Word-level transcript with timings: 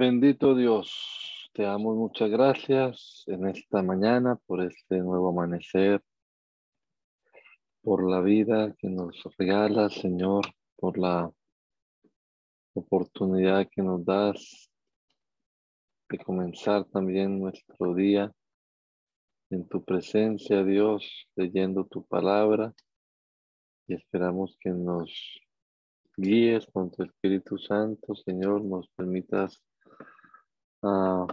Bendito 0.00 0.54
Dios, 0.54 1.50
te 1.52 1.64
damos 1.64 1.94
muchas 1.94 2.30
gracias 2.30 3.22
en 3.26 3.46
esta 3.46 3.82
mañana 3.82 4.36
por 4.46 4.62
este 4.62 4.96
nuevo 5.00 5.28
amanecer, 5.28 6.02
por 7.82 8.08
la 8.10 8.22
vida 8.22 8.74
que 8.78 8.88
nos 8.88 9.22
regala, 9.36 9.90
Señor, 9.90 10.46
por 10.76 10.96
la 10.96 11.30
oportunidad 12.72 13.68
que 13.70 13.82
nos 13.82 14.02
das 14.02 14.70
de 16.08 16.16
comenzar 16.16 16.86
también 16.86 17.38
nuestro 17.38 17.94
día 17.94 18.32
en 19.50 19.68
tu 19.68 19.84
presencia, 19.84 20.64
Dios, 20.64 21.28
leyendo 21.36 21.84
tu 21.84 22.06
palabra. 22.06 22.72
Y 23.86 23.92
esperamos 23.92 24.56
que 24.60 24.70
nos 24.70 25.12
guíes 26.16 26.66
con 26.72 26.90
tu 26.90 27.02
Espíritu 27.02 27.58
Santo, 27.58 28.14
Señor, 28.14 28.64
nos 28.64 28.88
permitas 28.96 29.62
a 30.82 31.26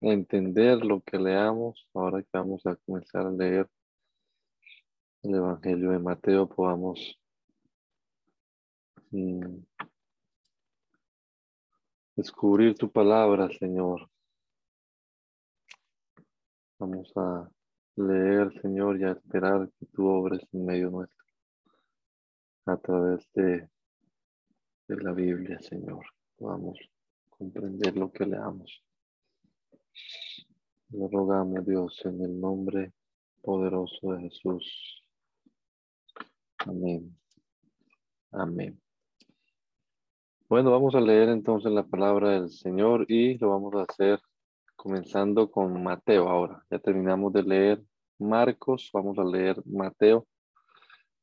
entender 0.00 0.84
lo 0.84 1.00
que 1.00 1.18
leamos, 1.18 1.86
ahora 1.94 2.22
que 2.22 2.28
vamos 2.32 2.64
a 2.66 2.76
comenzar 2.76 3.26
a 3.26 3.30
leer 3.30 3.68
el 5.22 5.34
Evangelio 5.34 5.90
de 5.90 5.98
Mateo, 5.98 6.48
podamos 6.48 7.18
mm, 9.10 9.58
descubrir 12.16 12.74
tu 12.76 12.90
palabra, 12.90 13.48
Señor. 13.58 14.08
Vamos 16.78 17.12
a 17.16 17.50
leer, 17.96 18.58
Señor, 18.62 18.98
y 18.98 19.04
a 19.04 19.12
esperar 19.12 19.70
que 19.78 19.86
tú 19.86 20.08
obres 20.08 20.40
en 20.52 20.64
medio 20.64 20.90
nuestro 20.90 21.20
a 22.66 22.76
través 22.76 23.30
de, 23.34 23.68
de 24.88 24.96
la 24.96 25.12
Biblia, 25.12 25.58
Señor. 25.60 26.06
Vamos 26.38 26.78
comprender 27.40 27.96
lo 27.96 28.12
que 28.12 28.26
leamos. 28.26 28.84
Le 30.90 31.08
rogamos, 31.08 31.66
Dios, 31.66 31.98
en 32.04 32.20
el 32.20 32.38
nombre 32.38 32.92
poderoso 33.40 34.12
de 34.12 34.20
Jesús. 34.24 35.02
Amén. 36.58 37.16
Amén. 38.30 38.78
Bueno, 40.50 40.70
vamos 40.70 40.94
a 40.94 41.00
leer 41.00 41.30
entonces 41.30 41.72
la 41.72 41.86
palabra 41.86 42.32
del 42.32 42.50
Señor 42.50 43.06
y 43.08 43.38
lo 43.38 43.48
vamos 43.48 43.74
a 43.74 43.86
hacer 43.90 44.20
comenzando 44.76 45.50
con 45.50 45.82
Mateo 45.82 46.28
ahora. 46.28 46.62
Ya 46.70 46.78
terminamos 46.78 47.32
de 47.32 47.42
leer 47.42 47.82
Marcos, 48.18 48.90
vamos 48.92 49.18
a 49.18 49.24
leer 49.24 49.56
Mateo 49.64 50.26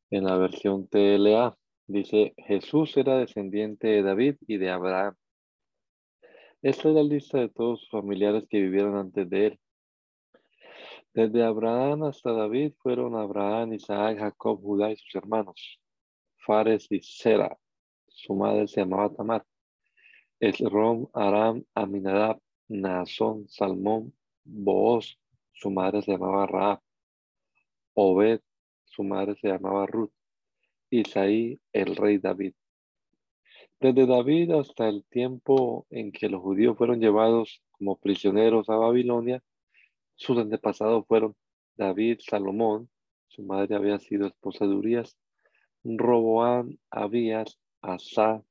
en 0.09 0.23
la 0.23 0.35
versión 0.37 0.87
TLA. 0.87 1.55
Dice, 1.85 2.33
Jesús 2.37 2.97
era 2.97 3.19
descendiente 3.19 3.87
de 3.87 4.01
David 4.01 4.37
y 4.47 4.57
de 4.57 4.71
Abraham. 4.71 5.13
Esta 6.63 6.89
es 6.89 6.95
la 6.95 7.03
lista 7.03 7.37
de 7.37 7.49
todos 7.49 7.81
sus 7.81 7.89
familiares 7.89 8.45
que 8.49 8.59
vivieron 8.59 8.95
antes 8.95 9.29
de 9.29 9.47
él. 9.47 9.59
Desde 11.13 11.43
Abraham 11.43 12.03
hasta 12.03 12.31
David 12.31 12.73
fueron 12.81 13.15
Abraham, 13.15 13.73
Isaac, 13.73 14.17
Jacob, 14.17 14.59
Judá 14.61 14.91
y 14.91 14.97
sus 14.97 15.13
hermanos. 15.15 15.79
Fares 16.37 16.87
y 16.89 16.99
Sera. 17.01 17.57
Su 18.07 18.33
madre 18.33 18.67
se 18.67 18.81
llamaba 18.81 19.13
Tamar. 19.13 19.45
Esrom, 20.39 21.07
Aram, 21.13 21.63
Aminadab, 21.75 22.39
Naasón, 22.69 23.47
Salmón, 23.47 24.13
Booz. 24.43 25.19
Su 25.53 25.69
madre 25.69 26.01
se 26.01 26.11
llamaba 26.11 26.47
Raab. 26.47 26.79
Obed, 27.93 28.41
su 28.85 29.03
madre 29.03 29.35
se 29.35 29.47
llamaba 29.47 29.85
Ruth. 29.85 30.13
Isaí, 30.89 31.59
el 31.71 31.95
rey 31.95 32.17
David. 32.17 32.53
Desde 33.79 34.07
David 34.07 34.51
hasta 34.51 34.89
el 34.89 35.03
tiempo 35.05 35.85
en 35.91 36.11
que 36.11 36.29
los 36.29 36.41
judíos 36.41 36.75
fueron 36.77 36.99
llevados 36.99 37.61
como 37.71 37.95
prisioneros 37.99 38.69
a 38.69 38.75
Babilonia, 38.75 39.43
sus 40.15 40.37
antepasados 40.39 41.05
fueron 41.05 41.35
David, 41.75 42.19
Salomón, 42.21 42.89
su 43.27 43.43
madre 43.43 43.75
había 43.75 43.99
sido 43.99 44.25
esposa 44.25 44.65
de 44.65 44.73
Urias, 44.73 45.15
Roboán, 45.83 46.79
Abías, 46.89 47.59
Asa, 47.81 48.43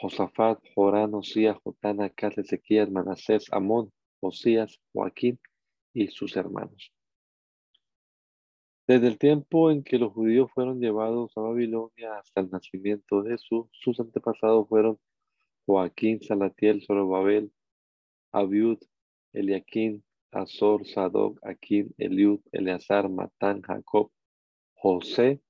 Josafat, 0.00 0.58
Jorán, 0.74 1.14
Osías, 1.14 1.56
Jotán, 1.62 2.00
Acaz, 2.00 2.36
Ezequías, 2.38 2.90
Manasés, 2.90 3.46
Amón, 3.52 3.92
Osías, 4.20 4.80
Joaquín 4.92 5.38
y 5.94 6.08
sus 6.08 6.36
hermanos. 6.36 6.92
Desde 8.86 9.06
el 9.06 9.18
tiempo 9.18 9.70
en 9.70 9.84
que 9.84 9.98
los 9.98 10.12
judíos 10.12 10.50
fueron 10.52 10.80
llevados 10.80 11.32
a 11.36 11.40
Babilonia 11.40 12.18
hasta 12.18 12.40
el 12.40 12.50
nacimiento 12.50 13.22
de 13.22 13.32
Jesús, 13.32 13.66
sus 13.72 14.00
antepasados 14.00 14.68
fueron 14.68 14.98
Joaquín, 15.66 16.20
Salatiel, 16.20 16.82
Zorobabel, 16.84 17.52
Abiud, 18.32 18.78
Eliaquín, 19.32 20.02
Azor, 20.32 20.84
Sadoc, 20.86 21.38
Aquín, 21.46 21.94
Eliud, 21.96 22.40
Eleazar, 22.50 23.08
Matán, 23.08 23.62
Jacob, 23.62 24.10
José, 24.74 25.40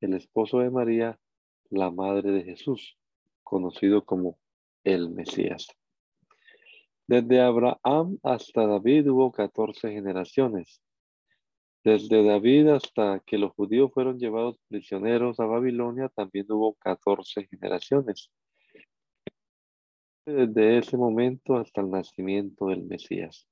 el 0.00 0.14
esposo 0.14 0.58
de 0.58 0.70
María, 0.70 1.20
la 1.68 1.92
madre 1.92 2.32
de 2.32 2.42
Jesús, 2.42 2.98
conocido 3.44 4.04
como 4.04 4.38
el 4.82 5.10
Mesías. 5.10 5.68
Desde 7.06 7.40
Abraham 7.40 8.18
hasta 8.22 8.66
David 8.66 9.10
hubo 9.10 9.30
14 9.30 9.92
generaciones. 9.92 10.80
Desde 11.82 12.22
David 12.22 12.68
hasta 12.68 13.20
que 13.20 13.38
los 13.38 13.52
judíos 13.52 13.90
fueron 13.94 14.18
llevados 14.18 14.58
prisioneros 14.68 15.40
a 15.40 15.46
Babilonia, 15.46 16.10
también 16.10 16.44
hubo 16.50 16.74
14 16.74 17.46
generaciones. 17.46 18.30
Desde 20.26 20.76
ese 20.76 20.98
momento 20.98 21.56
hasta 21.56 21.80
el 21.80 21.90
nacimiento 21.90 22.66
del 22.66 22.84
Mesías. 22.84 23.48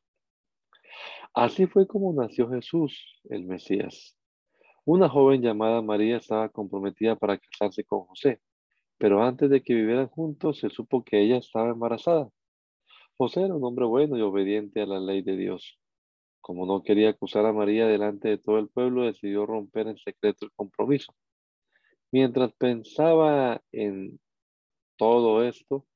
Así 1.32 1.66
fue 1.66 1.86
como 1.86 2.12
nació 2.12 2.50
Jesús, 2.50 3.20
el 3.30 3.44
Mesías. 3.44 4.14
Una 4.84 5.08
joven 5.08 5.40
llamada 5.40 5.80
María 5.80 6.18
estaba 6.18 6.50
comprometida 6.50 7.16
para 7.16 7.38
casarse 7.38 7.84
con 7.84 8.00
José, 8.04 8.40
pero 8.98 9.22
antes 9.22 9.48
de 9.48 9.62
que 9.62 9.74
vivieran 9.74 10.08
juntos 10.08 10.58
se 10.58 10.68
supo 10.68 11.02
que 11.02 11.20
ella 11.20 11.38
estaba 11.38 11.70
embarazada. 11.70 12.28
José 13.16 13.42
era 13.42 13.54
un 13.54 13.64
hombre 13.64 13.86
bueno 13.86 14.18
y 14.18 14.22
obediente 14.22 14.82
a 14.82 14.86
la 14.86 15.00
ley 15.00 15.22
de 15.22 15.36
Dios. 15.36 15.78
Como 16.40 16.66
no 16.66 16.82
quería 16.82 17.10
acusar 17.10 17.44
a 17.46 17.52
María 17.52 17.86
delante 17.86 18.28
de 18.28 18.38
todo 18.38 18.58
el 18.58 18.68
pueblo, 18.68 19.04
decidió 19.04 19.46
romper 19.46 19.88
en 19.88 19.98
secreto 19.98 20.46
el 20.46 20.52
compromiso. 20.52 21.14
Mientras 22.10 22.52
pensaba 22.54 23.60
en 23.72 24.18
todo 24.96 25.44
esto, 25.44 25.86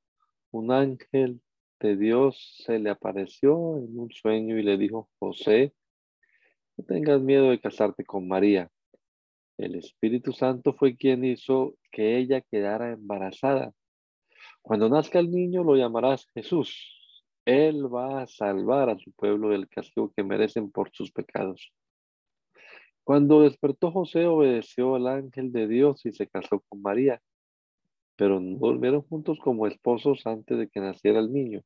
un 0.50 0.70
ángel 0.72 1.40
de 1.80 1.96
Dios 1.96 2.62
se 2.64 2.78
le 2.78 2.90
apareció 2.90 3.78
en 3.78 3.98
un 3.98 4.10
sueño 4.10 4.58
y 4.58 4.62
le 4.62 4.76
dijo, 4.76 5.08
José, 5.18 5.72
no 6.76 6.84
tengas 6.84 7.20
miedo 7.20 7.50
de 7.50 7.60
casarte 7.60 8.04
con 8.04 8.28
María. 8.28 8.70
El 9.58 9.74
Espíritu 9.74 10.32
Santo 10.32 10.74
fue 10.74 10.96
quien 10.96 11.24
hizo 11.24 11.76
que 11.90 12.18
ella 12.18 12.40
quedara 12.40 12.92
embarazada. 12.92 13.72
Cuando 14.60 14.88
nazca 14.88 15.18
el 15.18 15.30
niño 15.30 15.64
lo 15.64 15.76
llamarás 15.76 16.26
Jesús 16.34 17.01
él 17.44 17.92
va 17.92 18.22
a 18.22 18.26
salvar 18.26 18.90
a 18.90 18.98
su 18.98 19.12
pueblo 19.12 19.50
del 19.50 19.68
castigo 19.68 20.12
que 20.14 20.22
merecen 20.22 20.70
por 20.70 20.90
sus 20.92 21.10
pecados. 21.12 21.72
Cuando 23.04 23.42
despertó 23.42 23.90
José, 23.90 24.26
obedeció 24.26 24.94
al 24.94 25.08
ángel 25.08 25.50
de 25.50 25.66
Dios 25.66 26.06
y 26.06 26.12
se 26.12 26.28
casó 26.28 26.60
con 26.68 26.82
María, 26.82 27.20
pero 28.16 28.38
no 28.38 28.58
durmieron 28.58 29.02
juntos 29.02 29.38
como 29.40 29.66
esposos 29.66 30.26
antes 30.26 30.56
de 30.56 30.68
que 30.68 30.80
naciera 30.80 31.18
el 31.18 31.32
niño. 31.32 31.62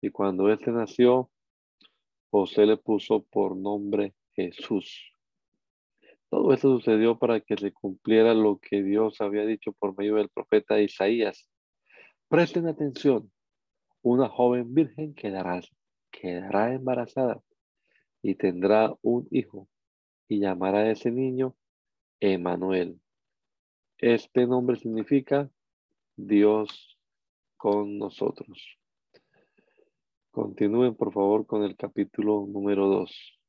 Y 0.00 0.10
cuando 0.10 0.50
éste 0.50 0.70
nació, 0.72 1.30
José 2.30 2.64
le 2.64 2.78
puso 2.78 3.24
por 3.24 3.56
nombre 3.56 4.14
Jesús. 4.32 5.12
Todo 6.30 6.52
esto 6.52 6.76
sucedió 6.76 7.18
para 7.18 7.40
que 7.40 7.56
se 7.56 7.72
cumpliera 7.72 8.34
lo 8.34 8.58
que 8.58 8.82
Dios 8.82 9.20
había 9.20 9.44
dicho 9.46 9.72
por 9.72 9.96
medio 9.96 10.16
del 10.16 10.28
profeta 10.28 10.80
Isaías. 10.80 11.48
Presten 12.28 12.66
atención. 12.66 13.30
Una 14.08 14.28
joven 14.28 14.72
virgen 14.72 15.14
quedará, 15.14 15.60
quedará 16.12 16.72
embarazada 16.72 17.42
y 18.22 18.36
tendrá 18.36 18.94
un 19.02 19.26
hijo 19.32 19.68
y 20.28 20.38
llamará 20.38 20.78
a 20.78 20.90
ese 20.92 21.10
niño 21.10 21.56
Emanuel. 22.20 23.00
Este 23.98 24.46
nombre 24.46 24.76
significa 24.76 25.50
Dios 26.14 26.96
con 27.56 27.98
nosotros. 27.98 28.78
Continúen 30.30 30.94
por 30.94 31.12
favor 31.12 31.44
con 31.44 31.64
el 31.64 31.74
capítulo 31.74 32.46
número 32.46 32.86
2. 32.86 33.40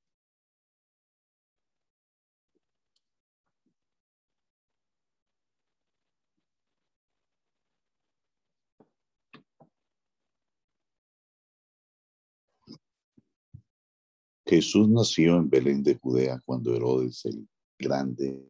Jesús 14.48 14.88
nació 14.88 15.36
en 15.36 15.50
Belén 15.50 15.84
de 15.84 15.96
Judea 15.96 16.42
cuando 16.46 16.74
Herodes 16.74 17.26
el 17.26 17.46
Grande 17.78 18.42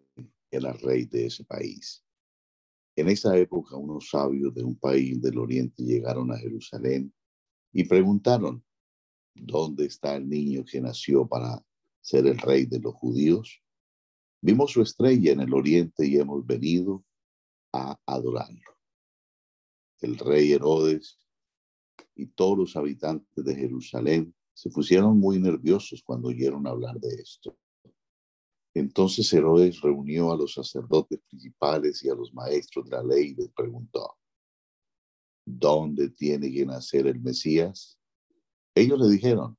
era 0.51 0.71
rey 0.73 1.05
de 1.05 1.25
ese 1.25 1.44
país. 1.44 2.05
En 2.95 3.09
esa 3.09 3.35
época 3.35 3.75
unos 3.75 4.09
sabios 4.09 4.53
de 4.53 4.63
un 4.63 4.75
país 4.77 5.19
del 5.19 5.39
oriente 5.39 5.83
llegaron 5.83 6.31
a 6.31 6.38
Jerusalén 6.38 7.11
y 7.73 7.83
preguntaron, 7.85 8.63
¿dónde 9.33 9.85
está 9.85 10.15
el 10.15 10.29
niño 10.29 10.63
que 10.63 10.79
nació 10.79 11.27
para 11.27 11.65
ser 11.99 12.27
el 12.27 12.38
rey 12.38 12.67
de 12.67 12.79
los 12.79 12.94
judíos? 12.94 13.59
Vimos 14.39 14.71
su 14.71 14.83
estrella 14.83 15.31
en 15.31 15.41
el 15.41 15.53
oriente 15.53 16.07
y 16.07 16.17
hemos 16.17 16.45
venido 16.45 17.03
a 17.73 17.99
adorarlo. 18.05 18.77
El 20.01 20.15
rey 20.19 20.51
Herodes 20.51 21.17
y 22.15 22.27
todos 22.27 22.55
los 22.55 22.75
habitantes 22.75 23.44
de 23.44 23.55
Jerusalén 23.55 24.36
se 24.57 24.71
pusieron 24.71 25.19
muy 25.19 25.38
nerviosos 25.38 26.01
cuando 26.01 26.30
oyeron 26.30 26.65
hablar 26.65 27.00
de 27.00 27.13
esto. 27.13 27.56
Entonces 28.74 29.31
Herodes 29.31 29.80
reunió 29.81 30.31
a 30.31 30.36
los 30.36 30.56
sacerdotes 30.56 31.19
principales 31.30 32.04
y 32.04 32.09
a 32.09 32.15
los 32.15 32.33
maestros 32.33 32.86
de 32.86 32.92
la 32.98 33.04
ley 33.04 33.27
y 33.27 33.36
les 33.36 33.51
preguntó, 33.51 34.18
¿dónde 35.45 36.09
tiene 36.09 36.51
que 36.51 36.65
nacer 36.65 37.06
el 37.06 37.19
Mesías? 37.19 38.00
Ellos 38.74 39.00
le 39.00 39.09
dijeron, 39.09 39.56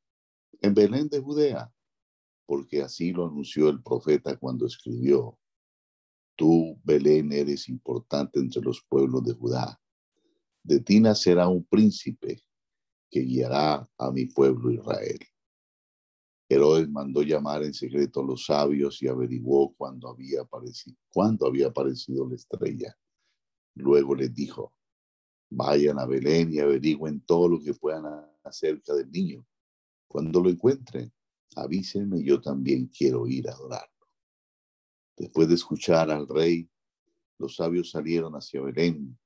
en 0.63 0.75
Belén 0.75 1.09
de 1.09 1.21
Judea, 1.21 1.73
porque 2.45 2.83
así 2.83 3.13
lo 3.13 3.29
anunció 3.29 3.69
el 3.69 3.81
profeta 3.81 4.37
cuando 4.37 4.67
escribió, 4.67 5.39
tú, 6.35 6.77
Belén, 6.83 7.33
eres 7.33 7.69
importante 7.69 8.41
entre 8.41 8.63
los 8.63 8.83
pueblos 8.83 9.23
de 9.23 9.35
Judá. 9.35 9.81
De 10.65 10.81
ti 10.81 10.99
nacerá 10.99 11.47
un 11.47 11.65
príncipe 11.65 12.43
que 13.11 13.21
guiará 13.21 13.89
a 13.97 14.11
mi 14.11 14.27
pueblo 14.27 14.71
Israel. 14.71 15.19
Herodes 16.49 16.89
mandó 16.89 17.23
llamar 17.23 17.63
en 17.63 17.75
secreto 17.75 18.21
a 18.21 18.25
los 18.25 18.47
sabios 18.47 19.03
y 19.03 19.09
averiguó 19.09 19.75
cuándo 19.75 20.09
había 20.09 20.43
aparecido, 20.43 20.97
cuándo 21.11 21.47
había 21.47 21.69
aparecido 21.69 22.27
la 22.27 22.37
estrella. 22.37 22.97
Luego 23.75 24.15
les 24.15 24.35
dijo, 24.35 24.73
vayan 25.51 25.99
a 25.99 26.07
Belén 26.07 26.53
y 26.53 26.59
averigüen 26.59 27.21
todo 27.21 27.49
lo 27.49 27.61
que 27.63 27.75
puedan 27.75 28.05
acerca 28.43 28.95
del 28.95 29.11
niño. 29.11 29.47
Cuando 30.07 30.41
lo 30.41 30.49
encuentren, 30.49 31.13
avísenme, 31.55 32.23
yo 32.23 32.41
también 32.41 32.87
quiero 32.87 33.27
ir 33.27 33.49
a 33.49 33.53
adorarlo. 33.53 34.09
Después 35.17 35.49
de 35.49 35.55
escuchar 35.55 36.11
al 36.11 36.27
rey, 36.27 36.71
los 37.39 37.57
sabios 37.57 37.91
salieron 37.91 38.35
hacia 38.35 38.63
Belén 38.63 39.19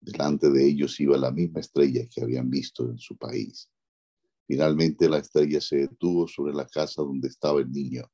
Delante 0.00 0.50
de 0.50 0.66
ellos 0.66 0.98
iba 1.00 1.16
la 1.16 1.32
misma 1.32 1.60
estrella 1.60 2.06
que 2.08 2.22
habían 2.22 2.48
visto 2.48 2.84
en 2.84 2.98
su 2.98 3.16
país. 3.16 3.70
Finalmente 4.46 5.08
la 5.08 5.18
estrella 5.18 5.60
se 5.60 5.76
detuvo 5.88 6.28
sobre 6.28 6.54
la 6.54 6.66
casa 6.66 7.02
donde 7.02 7.28
estaba 7.28 7.60
el 7.60 7.70
niño. 7.70 8.04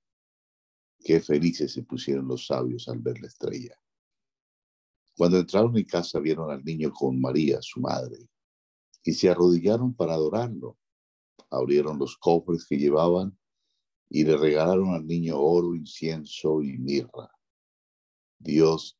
Qué 0.98 1.20
felices 1.20 1.72
se 1.72 1.82
pusieron 1.82 2.28
los 2.28 2.46
sabios 2.46 2.88
al 2.88 3.00
ver 3.00 3.20
la 3.20 3.26
estrella. 3.26 3.76
Cuando 5.16 5.38
entraron 5.38 5.76
en 5.76 5.84
casa 5.84 6.20
vieron 6.20 6.50
al 6.50 6.64
niño 6.64 6.90
con 6.92 7.20
María, 7.20 7.58
su 7.60 7.80
madre, 7.80 8.28
y 9.04 9.12
se 9.12 9.28
arrodillaron 9.28 9.94
para 9.94 10.14
adorarlo. 10.14 10.78
Abrieron 11.50 11.98
los 11.98 12.16
cofres 12.16 12.64
que 12.66 12.78
llevaban 12.78 13.36
y 14.08 14.24
le 14.24 14.36
regalaron 14.36 14.94
al 14.94 15.06
niño 15.06 15.38
oro, 15.38 15.74
incienso 15.74 16.62
y 16.62 16.78
mirra. 16.78 17.30
Dios 18.38 18.98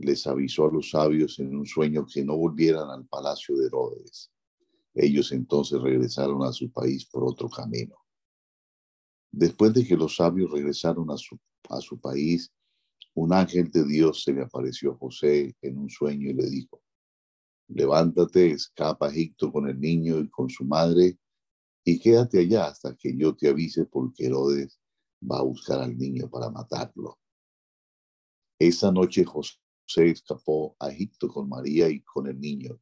les 0.00 0.26
avisó 0.26 0.66
a 0.66 0.72
los 0.72 0.90
sabios 0.90 1.38
en 1.38 1.54
un 1.54 1.66
sueño 1.66 2.06
que 2.06 2.24
no 2.24 2.36
volvieran 2.36 2.88
al 2.90 3.06
palacio 3.06 3.56
de 3.56 3.66
Herodes. 3.66 4.30
Ellos 4.94 5.30
entonces 5.32 5.80
regresaron 5.80 6.42
a 6.42 6.52
su 6.52 6.70
país 6.70 7.04
por 7.06 7.24
otro 7.24 7.48
camino. 7.48 7.96
Después 9.30 9.74
de 9.74 9.86
que 9.86 9.96
los 9.96 10.16
sabios 10.16 10.50
regresaron 10.50 11.10
a 11.10 11.16
su, 11.16 11.38
a 11.68 11.80
su 11.80 12.00
país, 12.00 12.50
un 13.14 13.32
ángel 13.32 13.70
de 13.70 13.84
Dios 13.84 14.22
se 14.24 14.32
le 14.32 14.42
apareció 14.42 14.92
a 14.92 14.96
José 14.96 15.54
en 15.60 15.78
un 15.78 15.90
sueño 15.90 16.30
y 16.30 16.34
le 16.34 16.48
dijo, 16.48 16.82
levántate, 17.68 18.52
escapa 18.52 19.06
a 19.06 19.10
Egipto 19.10 19.52
con 19.52 19.68
el 19.68 19.78
niño 19.78 20.18
y 20.18 20.28
con 20.30 20.48
su 20.48 20.64
madre 20.64 21.18
y 21.84 22.00
quédate 22.00 22.40
allá 22.40 22.66
hasta 22.66 22.96
que 22.96 23.16
yo 23.16 23.36
te 23.36 23.48
avise 23.48 23.84
porque 23.84 24.26
Herodes 24.26 24.80
va 25.30 25.38
a 25.38 25.42
buscar 25.42 25.80
al 25.80 25.96
niño 25.96 26.28
para 26.28 26.50
matarlo. 26.50 27.18
Esa 28.58 28.90
noche 28.90 29.24
José 29.24 29.54
se 29.92 30.10
escapó 30.10 30.76
a 30.78 30.88
Egipto 30.90 31.28
con 31.28 31.48
María 31.48 31.88
y 31.88 32.00
con 32.02 32.28
el 32.28 32.40
niño 32.40 32.80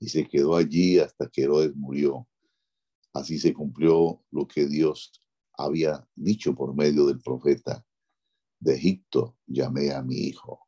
y 0.00 0.08
se 0.08 0.26
quedó 0.26 0.56
allí 0.56 0.98
hasta 0.98 1.28
que 1.28 1.42
Herodes 1.42 1.76
murió. 1.76 2.26
Así 3.12 3.38
se 3.38 3.52
cumplió 3.52 4.24
lo 4.30 4.48
que 4.48 4.66
Dios 4.66 5.12
había 5.58 6.08
dicho 6.14 6.54
por 6.54 6.74
medio 6.74 7.06
del 7.06 7.20
profeta. 7.20 7.84
De 8.58 8.74
Egipto 8.74 9.36
llamé 9.46 9.92
a 9.92 10.02
mi 10.02 10.16
hijo. 10.16 10.66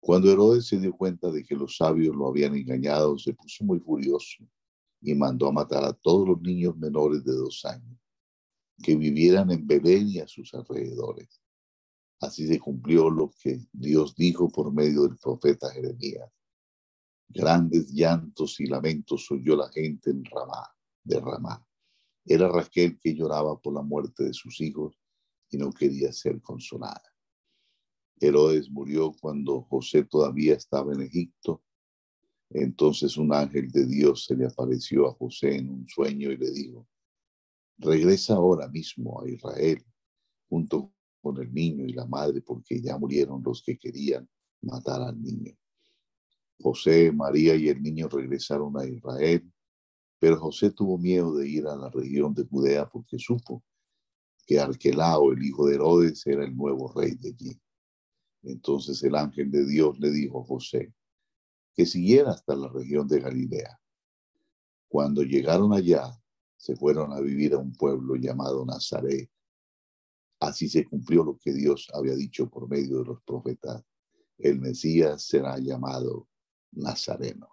Cuando 0.00 0.30
Herodes 0.30 0.66
se 0.66 0.80
dio 0.80 0.92
cuenta 0.92 1.30
de 1.30 1.44
que 1.44 1.54
los 1.54 1.76
sabios 1.76 2.14
lo 2.14 2.28
habían 2.28 2.56
engañado, 2.56 3.16
se 3.18 3.34
puso 3.34 3.64
muy 3.64 3.78
furioso 3.78 4.44
y 5.00 5.14
mandó 5.14 5.48
a 5.48 5.52
matar 5.52 5.84
a 5.84 5.92
todos 5.92 6.28
los 6.28 6.40
niños 6.42 6.76
menores 6.76 7.24
de 7.24 7.32
dos 7.32 7.64
años 7.64 7.98
que 8.82 8.96
vivieran 8.96 9.50
en 9.52 9.64
Belén 9.66 10.08
y 10.08 10.18
a 10.18 10.26
sus 10.26 10.52
alrededores. 10.54 11.40
Así 12.20 12.46
se 12.46 12.58
cumplió 12.58 13.10
lo 13.10 13.30
que 13.30 13.60
Dios 13.72 14.14
dijo 14.14 14.48
por 14.48 14.72
medio 14.72 15.02
del 15.02 15.16
profeta 15.16 15.70
Jeremías. 15.70 16.30
Grandes 17.28 17.90
llantos 17.92 18.60
y 18.60 18.66
lamentos 18.66 19.30
oyó 19.30 19.56
la 19.56 19.68
gente 19.70 20.10
en 20.10 20.24
Ramá, 20.24 20.68
de 21.02 21.20
Ramá. 21.20 21.66
Era 22.24 22.48
Raquel 22.48 22.98
que 22.98 23.14
lloraba 23.14 23.60
por 23.60 23.74
la 23.74 23.82
muerte 23.82 24.24
de 24.24 24.32
sus 24.32 24.60
hijos 24.60 24.98
y 25.50 25.58
no 25.58 25.72
quería 25.72 26.12
ser 26.12 26.40
consolada. 26.40 27.02
Herodes 28.20 28.70
murió 28.70 29.12
cuando 29.20 29.62
José 29.62 30.04
todavía 30.04 30.54
estaba 30.54 30.94
en 30.94 31.02
Egipto. 31.02 31.62
Entonces 32.50 33.16
un 33.16 33.34
ángel 33.34 33.70
de 33.70 33.84
Dios 33.86 34.24
se 34.24 34.36
le 34.36 34.46
apareció 34.46 35.08
a 35.08 35.14
José 35.14 35.56
en 35.56 35.70
un 35.70 35.88
sueño 35.88 36.30
y 36.30 36.36
le 36.36 36.50
dijo, 36.52 36.88
regresa 37.78 38.34
ahora 38.34 38.68
mismo 38.68 39.20
a 39.20 39.28
Israel 39.28 39.84
junto 40.48 40.93
con 41.24 41.40
el 41.40 41.52
niño 41.54 41.86
y 41.86 41.94
la 41.94 42.04
madre 42.04 42.42
porque 42.42 42.82
ya 42.82 42.98
murieron 42.98 43.42
los 43.42 43.62
que 43.62 43.78
querían 43.78 44.28
matar 44.60 45.00
al 45.00 45.20
niño. 45.20 45.54
José, 46.60 47.10
María 47.12 47.56
y 47.56 47.70
el 47.70 47.82
niño 47.82 48.08
regresaron 48.08 48.78
a 48.78 48.84
Israel, 48.84 49.50
pero 50.18 50.38
José 50.38 50.70
tuvo 50.70 50.98
miedo 50.98 51.34
de 51.34 51.48
ir 51.48 51.66
a 51.66 51.76
la 51.76 51.88
región 51.88 52.34
de 52.34 52.44
Judea 52.44 52.86
porque 52.86 53.18
supo 53.18 53.64
que 54.46 54.60
Arquelao, 54.60 55.32
el 55.32 55.42
hijo 55.42 55.66
de 55.66 55.76
Herodes, 55.76 56.26
era 56.26 56.44
el 56.44 56.54
nuevo 56.54 56.92
rey 56.92 57.14
de 57.14 57.30
allí. 57.30 57.58
Entonces 58.42 59.02
el 59.02 59.14
ángel 59.14 59.50
de 59.50 59.64
Dios 59.64 59.98
le 59.98 60.10
dijo 60.10 60.42
a 60.42 60.46
José 60.46 60.92
que 61.74 61.86
siguiera 61.86 62.32
hasta 62.32 62.54
la 62.54 62.68
región 62.68 63.08
de 63.08 63.20
Galilea. 63.20 63.80
Cuando 64.88 65.22
llegaron 65.22 65.72
allá, 65.72 66.04
se 66.58 66.76
fueron 66.76 67.14
a 67.14 67.20
vivir 67.20 67.54
a 67.54 67.58
un 67.58 67.72
pueblo 67.72 68.14
llamado 68.16 68.64
Nazaret, 68.66 69.30
Así 70.44 70.68
se 70.68 70.84
cumplió 70.84 71.24
lo 71.24 71.38
que 71.38 71.54
Dios 71.54 71.88
había 71.94 72.14
dicho 72.14 72.50
por 72.50 72.68
medio 72.68 72.98
de 72.98 73.04
los 73.06 73.22
profetas. 73.22 73.82
El 74.36 74.60
Mesías 74.60 75.22
será 75.22 75.56
llamado 75.58 76.28
Nazareno. 76.72 77.48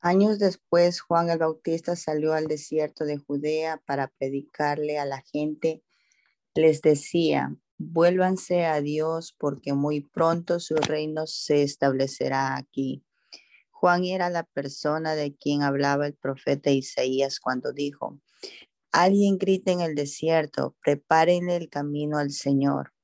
Años 0.00 0.38
después, 0.38 1.00
Juan 1.00 1.30
el 1.30 1.38
Bautista 1.38 1.96
salió 1.96 2.34
al 2.34 2.46
desierto 2.46 3.06
de 3.06 3.16
Judea 3.16 3.82
para 3.86 4.08
predicarle 4.08 4.98
a 4.98 5.06
la 5.06 5.22
gente. 5.22 5.82
Les 6.54 6.82
decía, 6.82 7.56
Vuélvanse 7.78 8.66
a 8.66 8.80
Dios 8.80 9.34
porque 9.36 9.72
muy 9.72 10.00
pronto 10.00 10.60
su 10.60 10.76
reino 10.76 11.26
se 11.26 11.62
establecerá 11.62 12.56
aquí. 12.56 13.04
Juan 13.70 14.04
era 14.04 14.30
la 14.30 14.44
persona 14.44 15.14
de 15.14 15.34
quien 15.34 15.62
hablaba 15.62 16.06
el 16.06 16.14
profeta 16.14 16.70
Isaías 16.70 17.40
cuando 17.40 17.72
dijo, 17.72 18.20
alguien 18.92 19.38
grita 19.38 19.72
en 19.72 19.80
el 19.80 19.94
desierto, 19.94 20.76
prepárenle 20.80 21.56
el 21.56 21.68
camino 21.68 22.18
al 22.18 22.30
Señor, 22.30 22.94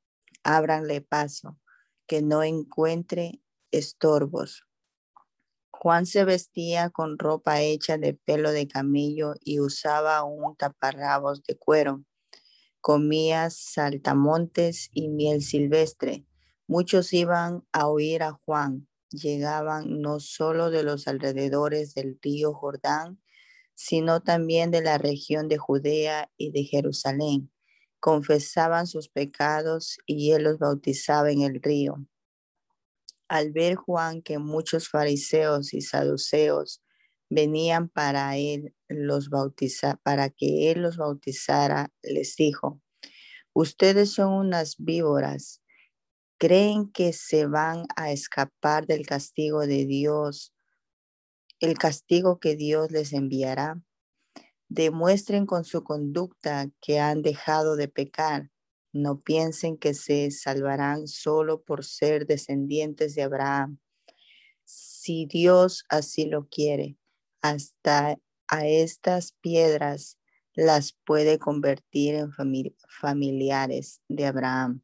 ábranle 0.44 1.00
paso, 1.00 1.58
que 2.06 2.22
no 2.22 2.42
encuentre 2.44 3.42
estorbos. 3.72 4.64
Juan 5.70 6.06
se 6.06 6.24
vestía 6.24 6.90
con 6.90 7.18
ropa 7.18 7.60
hecha 7.60 7.98
de 7.98 8.14
pelo 8.14 8.52
de 8.52 8.68
camello 8.68 9.34
y 9.40 9.60
usaba 9.60 10.22
un 10.24 10.54
taparrabos 10.54 11.42
de 11.42 11.56
cuero. 11.56 12.04
Comía 12.80 13.50
saltamontes 13.50 14.88
y 14.94 15.08
miel 15.08 15.42
silvestre. 15.42 16.24
Muchos 16.66 17.12
iban 17.12 17.66
a 17.72 17.88
oír 17.88 18.22
a 18.22 18.32
Juan. 18.32 18.88
Llegaban 19.10 20.00
no 20.00 20.18
solo 20.18 20.70
de 20.70 20.82
los 20.82 21.06
alrededores 21.06 21.94
del 21.94 22.18
río 22.22 22.54
Jordán, 22.54 23.20
sino 23.74 24.22
también 24.22 24.70
de 24.70 24.82
la 24.82 24.96
región 24.96 25.48
de 25.48 25.58
Judea 25.58 26.30
y 26.38 26.52
de 26.52 26.64
Jerusalén. 26.64 27.52
Confesaban 27.98 28.86
sus 28.86 29.10
pecados 29.10 29.98
y 30.06 30.32
él 30.32 30.44
los 30.44 30.58
bautizaba 30.58 31.30
en 31.30 31.42
el 31.42 31.60
río. 31.60 32.06
Al 33.28 33.52
ver 33.52 33.74
Juan 33.74 34.22
que 34.22 34.38
muchos 34.38 34.88
fariseos 34.88 35.74
y 35.74 35.82
saduceos 35.82 36.82
venían 37.30 37.88
para 37.88 38.36
él 38.36 38.74
los 38.88 39.30
bautizar, 39.30 39.98
para 40.02 40.30
que 40.30 40.70
él 40.70 40.82
los 40.82 40.98
bautizara, 40.98 41.92
les 42.02 42.36
dijo: 42.36 42.80
Ustedes 43.54 44.10
son 44.12 44.32
unas 44.34 44.76
víboras. 44.78 45.62
¿Creen 46.38 46.90
que 46.90 47.12
se 47.12 47.46
van 47.46 47.86
a 47.96 48.12
escapar 48.12 48.86
del 48.86 49.06
castigo 49.06 49.66
de 49.66 49.86
Dios, 49.86 50.54
el 51.60 51.78
castigo 51.78 52.40
que 52.40 52.56
Dios 52.56 52.90
les 52.90 53.12
enviará? 53.12 53.82
Demuestren 54.68 55.46
con 55.46 55.64
su 55.64 55.84
conducta 55.84 56.70
que 56.80 57.00
han 57.00 57.22
dejado 57.22 57.76
de 57.76 57.88
pecar. 57.88 58.50
No 58.92 59.20
piensen 59.20 59.76
que 59.78 59.94
se 59.94 60.30
salvarán 60.30 61.08
solo 61.08 61.62
por 61.62 61.84
ser 61.84 62.26
descendientes 62.26 63.14
de 63.16 63.22
Abraham. 63.22 63.78
Si 64.64 65.26
Dios 65.26 65.84
así 65.88 66.26
lo 66.26 66.48
quiere, 66.48 66.96
hasta 67.42 68.18
a 68.48 68.66
estas 68.66 69.32
piedras 69.40 70.18
las 70.54 70.92
puede 71.04 71.38
convertir 71.38 72.14
en 72.14 72.32
familiares 72.88 74.02
de 74.08 74.26
Abraham. 74.26 74.82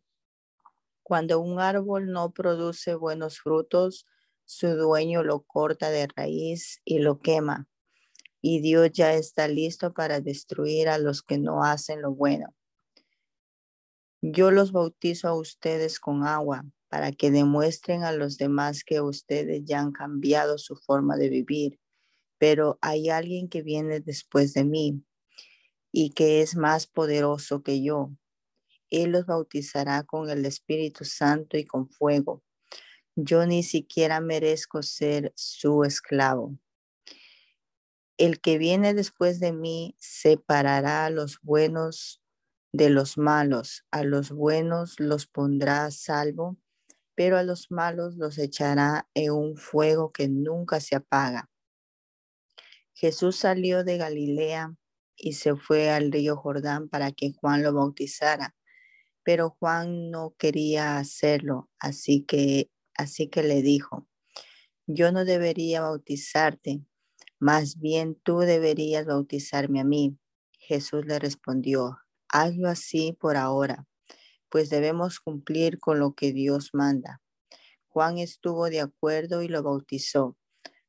Cuando 1.02 1.40
un 1.40 1.60
árbol 1.60 2.10
no 2.10 2.32
produce 2.32 2.94
buenos 2.94 3.40
frutos, 3.40 4.06
su 4.44 4.68
dueño 4.68 5.22
lo 5.22 5.42
corta 5.42 5.90
de 5.90 6.06
raíz 6.06 6.80
y 6.84 7.00
lo 7.00 7.18
quema. 7.18 7.68
Y 8.40 8.60
Dios 8.60 8.90
ya 8.92 9.14
está 9.14 9.48
listo 9.48 9.92
para 9.92 10.20
destruir 10.20 10.88
a 10.88 10.98
los 10.98 11.22
que 11.22 11.38
no 11.38 11.64
hacen 11.64 12.02
lo 12.02 12.14
bueno. 12.14 12.54
Yo 14.22 14.50
los 14.50 14.72
bautizo 14.72 15.28
a 15.28 15.34
ustedes 15.34 16.00
con 16.00 16.24
agua 16.24 16.64
para 16.88 17.12
que 17.12 17.30
demuestren 17.30 18.04
a 18.04 18.12
los 18.12 18.38
demás 18.38 18.84
que 18.84 19.00
ustedes 19.00 19.64
ya 19.64 19.80
han 19.80 19.92
cambiado 19.92 20.58
su 20.58 20.76
forma 20.76 21.16
de 21.16 21.28
vivir. 21.28 21.78
Pero 22.38 22.78
hay 22.82 23.08
alguien 23.10 23.48
que 23.48 23.62
viene 23.62 24.00
después 24.00 24.54
de 24.54 24.64
mí 24.64 25.02
y 25.92 26.10
que 26.10 26.42
es 26.42 26.56
más 26.56 26.86
poderoso 26.86 27.62
que 27.62 27.82
yo. 27.82 28.10
Él 28.90 29.12
los 29.12 29.26
bautizará 29.26 30.04
con 30.04 30.30
el 30.30 30.44
Espíritu 30.46 31.04
Santo 31.04 31.56
y 31.56 31.64
con 31.64 31.88
fuego. 31.88 32.42
Yo 33.16 33.46
ni 33.46 33.62
siquiera 33.62 34.20
merezco 34.20 34.82
ser 34.82 35.32
su 35.36 35.84
esclavo. 35.84 36.56
El 38.18 38.40
que 38.40 38.58
viene 38.58 38.94
después 38.94 39.40
de 39.40 39.52
mí 39.52 39.94
separará 39.98 41.06
a 41.06 41.10
los 41.10 41.38
buenos 41.42 42.22
de 42.72 42.90
los 42.90 43.18
malos. 43.18 43.84
A 43.90 44.04
los 44.04 44.30
buenos 44.30 45.00
los 45.00 45.26
pondrá 45.26 45.86
a 45.86 45.90
salvo, 45.90 46.56
pero 47.14 47.38
a 47.38 47.42
los 47.42 47.70
malos 47.70 48.16
los 48.16 48.38
echará 48.38 49.08
en 49.14 49.32
un 49.32 49.56
fuego 49.56 50.12
que 50.12 50.28
nunca 50.28 50.80
se 50.80 50.96
apaga. 50.96 51.50
Jesús 52.98 53.36
salió 53.36 53.84
de 53.84 53.98
Galilea 53.98 54.74
y 55.16 55.34
se 55.34 55.54
fue 55.54 55.90
al 55.90 56.10
río 56.10 56.34
Jordán 56.34 56.88
para 56.88 57.12
que 57.12 57.30
Juan 57.34 57.62
lo 57.62 57.74
bautizara, 57.74 58.56
pero 59.24 59.50
Juan 59.60 60.10
no 60.10 60.34
quería 60.38 60.98
hacerlo, 60.98 61.70
así 61.80 62.24
que 62.24 62.70
así 62.94 63.28
que 63.28 63.42
le 63.42 63.62
dijo: 63.62 64.08
Yo 64.86 65.12
no 65.12 65.24
debería 65.24 65.82
bautizarte, 65.82 66.82
más 67.40 67.78
bien 67.80 68.16
tú 68.24 68.40
deberías 68.40 69.06
bautizarme 69.06 69.80
a 69.80 69.84
mí. 69.84 70.18
Jesús 70.58 71.06
le 71.06 71.18
respondió: 71.18 71.98
hazlo 72.28 72.68
así 72.68 73.12
por 73.20 73.36
ahora, 73.36 73.86
pues 74.50 74.70
debemos 74.70 75.20
cumplir 75.20 75.80
con 75.80 76.00
lo 76.00 76.14
que 76.14 76.32
Dios 76.32 76.70
manda. 76.74 77.22
Juan 77.88 78.18
estuvo 78.18 78.70
de 78.70 78.80
acuerdo 78.80 79.42
y 79.42 79.48
lo 79.48 79.62
bautizó. 79.62 80.36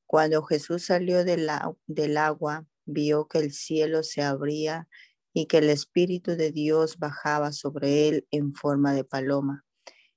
Cuando 0.07 0.41
Jesús 0.43 0.85
salió 0.85 1.25
del, 1.25 1.49
del 1.85 2.17
agua, 2.17 2.65
vio 2.85 3.27
que 3.27 3.39
el 3.39 3.51
cielo 3.51 4.03
se 4.03 4.23
abría 4.23 4.87
y 5.33 5.45
que 5.47 5.57
el 5.57 5.69
Espíritu 5.69 6.31
de 6.37 6.51
Dios 6.51 6.97
bajaba 6.97 7.51
sobre 7.51 8.07
él 8.07 8.27
en 8.31 8.53
forma 8.53 8.93
de 8.93 9.03
paloma. 9.03 9.65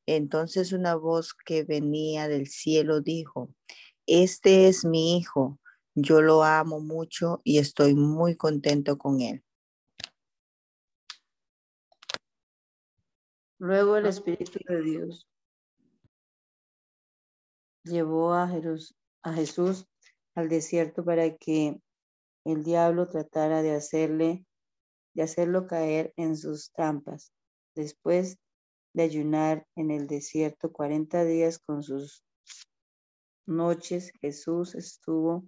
Entonces 0.06 0.72
una 0.72 0.94
voz 0.94 1.34
que 1.34 1.64
venía 1.64 2.28
del 2.28 2.46
cielo 2.46 3.00
dijo, 3.00 3.52
Este 4.06 4.68
es 4.68 4.84
mi 4.84 5.18
Hijo, 5.18 5.58
yo 5.94 6.22
lo 6.22 6.44
amo 6.44 6.80
mucho 6.80 7.40
y 7.44 7.58
estoy 7.58 7.94
muy 7.94 8.36
contento 8.36 8.96
con 8.96 9.20
él. 9.20 9.42
Luego 13.58 13.96
el 13.96 14.06
Espíritu 14.06 14.58
de 14.66 14.80
Dios 14.82 15.28
llevó 17.84 18.32
a, 18.32 18.48
Jesús 19.24 19.86
al 20.34 20.48
desierto 20.48 21.04
para 21.04 21.36
que 21.36 21.80
el 22.44 22.64
diablo 22.64 23.06
tratara 23.08 23.62
de 23.62 23.74
hacerle, 23.74 24.46
de 25.14 25.22
hacerlo 25.22 25.66
caer 25.66 26.12
en 26.16 26.36
sus 26.36 26.72
trampas. 26.72 27.32
Después 27.74 28.38
de 28.94 29.02
ayunar 29.02 29.66
en 29.76 29.90
el 29.90 30.06
desierto 30.06 30.72
40 30.72 31.24
días 31.24 31.58
con 31.58 31.82
sus 31.82 32.24
noches, 33.46 34.12
Jesús 34.20 34.74
estuvo, 34.74 35.46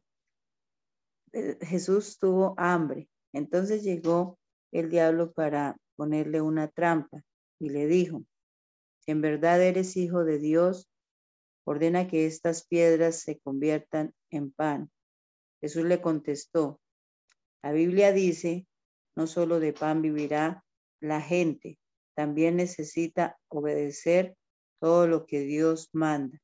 eh, 1.33 1.59
Jesús 1.63 2.19
tuvo 2.19 2.55
hambre. 2.59 3.09
Entonces 3.33 3.83
llegó 3.83 4.39
el 4.73 4.91
diablo 4.91 5.33
para 5.33 5.77
ponerle 5.97 6.41
una 6.41 6.69
trampa 6.69 7.23
y 7.59 7.71
le 7.71 7.87
dijo, 7.87 8.25
en 9.07 9.21
verdad 9.21 9.63
eres 9.63 9.97
hijo 9.97 10.25
de 10.25 10.39
Dios, 10.39 10.89
ordena 11.65 12.09
que 12.09 12.27
estas 12.27 12.67
piedras 12.67 13.21
se 13.21 13.39
conviertan 13.39 14.15
en 14.31 14.53
pan. 14.53 14.91
Jesús 15.61 15.85
le 15.85 16.01
contestó, 16.01 16.81
la 17.63 17.73
Biblia 17.73 18.13
dice, 18.13 18.67
no 19.17 19.27
solo 19.27 19.61
de 19.61 19.73
pan 19.73 20.03
vivirá 20.03 20.65
la 21.01 21.21
gente, 21.21 21.79
también 22.15 22.57
necesita 22.57 23.39
obedecer 23.49 24.37
todo 24.81 25.07
lo 25.07 25.27
que 25.27 25.41
Dios 25.41 25.89
manda. 25.93 26.39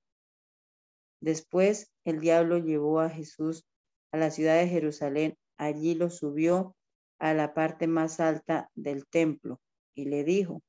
Después 1.21 1.91
el 2.05 2.21
diablo 2.21 2.59
llevó 2.59 3.01
a 3.01 3.11
Jesús 3.11 3.67
a 4.13 4.19
la 4.19 4.31
ciudad 4.31 4.59
de 4.59 4.69
Jerusalén, 4.69 5.37
allí 5.57 5.95
lo 5.95 6.11
subió 6.11 6.77
a 7.19 7.35
la 7.35 7.55
parte 7.55 7.89
más 7.89 8.21
alta 8.21 8.71
del 8.75 9.07
templo 9.09 9.61
y 9.95 10.05
le 10.05 10.23
dijo, 10.23 10.63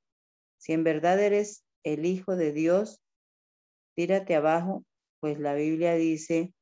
si 0.57 0.73
en 0.73 0.83
verdad 0.83 1.19
eres 1.19 1.63
el 1.83 2.05
Hijo 2.05 2.35
de 2.35 2.51
Dios, 2.51 3.01
tírate 3.99 4.33
abajo, 4.33 4.85
pues 5.19 5.41
la 5.41 5.55
Biblia 5.55 5.93
dice, 5.95 6.53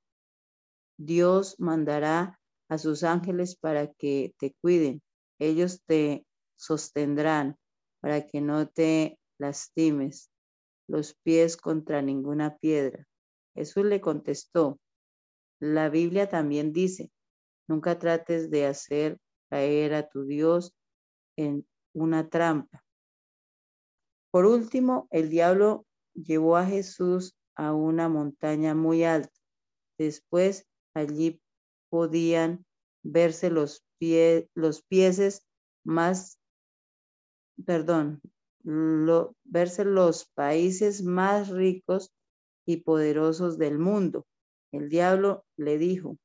Dios 0.98 1.60
mandará 1.60 2.40
a 2.68 2.80
sus 2.80 3.04
ángeles 3.04 3.56
para 3.56 3.94
que 3.94 4.34
te 4.40 4.56
cuiden. 4.60 5.04
Ellos 5.38 5.84
te 5.86 6.26
sostendrán 6.56 7.56
para 8.00 8.26
que 8.26 8.42
no 8.42 8.68
te 8.68 9.20
lastimes 9.38 10.32
los 10.88 11.14
pies 11.14 11.58
contra 11.58 12.02
ninguna 12.02 12.58
piedra. 12.58 13.08
Jesús 13.54 13.86
le 13.86 14.02
contestó, 14.02 14.80
la 15.60 15.90
Biblia 15.90 16.28
también 16.30 16.74
dice, 16.74 17.12
nunca 17.68 18.00
trates 18.00 18.50
de 18.50 18.66
hacer 18.66 19.20
caer 19.52 19.94
a 19.94 20.10
tu 20.10 20.26
Dios 20.26 20.74
en 21.36 21.68
una 21.94 22.30
trampa. 22.30 22.84
Por 24.32 24.48
último, 24.48 25.08
el 25.12 25.30
diablo 25.30 25.87
llevó 26.18 26.58
a 26.58 26.66
Jesús 26.66 27.36
a 27.56 27.74
una 27.74 28.10
montaña 28.10 28.76
muy 28.76 29.04
alta. 29.04 29.34
Después 29.98 30.68
allí 30.94 31.42
podían 31.90 32.66
verse 33.04 33.50
los, 33.50 33.84
pies, 33.98 34.48
los 34.54 34.84
pieses 34.84 35.44
más, 35.84 36.40
perdón, 37.66 38.22
verse 39.44 39.86
los 39.86 40.26
países 40.34 41.04
más 41.04 41.50
ricos 41.50 42.12
y 42.66 42.78
poderosos 42.78 43.58
del 43.58 43.80
mundo. 43.80 44.26
El 44.72 44.90
diablo 44.90 45.46
le 45.56 45.78
dijo, 45.78 46.18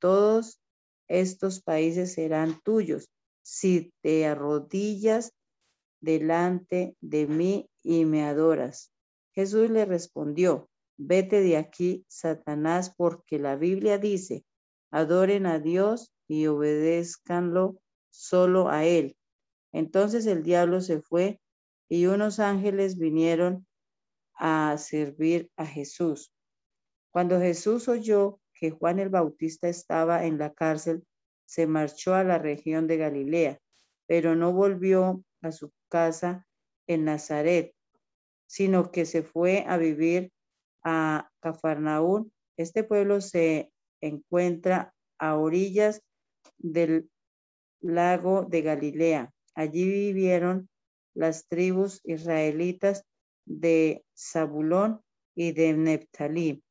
todos 0.00 0.60
estos 1.08 1.60
países 1.60 2.14
serán 2.14 2.60
tuyos 2.62 3.08
si 3.42 3.92
te 4.02 4.26
arrodillas 4.26 5.32
delante 6.00 6.96
de 7.00 7.26
mí 7.26 7.68
y 7.82 8.04
me 8.04 8.24
adoras. 8.24 8.90
Jesús 9.38 9.70
le 9.70 9.84
respondió, 9.84 10.68
vete 10.96 11.40
de 11.42 11.58
aquí, 11.58 12.04
Satanás, 12.08 12.92
porque 12.96 13.38
la 13.38 13.54
Biblia 13.54 13.96
dice, 13.96 14.44
adoren 14.90 15.46
a 15.46 15.60
Dios 15.60 16.12
y 16.26 16.48
obedézcanlo 16.48 17.80
solo 18.10 18.68
a 18.68 18.84
Él. 18.84 19.16
Entonces 19.70 20.26
el 20.26 20.42
diablo 20.42 20.80
se 20.80 21.02
fue 21.02 21.40
y 21.88 22.06
unos 22.06 22.40
ángeles 22.40 22.98
vinieron 22.98 23.64
a 24.34 24.76
servir 24.76 25.48
a 25.56 25.64
Jesús. 25.64 26.32
Cuando 27.12 27.38
Jesús 27.38 27.86
oyó 27.86 28.40
que 28.54 28.72
Juan 28.72 28.98
el 28.98 29.08
Bautista 29.08 29.68
estaba 29.68 30.26
en 30.26 30.38
la 30.38 30.52
cárcel, 30.52 31.04
se 31.46 31.68
marchó 31.68 32.12
a 32.14 32.24
la 32.24 32.38
región 32.38 32.88
de 32.88 32.96
Galilea, 32.96 33.60
pero 34.08 34.34
no 34.34 34.52
volvió 34.52 35.22
a 35.42 35.52
su 35.52 35.70
casa 35.88 36.44
en 36.88 37.04
Nazaret, 37.04 37.76
sino 38.48 38.90
que 38.90 39.04
se 39.04 39.22
fue 39.22 39.64
a 39.68 39.76
vivir 39.76 40.32
a 40.82 41.30
Cafarnaún. 41.40 42.32
Este 42.56 42.82
pueblo 42.82 43.20
se 43.20 43.70
encuentra 44.00 44.94
a 45.18 45.36
orillas 45.36 46.02
del 46.56 47.08
lago 47.80 48.44
de 48.44 48.62
Galilea. 48.62 49.32
Allí 49.54 49.88
vivieron 49.88 50.68
las 51.14 51.46
tribus 51.46 52.00
israelitas 52.04 53.04
de 53.44 54.04
Zabulón 54.16 55.02
y 55.34 55.52
de 55.52 55.74
Neptalí. 55.74 56.62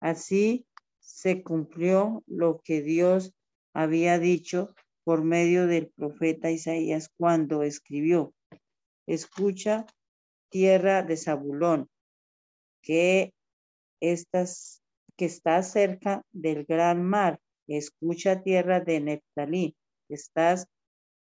Así 0.00 0.66
se 0.98 1.42
cumplió 1.42 2.22
lo 2.26 2.60
que 2.64 2.80
Dios 2.80 3.34
había 3.74 4.18
dicho 4.18 4.74
por 5.04 5.24
medio 5.24 5.66
del 5.66 5.88
profeta 5.88 6.50
Isaías 6.50 7.10
cuando 7.16 7.62
escribió, 7.62 8.34
escucha 9.06 9.86
tierra 10.52 11.02
de 11.02 11.16
Zabulón, 11.16 11.88
que, 12.82 13.32
estás, 14.00 14.82
que 15.16 15.24
está 15.24 15.62
cerca 15.62 16.22
del 16.30 16.64
gran 16.64 17.02
mar, 17.02 17.40
escucha 17.66 18.42
tierra 18.42 18.80
de 18.80 19.00
Neptalí, 19.00 19.74
que 20.06 20.14
estás 20.14 20.66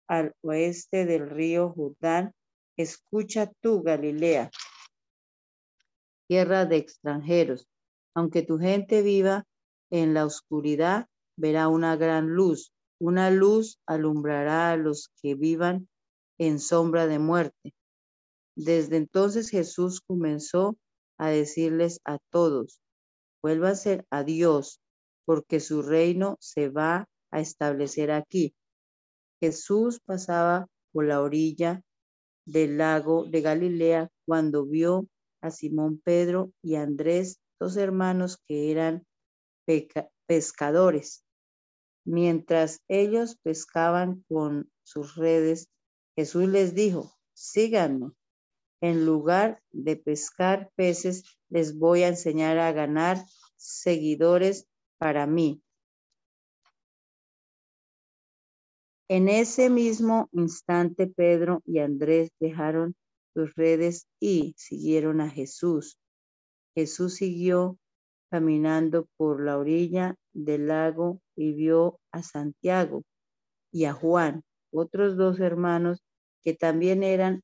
al 0.07 0.34
oeste 0.41 1.05
del 1.05 1.29
río 1.29 1.74
Jordán, 1.75 2.34
escucha 2.78 3.52
tú 3.60 3.84
Galilea, 3.84 4.49
tierra 6.28 6.65
de 6.65 6.78
extranjeros, 6.78 7.67
aunque 8.15 8.43
tu 8.43 8.58
gente 8.58 9.02
viva 9.02 9.45
en 9.89 10.13
la 10.13 10.25
oscuridad, 10.25 11.08
verá 11.36 11.67
una 11.67 11.97
gran 11.97 12.30
luz. 12.30 12.73
Una 12.99 13.30
luz 13.30 13.80
alumbrará 13.86 14.71
a 14.71 14.78
los 14.78 15.12
que 15.21 15.36
vivan 15.36 15.88
en 16.39 16.60
sombra 16.60 17.08
de 17.08 17.19
muerte. 17.19 17.73
Desde 18.58 18.98
entonces 18.98 19.52
Jesús 19.52 20.02
comenzó 20.02 20.80
a 21.20 21.30
decirles 21.30 22.00
a 22.06 22.17
todos, 22.32 22.82
ser 23.76 24.08
a 24.10 24.24
Dios, 24.24 24.82
porque 25.26 25.60
su 25.60 25.84
reino 25.84 26.38
se 26.39 26.70
va 26.70 27.08
a 27.30 27.39
establecer 27.39 28.10
aquí. 28.10 28.56
Jesús 29.39 30.00
pasaba 30.04 30.65
por 30.91 31.06
la 31.06 31.22
orilla 31.22 31.84
del 32.48 32.80
lago 32.80 33.26
de 33.26 33.41
Galilea 33.41 34.10
cuando 34.26 34.65
vio 34.65 35.08
a 35.41 35.52
Simón 35.52 36.02
Pedro 36.04 36.52
y 36.63 36.78
Andrés, 36.78 37.38
dos 37.60 37.78
hermanos 37.78 38.39
que 38.48 38.72
eran 38.72 39.06
pescadores. 40.26 41.24
Mientras 42.06 42.80
ellos 42.88 43.38
pescaban 43.43 44.26
con 44.28 44.72
sus 44.84 45.15
redes, 45.15 45.67
Jesús 46.15 46.48
les 46.48 46.74
dijo, 46.74 47.13
síganme. 47.36 48.13
En 48.82 49.06
lugar 49.06 49.62
de 49.72 49.96
pescar 49.96 50.72
peces, 50.76 51.24
les 51.50 51.78
voy 51.78 52.04
a 52.04 52.10
enseñar 52.10 52.60
a 52.60 52.72
ganar 52.72 53.18
seguidores 53.56 54.68
para 54.98 55.26
mí. 55.26 55.62
En 59.10 59.30
ese 59.30 59.70
mismo 59.70 60.28
instante, 60.34 61.08
Pedro 61.08 61.62
y 61.66 61.80
Andrés 61.80 62.30
dejaron 62.40 62.96
sus 63.34 63.56
redes 63.56 64.08
y 64.20 64.54
siguieron 64.58 65.22
a 65.22 65.30
Jesús. 65.30 65.98
Jesús 66.76 67.16
siguió 67.16 67.78
caminando 68.30 69.08
por 69.16 69.42
la 69.44 69.58
orilla 69.58 70.16
del 70.34 70.68
lago 70.68 71.22
y 71.36 71.54
vio 71.54 72.00
a 72.12 72.22
Santiago 72.22 73.04
y 73.72 73.86
a 73.86 73.94
Juan, 73.94 74.44
otros 74.72 75.16
dos 75.16 75.40
hermanos 75.40 76.04
que 76.44 76.54
también 76.54 77.04
eran 77.04 77.42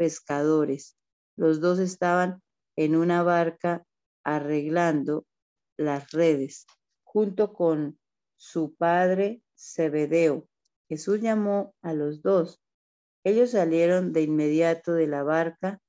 pescadores. 0.00 0.96
Los 1.36 1.60
dos 1.60 1.78
estaban 1.78 2.40
en 2.74 2.96
una 2.96 3.22
barca 3.22 3.84
arreglando 4.24 5.26
las 5.76 6.10
redes, 6.12 6.66
junto 7.04 7.52
con 7.52 7.98
su 8.34 8.74
padre 8.76 9.42
Zebedeo. 9.58 10.48
Jesús 10.88 11.20
llamó 11.20 11.74
a 11.82 11.92
los 11.92 12.22
dos. 12.22 12.62
Ellos 13.24 13.50
salieron 13.50 14.14
de 14.14 14.22
inmediato 14.22 14.94
de 14.94 15.06
la 15.06 15.22
barca, 15.22 15.82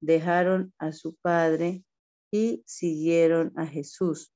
dejaron 0.00 0.72
a 0.78 0.92
su 0.92 1.16
padre 1.16 1.84
y 2.32 2.62
siguieron 2.66 3.52
a 3.54 3.66
Jesús. 3.66 4.32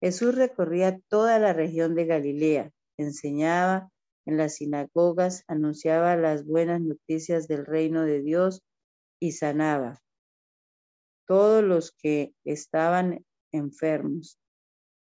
Jesús 0.00 0.36
recorría 0.36 0.98
toda 1.08 1.38
la 1.38 1.52
región 1.52 1.94
de 1.94 2.06
Galilea, 2.06 2.70
enseñaba 2.96 3.90
en 4.26 4.36
las 4.36 4.56
sinagogas, 4.56 5.44
anunciaba 5.46 6.16
las 6.16 6.44
buenas 6.44 6.80
noticias 6.80 7.48
del 7.48 7.66
reino 7.66 8.04
de 8.04 8.22
Dios 8.22 8.62
y 9.20 9.32
sanaba 9.32 10.00
todos 11.26 11.64
los 11.64 11.92
que 11.92 12.34
estaban 12.44 13.24
enfermos. 13.52 14.38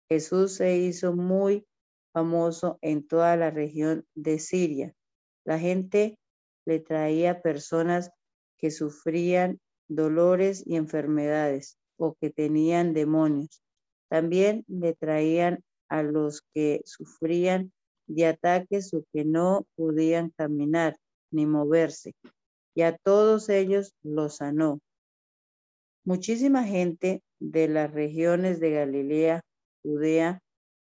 Jesús 0.09 0.55
se 0.55 0.77
hizo 0.77 1.15
muy 1.15 1.67
famoso 2.13 2.79
en 2.81 3.07
toda 3.07 3.37
la 3.37 3.51
región 3.51 4.07
de 4.15 4.39
Siria. 4.39 4.95
La 5.45 5.59
gente 5.59 6.19
le 6.65 6.81
traía 6.81 7.43
personas 7.43 8.11
que 8.59 8.71
sufrían 8.71 9.61
dolores 9.89 10.63
y 10.67 10.77
enfermedades 10.77 11.79
o 11.97 12.17
que 12.21 12.31
tenían 12.31 12.95
demonios. 12.95 13.63
También 14.09 14.65
le 14.69 14.95
traían 14.95 15.65
a 15.89 16.03
los 16.03 16.43
que 16.55 16.83
sufrían 16.85 17.73
de 18.07 18.27
ataques 18.27 18.93
o 18.95 19.05
que 19.13 19.25
no 19.25 19.67
podían 19.77 20.31
caminar 20.31 20.97
ni 21.31 21.47
moverse, 21.47 22.15
y 22.75 22.83
a 22.83 22.97
todos 22.97 23.49
ellos 23.49 23.95
los 24.03 24.37
sanó. 24.37 24.81
Muchísima 26.05 26.65
gente 26.65 27.23
de 27.41 27.69
las 27.69 27.93
regiones 27.93 28.61
de 28.61 28.71
Galilea, 28.71 29.43
Judea 29.83 30.41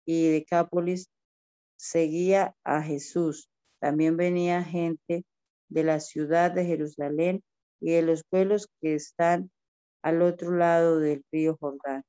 y 0.05 0.29
Decápolis 0.29 1.09
seguía 1.77 2.55
a 2.63 2.81
Jesús. 2.81 3.49
También 3.79 4.17
venía 4.17 4.63
gente 4.63 5.23
de 5.69 5.83
la 5.83 5.99
ciudad 5.99 6.51
de 6.51 6.65
Jerusalén 6.65 7.41
y 7.79 7.91
de 7.91 8.01
los 8.01 8.23
pueblos 8.23 8.67
que 8.81 8.95
están 8.95 9.51
al 10.03 10.21
otro 10.21 10.55
lado 10.55 10.99
del 10.99 11.23
río 11.31 11.57
Jordán. 11.59 12.03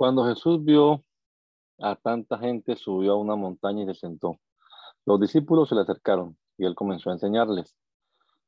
Cuando 0.00 0.24
Jesús 0.24 0.64
vio 0.64 1.04
a 1.78 1.94
tanta 1.94 2.38
gente, 2.38 2.74
subió 2.74 3.12
a 3.12 3.16
una 3.16 3.36
montaña 3.36 3.82
y 3.82 3.86
se 3.88 4.00
sentó. 4.00 4.40
Los 5.04 5.20
discípulos 5.20 5.68
se 5.68 5.74
le 5.74 5.82
acercaron 5.82 6.38
y 6.56 6.64
él 6.64 6.74
comenzó 6.74 7.10
a 7.10 7.12
enseñarles. 7.12 7.76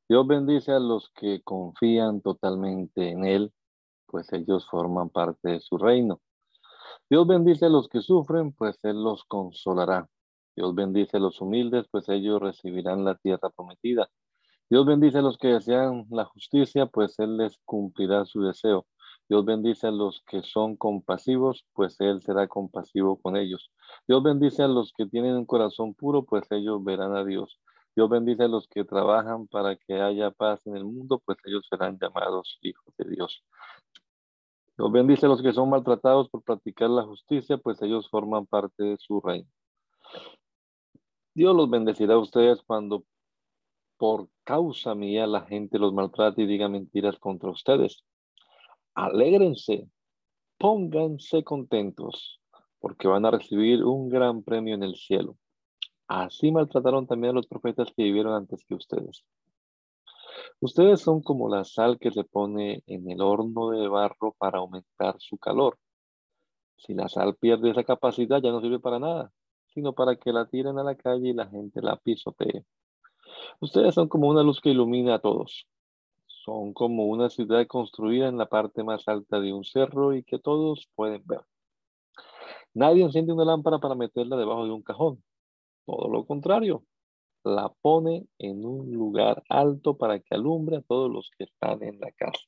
Dios 0.09 0.25
bendice 0.25 0.71
a 0.71 0.79
los 0.79 1.11
que 1.11 1.43
confían 1.43 2.21
totalmente 2.21 3.11
en 3.11 3.25
Él, 3.25 3.53
pues 4.07 4.33
ellos 4.33 4.67
forman 4.67 5.11
parte 5.11 5.51
de 5.51 5.59
su 5.59 5.77
reino. 5.77 6.21
Dios 7.07 7.27
bendice 7.27 7.67
a 7.67 7.69
los 7.69 7.87
que 7.87 8.01
sufren, 8.01 8.53
pues 8.53 8.79
Él 8.81 9.03
los 9.03 9.23
consolará. 9.23 10.09
Dios 10.55 10.73
bendice 10.73 11.17
a 11.17 11.19
los 11.19 11.39
humildes, 11.39 11.85
pues 11.91 12.09
ellos 12.09 12.41
recibirán 12.41 13.05
la 13.05 13.13
tierra 13.13 13.51
prometida. 13.51 14.09
Dios 14.71 14.87
bendice 14.87 15.19
a 15.19 15.21
los 15.21 15.37
que 15.37 15.49
desean 15.49 16.07
la 16.09 16.25
justicia, 16.25 16.87
pues 16.87 17.19
Él 17.19 17.37
les 17.37 17.59
cumplirá 17.63 18.25
su 18.25 18.41
deseo. 18.41 18.87
Dios 19.29 19.45
bendice 19.45 19.87
a 19.87 19.91
los 19.91 20.21
que 20.27 20.41
son 20.41 20.75
compasivos, 20.75 21.65
pues 21.73 21.99
Él 21.99 22.21
será 22.21 22.47
compasivo 22.47 23.19
con 23.21 23.37
ellos. 23.37 23.71
Dios 24.07 24.21
bendice 24.21 24.63
a 24.63 24.67
los 24.67 24.93
que 24.93 25.05
tienen 25.05 25.35
un 25.35 25.45
corazón 25.45 25.93
puro, 25.93 26.23
pues 26.25 26.45
ellos 26.51 26.83
verán 26.83 27.15
a 27.15 27.23
Dios. 27.23 27.59
Dios 27.95 28.09
bendice 28.09 28.43
a 28.43 28.47
los 28.47 28.67
que 28.67 28.83
trabajan 28.83 29.47
para 29.47 29.75
que 29.75 30.01
haya 30.01 30.31
paz 30.31 30.65
en 30.65 30.75
el 30.75 30.83
mundo, 30.83 31.21
pues 31.25 31.37
ellos 31.45 31.65
serán 31.69 31.97
llamados 31.99 32.57
hijos 32.61 32.93
de 32.97 33.09
Dios. 33.09 33.43
Dios 34.77 34.91
bendice 34.91 35.27
a 35.27 35.29
los 35.29 35.41
que 35.41 35.53
son 35.53 35.69
maltratados 35.69 36.29
por 36.29 36.43
practicar 36.43 36.89
la 36.89 37.03
justicia, 37.03 37.57
pues 37.57 37.81
ellos 37.81 38.09
forman 38.09 38.47
parte 38.47 38.83
de 38.83 38.97
su 38.97 39.21
reino. 39.21 39.47
Dios 41.35 41.55
los 41.55 41.69
bendecirá 41.69 42.15
a 42.15 42.19
ustedes 42.19 42.61
cuando 42.63 43.03
por 43.97 44.27
causa 44.43 44.95
mía 44.95 45.27
la 45.27 45.41
gente 45.41 45.79
los 45.79 45.93
maltrate 45.93 46.41
y 46.41 46.47
diga 46.47 46.67
mentiras 46.67 47.17
contra 47.19 47.51
ustedes. 47.51 48.03
Alégrense, 48.95 49.89
pónganse 50.57 51.43
contentos, 51.43 52.39
porque 52.79 53.07
van 53.07 53.25
a 53.25 53.31
recibir 53.31 53.83
un 53.83 54.09
gran 54.09 54.43
premio 54.43 54.75
en 54.75 54.83
el 54.83 54.95
cielo. 54.95 55.37
Así 56.07 56.51
maltrataron 56.51 57.07
también 57.07 57.31
a 57.31 57.35
los 57.35 57.47
profetas 57.47 57.89
que 57.95 58.03
vivieron 58.03 58.33
antes 58.33 58.63
que 58.65 58.75
ustedes. 58.75 59.23
Ustedes 60.59 61.01
son 61.01 61.21
como 61.21 61.49
la 61.49 61.63
sal 61.63 61.97
que 61.99 62.11
se 62.11 62.23
pone 62.23 62.83
en 62.85 63.09
el 63.09 63.21
horno 63.21 63.69
de 63.71 63.87
barro 63.87 64.35
para 64.37 64.59
aumentar 64.59 65.15
su 65.19 65.37
calor. 65.37 65.77
Si 66.77 66.93
la 66.93 67.09
sal 67.09 67.35
pierde 67.35 67.71
esa 67.71 67.83
capacidad, 67.83 68.41
ya 68.41 68.51
no 68.51 68.61
sirve 68.61 68.79
para 68.79 68.99
nada, 68.99 69.31
sino 69.73 69.93
para 69.93 70.15
que 70.15 70.31
la 70.31 70.45
tiren 70.45 70.77
a 70.77 70.83
la 70.83 70.95
calle 70.95 71.29
y 71.29 71.33
la 71.33 71.47
gente 71.47 71.81
la 71.81 71.97
pisotee. 71.97 72.65
Ustedes 73.59 73.95
son 73.95 74.07
como 74.07 74.27
una 74.27 74.43
luz 74.43 74.61
que 74.61 74.69
ilumina 74.69 75.15
a 75.15 75.19
todos. 75.19 75.67
Son 76.43 76.73
como 76.73 77.05
una 77.05 77.29
ciudad 77.29 77.65
construida 77.67 78.27
en 78.27 78.37
la 78.37 78.47
parte 78.47 78.83
más 78.83 79.07
alta 79.07 79.39
de 79.39 79.53
un 79.53 79.63
cerro 79.63 80.13
y 80.13 80.23
que 80.23 80.39
todos 80.39 80.89
pueden 80.93 81.23
ver. 81.25 81.39
Nadie 82.73 83.03
enciende 83.03 83.31
una 83.31 83.45
lámpara 83.45 83.79
para 83.79 83.95
meterla 83.95 84.35
debajo 84.35 84.65
de 84.65 84.71
un 84.71 84.81
cajón. 84.81 85.23
Todo 85.85 86.09
lo 86.09 86.25
contrario, 86.25 86.83
la 87.45 87.69
pone 87.81 88.27
en 88.39 88.65
un 88.65 88.91
lugar 88.91 89.41
alto 89.47 89.95
para 89.95 90.19
que 90.19 90.35
alumbre 90.35 90.77
a 90.77 90.81
todos 90.81 91.09
los 91.09 91.31
que 91.37 91.45
están 91.45 91.81
en 91.81 91.99
la 92.01 92.11
casa. 92.11 92.43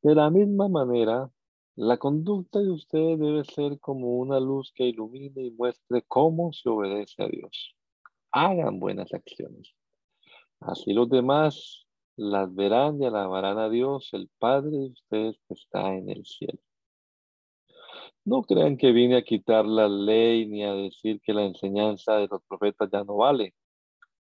De 0.00 0.14
la 0.14 0.30
misma 0.30 0.68
manera, 0.68 1.30
la 1.76 1.98
conducta 1.98 2.60
de 2.60 2.70
ustedes 2.70 3.18
debe 3.18 3.44
ser 3.44 3.78
como 3.80 4.16
una 4.16 4.40
luz 4.40 4.72
que 4.74 4.84
ilumine 4.84 5.42
y 5.42 5.50
muestre 5.50 6.04
cómo 6.08 6.54
se 6.54 6.70
obedece 6.70 7.22
a 7.22 7.28
Dios. 7.28 7.76
Hagan 8.32 8.80
buenas 8.80 9.12
acciones. 9.12 9.74
Así 10.60 10.94
los 10.94 11.10
demás 11.10 11.86
las 12.16 12.54
verán 12.54 13.02
y 13.02 13.06
alabarán 13.06 13.58
a 13.58 13.68
Dios, 13.68 14.10
el 14.12 14.28
Padre 14.38 14.70
de 14.70 14.86
ustedes 14.90 15.36
que 15.46 15.54
está 15.54 15.94
en 15.94 16.08
el 16.10 16.24
cielo. 16.24 16.58
No 18.24 18.42
crean 18.42 18.76
que 18.76 18.92
vine 18.92 19.16
a 19.16 19.22
quitar 19.22 19.66
la 19.66 19.88
ley 19.88 20.46
ni 20.46 20.64
a 20.64 20.74
decir 20.74 21.20
que 21.22 21.32
la 21.32 21.44
enseñanza 21.44 22.16
de 22.16 22.28
los 22.28 22.42
profetas 22.44 22.90
ya 22.92 23.02
no 23.04 23.16
vale. 23.16 23.54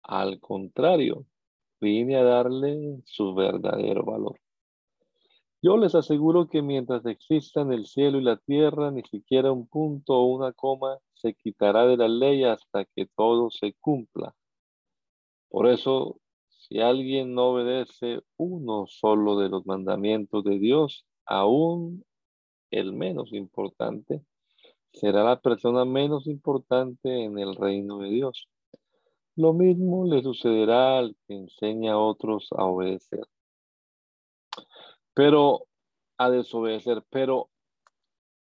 Al 0.03 0.39
contrario, 0.39 1.25
vine 1.81 2.15
a 2.15 2.23
darle 2.23 3.01
su 3.05 3.35
verdadero 3.35 4.03
valor. 4.05 4.39
Yo 5.61 5.75
les 5.75 5.93
aseguro 5.93 6.47
que 6.47 6.61
mientras 6.61 7.05
existan 7.05 7.73
el 7.73 7.85
cielo 7.85 8.17
y 8.17 8.23
la 8.23 8.37
tierra, 8.37 8.91
ni 8.91 9.01
siquiera 9.03 9.51
un 9.51 9.67
punto 9.67 10.13
o 10.13 10.25
una 10.25 10.53
coma 10.53 10.97
se 11.13 11.33
quitará 11.33 11.85
de 11.85 11.97
la 11.97 12.07
ley 12.07 12.45
hasta 12.45 12.85
que 12.85 13.07
todo 13.07 13.49
se 13.51 13.73
cumpla. 13.81 14.33
Por 15.49 15.67
eso, 15.67 16.21
si 16.69 16.79
alguien 16.81 17.33
no 17.33 17.49
obedece 17.49 18.21
uno 18.37 18.85
solo 18.87 19.39
de 19.39 19.49
los 19.49 19.65
mandamientos 19.65 20.43
de 20.43 20.59
Dios, 20.59 21.03
aún 21.25 22.05
el 22.69 22.93
menos 22.93 23.33
importante, 23.33 24.23
será 24.91 25.23
la 25.23 25.41
persona 25.41 25.83
menos 25.83 26.27
importante 26.27 27.23
en 27.23 27.39
el 27.39 27.55
reino 27.55 27.97
de 27.97 28.09
Dios. 28.09 28.47
Lo 29.35 29.53
mismo 29.53 30.05
le 30.05 30.21
sucederá 30.21 30.99
al 30.99 31.15
que 31.27 31.33
enseña 31.33 31.93
a 31.93 31.99
otros 31.99 32.49
a 32.55 32.65
obedecer. 32.65 33.25
Pero 35.15 35.65
a 36.19 36.29
desobedecer, 36.29 37.03
pero 37.09 37.49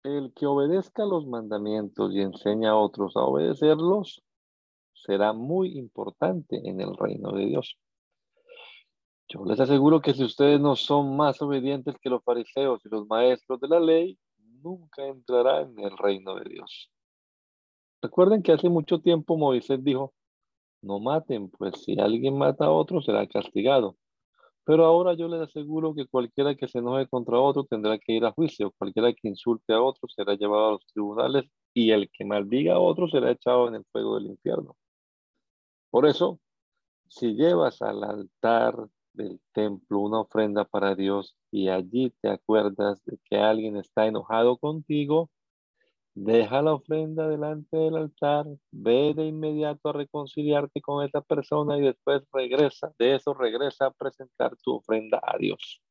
el 0.03 0.33
que 0.33 0.47
obedezca 0.47 1.05
los 1.05 1.27
mandamientos 1.27 2.13
y 2.15 2.21
enseña 2.21 2.71
a 2.71 2.77
otros 2.77 3.15
a 3.17 3.21
obedecerlos 3.21 4.23
será 4.93 5.33
muy 5.33 5.77
importante 5.77 6.61
en 6.63 6.81
el 6.81 6.95
reino 6.97 7.31
de 7.31 7.45
Dios. 7.45 7.77
Yo 9.27 9.43
les 9.45 9.59
aseguro 9.59 10.01
que 10.01 10.13
si 10.13 10.23
ustedes 10.23 10.59
no 10.59 10.75
son 10.75 11.17
más 11.17 11.41
obedientes 11.41 11.95
que 11.99 12.09
los 12.09 12.23
fariseos 12.23 12.85
y 12.85 12.89
los 12.89 13.07
maestros 13.07 13.59
de 13.59 13.67
la 13.67 13.79
ley, 13.79 14.19
nunca 14.61 15.05
entrarán 15.05 15.77
en 15.77 15.85
el 15.85 15.97
reino 15.97 16.35
de 16.35 16.49
Dios. 16.49 16.91
Recuerden 18.01 18.43
que 18.43 18.51
hace 18.51 18.69
mucho 18.69 18.99
tiempo 18.99 19.35
Moisés 19.35 19.83
dijo, 19.83 20.13
no 20.83 20.99
maten, 20.99 21.49
pues 21.49 21.83
si 21.83 21.99
alguien 21.99 22.37
mata 22.37 22.65
a 22.65 22.71
otro 22.71 23.01
será 23.01 23.25
castigado. 23.27 23.97
Pero 24.63 24.85
ahora 24.85 25.13
yo 25.13 25.27
les 25.27 25.41
aseguro 25.41 25.95
que 25.95 26.05
cualquiera 26.05 26.55
que 26.55 26.67
se 26.67 26.79
enoje 26.79 27.07
contra 27.07 27.39
otro 27.39 27.63
tendrá 27.65 27.97
que 27.97 28.13
ir 28.13 28.25
a 28.25 28.31
juicio, 28.31 28.73
cualquiera 28.77 29.11
que 29.13 29.27
insulte 29.27 29.73
a 29.73 29.81
otro 29.81 30.07
será 30.07 30.35
llevado 30.35 30.67
a 30.67 30.71
los 30.73 30.85
tribunales 30.87 31.45
y 31.73 31.91
el 31.91 32.09
que 32.11 32.25
maldiga 32.25 32.75
a 32.75 32.79
otro 32.79 33.07
será 33.07 33.31
echado 33.31 33.67
en 33.67 33.75
el 33.75 33.85
fuego 33.91 34.15
del 34.15 34.27
infierno. 34.27 34.75
Por 35.89 36.07
eso, 36.07 36.39
si 37.07 37.33
llevas 37.35 37.81
al 37.81 38.03
altar 38.03 38.87
del 39.15 39.39
templo 39.53 39.99
una 39.99 40.21
ofrenda 40.21 40.65
para 40.65 40.95
Dios 40.95 41.35
y 41.51 41.69
allí 41.69 42.11
te 42.21 42.29
acuerdas 42.29 43.03
de 43.05 43.17
que 43.25 43.37
alguien 43.37 43.77
está 43.77 44.05
enojado 44.07 44.57
contigo, 44.57 45.29
deja 46.13 46.61
la 46.61 46.73
ofrenda 46.73 47.27
delante 47.27 47.77
del 47.77 47.97
altar, 47.97 48.45
ve 48.71 49.13
de 49.15 49.25
inmediato 49.25 49.89
a 49.89 49.93
reconciliarte 49.93 50.81
con 50.81 51.03
esa 51.05 51.21
persona 51.21 51.77
y 51.77 51.81
después 51.81 52.23
regresa, 52.31 52.93
de 52.97 53.15
eso 53.15 53.33
regresa 53.33 53.87
a 53.87 53.91
presentar 53.91 54.55
tu 54.57 54.75
ofrenda 54.75 55.19
a 55.21 55.37
Dios. 55.37 55.81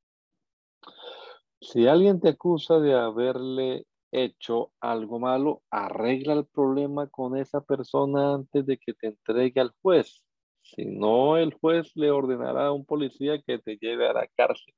Si 1.61 1.87
alguien 1.87 2.21
te 2.21 2.31
acusa 2.31 2.79
de 2.79 2.95
haberle 2.95 3.87
hecho 4.13 4.73
algo 4.81 5.19
malo, 5.19 5.63
arregla 5.71 6.35
el 6.35 6.47
problema 6.47 7.09
con 7.09 7.37
esa 7.37 7.61
persona 7.63 8.35
antes 8.35 8.65
de 8.67 8.79
que 8.79 8.95
te 8.95 9.09
entregue 9.09 9.61
al 9.61 9.75
juez 9.83 10.23
si 10.64 10.87
no, 10.87 11.37
el 11.37 11.53
juez 11.55 11.92
le 11.94 12.11
ordenará 12.11 12.68
a 12.68 12.72
un 12.72 12.85
policía 12.87 13.40
que 13.42 13.59
te 13.59 13.77
lleve 13.77 14.09
a 14.09 14.14
la 14.14 14.27
cárcel. 14.37 14.74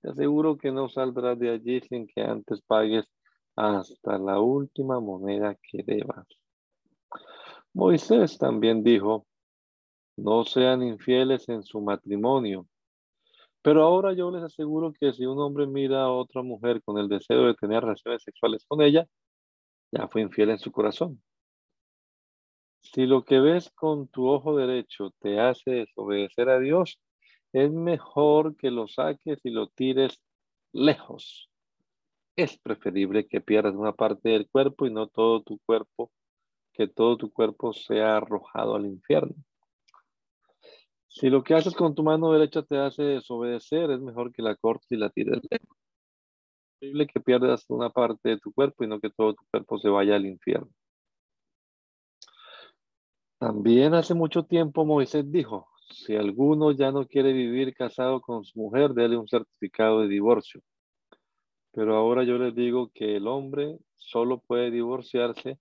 Te 0.00 0.10
aseguro 0.10 0.56
que 0.56 0.72
no 0.72 0.88
saldrás 0.88 1.38
de 1.38 1.50
allí 1.50 1.80
sin 1.82 2.06
que 2.06 2.22
antes 2.22 2.62
pagues 2.62 3.06
hasta 3.56 4.18
la 4.18 4.40
última 4.40 4.98
moneda 5.00 5.54
que 5.62 5.82
debas. 5.82 6.26
Moisés 7.74 8.38
también 8.38 8.82
dijo, 8.82 9.26
no 10.16 10.44
sean 10.44 10.82
infieles 10.82 11.48
en 11.48 11.62
su 11.62 11.80
matrimonio. 11.80 12.66
Pero 13.60 13.82
ahora 13.82 14.14
yo 14.14 14.30
les 14.30 14.44
aseguro 14.44 14.92
que 14.98 15.12
si 15.12 15.26
un 15.26 15.38
hombre 15.40 15.66
mira 15.66 16.04
a 16.04 16.10
otra 16.10 16.42
mujer 16.42 16.82
con 16.82 16.98
el 16.98 17.08
deseo 17.08 17.46
de 17.46 17.54
tener 17.54 17.82
relaciones 17.82 18.22
sexuales 18.22 18.64
con 18.66 18.80
ella, 18.80 19.06
ya 19.92 20.08
fue 20.08 20.22
infiel 20.22 20.50
en 20.50 20.58
su 20.58 20.72
corazón. 20.72 21.20
Si 22.80 23.06
lo 23.06 23.24
que 23.24 23.40
ves 23.40 23.70
con 23.70 24.08
tu 24.08 24.28
ojo 24.28 24.56
derecho 24.56 25.12
te 25.18 25.40
hace 25.40 25.70
desobedecer 25.70 26.48
a 26.48 26.58
Dios, 26.58 27.00
es 27.52 27.72
mejor 27.72 28.56
que 28.56 28.70
lo 28.70 28.86
saques 28.88 29.40
y 29.44 29.50
lo 29.50 29.68
tires 29.68 30.20
lejos. 30.72 31.50
Es 32.36 32.58
preferible 32.58 33.26
que 33.26 33.40
pierdas 33.40 33.74
una 33.74 33.92
parte 33.92 34.30
del 34.30 34.48
cuerpo 34.48 34.86
y 34.86 34.92
no 34.92 35.08
todo 35.08 35.42
tu 35.42 35.58
cuerpo, 35.60 36.12
que 36.72 36.86
todo 36.86 37.16
tu 37.16 37.32
cuerpo 37.32 37.72
sea 37.72 38.18
arrojado 38.18 38.74
al 38.74 38.86
infierno. 38.86 39.34
Si 41.08 41.30
lo 41.30 41.42
que 41.42 41.54
haces 41.54 41.74
con 41.74 41.94
tu 41.94 42.02
mano 42.02 42.32
derecha 42.32 42.62
te 42.62 42.76
hace 42.76 43.02
desobedecer, 43.02 43.90
es 43.90 44.00
mejor 44.00 44.32
que 44.32 44.42
la 44.42 44.54
cortes 44.54 44.86
y 44.90 44.96
la 44.96 45.08
tires 45.08 45.40
lejos. 45.50 45.78
Es 45.78 46.78
preferible 46.78 47.06
que 47.06 47.20
pierdas 47.20 47.64
una 47.68 47.88
parte 47.88 48.28
de 48.28 48.38
tu 48.38 48.52
cuerpo 48.52 48.84
y 48.84 48.86
no 48.86 49.00
que 49.00 49.08
todo 49.08 49.32
tu 49.32 49.44
cuerpo 49.50 49.78
se 49.78 49.88
vaya 49.88 50.16
al 50.16 50.26
infierno. 50.26 50.68
También 53.38 53.92
hace 53.92 54.14
mucho 54.14 54.44
tiempo 54.44 54.86
Moisés 54.86 55.30
dijo, 55.30 55.68
si 55.90 56.16
alguno 56.16 56.72
ya 56.72 56.90
no 56.90 57.06
quiere 57.06 57.34
vivir 57.34 57.74
casado 57.74 58.22
con 58.22 58.44
su 58.44 58.58
mujer, 58.58 58.94
déle 58.94 59.18
un 59.18 59.28
certificado 59.28 60.00
de 60.00 60.08
divorcio. 60.08 60.62
Pero 61.72 61.96
ahora 61.96 62.24
yo 62.24 62.38
les 62.38 62.54
digo 62.54 62.90
que 62.94 63.16
el 63.16 63.26
hombre 63.28 63.78
solo 63.96 64.38
puede 64.38 64.70
divorciarse 64.70 65.58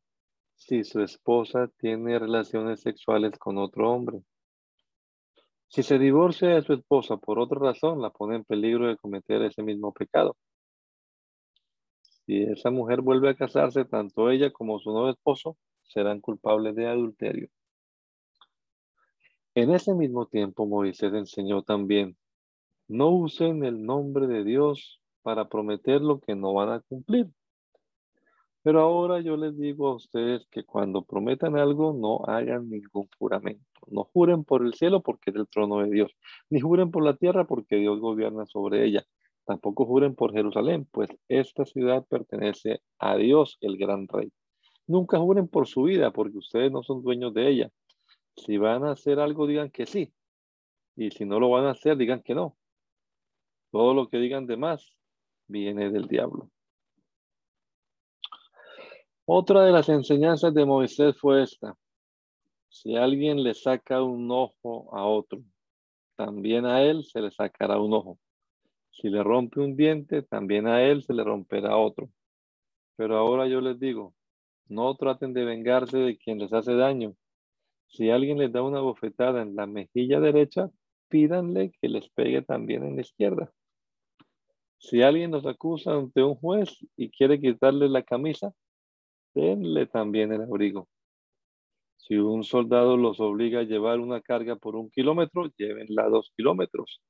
si 0.56 0.86
su 0.86 1.02
esposa 1.02 1.70
tiene 1.78 2.18
relaciones 2.18 2.80
sexuales 2.80 3.38
con 3.38 3.58
otro 3.58 3.92
hombre. 3.92 4.22
Si 5.68 5.84
se 5.84 6.00
divorcia 6.00 6.48
de 6.50 6.62
su 6.62 6.72
esposa 6.72 7.18
por 7.18 7.40
otra 7.40 7.60
razón, 7.60 8.02
la 8.02 8.10
pone 8.10 8.38
en 8.38 8.46
peligro 8.46 8.88
de 8.88 8.96
cometer 8.96 9.42
ese 9.42 9.62
mismo 9.62 9.92
pecado. 9.92 10.38
Si 12.02 12.42
esa 12.42 12.72
mujer 12.72 13.02
vuelve 13.02 13.30
a 13.30 13.36
casarse, 13.36 13.84
tanto 13.84 14.30
ella 14.30 14.52
como 14.52 14.80
su 14.80 14.92
nuevo 14.92 15.10
esposo 15.10 15.58
serán 15.84 16.22
culpables 16.22 16.74
de 16.76 16.88
adulterio. 16.88 17.50
En 19.56 19.72
ese 19.72 19.94
mismo 19.96 20.26
tiempo 20.26 20.66
Moisés 20.66 21.14
enseñó 21.14 21.64
también, 21.64 22.18
no 22.90 23.10
usen 23.12 23.64
el 23.64 23.86
nombre 23.86 24.28
de 24.28 24.44
Dios 24.44 25.00
para 25.22 25.48
prometer 25.48 26.02
lo 26.02 26.20
que 26.20 26.36
no 26.36 26.54
van 26.54 26.70
a 26.74 26.82
cumplir. 26.82 27.30
Pero 28.64 28.82
ahora 28.82 29.22
yo 29.22 29.38
les 29.38 29.58
digo 29.58 29.88
a 29.88 29.96
ustedes 29.96 30.46
que 30.52 30.66
cuando 30.66 31.06
prometan 31.06 31.56
algo 31.56 31.94
no 31.94 32.26
hagan 32.30 32.70
ningún 32.70 33.08
juramento. 33.18 33.64
No 33.88 34.04
juren 34.04 34.44
por 34.44 34.66
el 34.66 34.74
cielo 34.74 35.02
porque 35.02 35.30
es 35.30 35.38
el 35.38 35.48
trono 35.48 35.78
de 35.80 35.90
Dios, 35.90 36.12
ni 36.50 36.60
juren 36.60 36.92
por 36.92 37.06
la 37.06 37.16
tierra 37.16 37.46
porque 37.46 37.78
Dios 37.78 38.02
gobierna 38.02 38.46
sobre 38.48 38.86
ella. 38.86 39.06
Tampoco 39.46 39.86
juren 39.86 40.16
por 40.16 40.34
Jerusalén, 40.34 40.86
pues 40.92 41.10
esta 41.30 41.64
ciudad 41.64 42.06
pertenece 42.10 42.82
a 43.00 43.16
Dios, 43.16 43.58
el 43.62 43.78
gran 43.78 44.10
rey. 44.10 44.34
Nunca 44.86 45.18
juren 45.18 45.48
por 45.48 45.66
su 45.66 45.84
vida 45.84 46.12
porque 46.12 46.40
ustedes 46.40 46.74
no 46.74 46.84
son 46.84 47.04
dueños 47.04 47.34
de 47.34 47.48
ella. 47.48 47.72
Si 48.36 48.58
van 48.58 48.84
a 48.84 48.92
hacer 48.92 49.20
algo, 49.20 49.48
digan 49.48 49.70
que 49.70 49.86
sí. 49.86 50.14
Y 50.96 51.12
si 51.12 51.26
no 51.26 51.40
lo 51.40 51.50
van 51.50 51.66
a 51.66 51.72
hacer, 51.72 51.98
digan 51.98 52.22
que 52.22 52.36
no. 52.36 52.58
Todo 53.72 53.94
lo 53.94 54.08
que 54.08 54.18
digan 54.18 54.46
de 54.46 54.58
más 54.58 54.96
viene 55.48 55.90
del 55.92 56.08
diablo. 56.08 56.50
Otra 59.26 59.64
de 59.64 59.72
las 59.72 59.90
enseñanzas 59.90 60.54
de 60.54 60.66
Moisés 60.66 61.18
fue 61.18 61.44
esta. 61.44 61.76
Si 62.70 62.96
alguien 62.96 63.42
le 63.42 63.54
saca 63.54 64.04
un 64.04 64.30
ojo 64.30 64.96
a 64.96 65.06
otro, 65.06 65.42
también 66.16 66.66
a 66.66 66.84
él 66.84 67.04
se 67.06 67.22
le 67.22 67.32
sacará 67.32 67.80
un 67.80 67.94
ojo. 67.94 68.20
Si 68.92 69.10
le 69.10 69.24
rompe 69.24 69.60
un 69.60 69.76
diente, 69.76 70.22
también 70.22 70.68
a 70.68 70.84
él 70.84 71.04
se 71.04 71.14
le 71.14 71.24
romperá 71.24 71.78
otro. 71.78 72.10
Pero 72.96 73.18
ahora 73.18 73.48
yo 73.48 73.62
les 73.62 73.80
digo, 73.80 74.14
no 74.68 74.96
traten 74.96 75.34
de 75.34 75.44
vengarse 75.44 75.98
de 75.98 76.18
quien 76.18 76.40
les 76.40 76.54
hace 76.54 76.76
daño. 76.76 77.16
Si 77.88 78.10
alguien 78.10 78.38
les 78.38 78.52
da 78.52 78.62
una 78.64 78.82
bofetada 78.82 79.42
en 79.42 79.56
la 79.56 79.66
mejilla 79.66 80.20
derecha, 80.20 80.70
pídanle 81.10 81.72
que 81.82 81.90
les 81.90 82.10
pegue 82.10 82.42
también 82.42 82.84
en 82.84 82.96
la 82.96 83.02
izquierda. 83.02 83.52
Si 84.78 85.02
alguien 85.02 85.32
nos 85.32 85.46
acusa 85.46 85.94
ante 85.94 86.24
un 86.24 86.36
juez 86.36 86.86
y 86.96 87.10
quiere 87.10 87.40
quitarle 87.40 87.90
la 87.90 88.04
camisa, 88.04 88.54
denle 89.34 89.88
también 89.88 90.32
el 90.32 90.42
abrigo. 90.42 90.88
Si 91.98 92.18
un 92.18 92.44
soldado 92.44 92.98
los 92.98 93.20
obliga 93.20 93.62
a 93.62 93.64
llevar 93.64 94.00
una 94.00 94.22
carga 94.22 94.56
por 94.58 94.76
un 94.76 94.92
kilómetro, 94.92 95.52
llévenla 95.58 96.08
dos 96.08 96.32
kilómetros. 96.36 97.02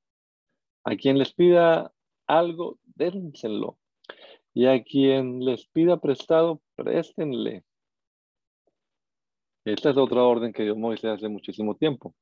A 0.85 0.95
quien 0.95 1.17
les 1.17 1.33
pida 1.33 1.91
algo, 2.27 2.79
dénselo. 2.83 3.77
Y 4.53 4.67
a 4.67 4.81
quien 4.83 5.43
les 5.43 5.67
pida 5.67 5.99
prestado, 5.99 6.61
préstenle. 6.75 7.65
Esta 9.65 9.89
es 9.89 9.97
otra 9.97 10.21
orden 10.23 10.53
que 10.53 10.61
dio 10.61 10.75
Moisés 10.75 11.09
hace 11.09 11.27
muchísimo 11.27 11.75
tiempo. 11.75 12.13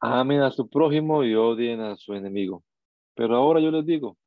Amen 0.00 0.42
a 0.42 0.50
su 0.50 0.68
prójimo 0.68 1.22
y 1.22 1.32
odien 1.36 1.80
a 1.80 1.96
su 1.96 2.12
enemigo. 2.14 2.64
Pero 3.14 3.36
ahora 3.36 3.60
yo 3.60 3.70
les 3.70 3.86
digo, 3.86 4.18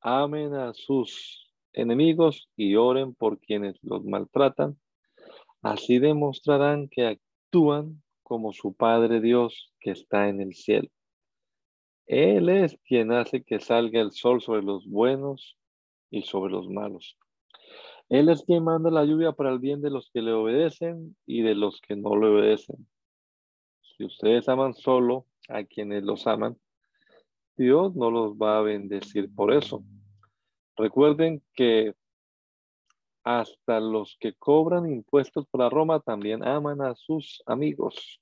amen 0.00 0.54
a 0.54 0.72
sus 0.72 1.52
enemigos 1.74 2.48
y 2.56 2.76
oren 2.76 3.14
por 3.14 3.38
quienes 3.40 3.78
los 3.82 4.04
maltratan. 4.04 4.78
Así 5.60 5.98
demostrarán 5.98 6.88
que 6.88 7.06
actúan 7.06 8.02
como 8.22 8.54
su 8.54 8.74
Padre 8.74 9.20
Dios 9.20 9.74
que 9.78 9.90
está 9.90 10.30
en 10.30 10.40
el 10.40 10.54
cielo. 10.54 10.88
Él 12.06 12.48
es 12.48 12.78
quien 12.86 13.12
hace 13.12 13.44
que 13.44 13.60
salga 13.60 14.00
el 14.00 14.12
sol 14.12 14.40
sobre 14.40 14.62
los 14.62 14.86
buenos 14.86 15.58
y 16.10 16.22
sobre 16.22 16.52
los 16.52 16.70
malos. 16.70 17.18
Él 18.12 18.28
es 18.28 18.44
quien 18.44 18.62
manda 18.64 18.90
la 18.90 19.06
lluvia 19.06 19.32
para 19.32 19.48
el 19.48 19.58
bien 19.58 19.80
de 19.80 19.88
los 19.88 20.10
que 20.10 20.20
le 20.20 20.34
obedecen 20.34 21.16
y 21.24 21.40
de 21.40 21.54
los 21.54 21.80
que 21.80 21.96
no 21.96 22.14
le 22.14 22.26
obedecen. 22.26 22.86
Si 23.80 24.04
ustedes 24.04 24.50
aman 24.50 24.74
solo 24.74 25.24
a 25.48 25.64
quienes 25.64 26.02
los 26.02 26.26
aman, 26.26 26.58
Dios 27.56 27.96
no 27.96 28.10
los 28.10 28.34
va 28.34 28.58
a 28.58 28.60
bendecir 28.60 29.34
por 29.34 29.50
eso. 29.50 29.82
Recuerden 30.76 31.42
que 31.54 31.94
hasta 33.24 33.80
los 33.80 34.18
que 34.20 34.34
cobran 34.34 34.92
impuestos 34.92 35.46
para 35.46 35.70
Roma 35.70 36.00
también 36.00 36.46
aman 36.46 36.82
a 36.82 36.94
sus 36.94 37.42
amigos. 37.46 38.20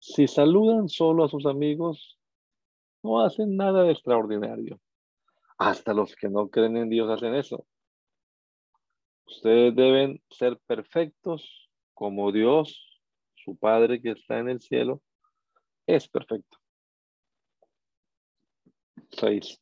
Si 0.00 0.28
saludan 0.28 0.90
solo 0.90 1.24
a 1.24 1.28
sus 1.30 1.46
amigos, 1.46 2.18
no 3.02 3.22
hacen 3.22 3.56
nada 3.56 3.84
de 3.84 3.92
extraordinario. 3.92 4.78
Hasta 5.56 5.94
los 5.94 6.14
que 6.14 6.28
no 6.28 6.50
creen 6.50 6.76
en 6.76 6.90
Dios 6.90 7.08
hacen 7.08 7.34
eso. 7.34 7.64
Ustedes 9.30 9.74
deben 9.76 10.20
ser 10.28 10.58
perfectos 10.66 11.70
como 11.94 12.32
Dios, 12.32 13.00
su 13.36 13.56
Padre 13.56 14.02
que 14.02 14.10
está 14.10 14.38
en 14.40 14.48
el 14.48 14.60
cielo, 14.60 15.02
es 15.86 16.08
perfecto. 16.08 16.58
6. 19.12 19.60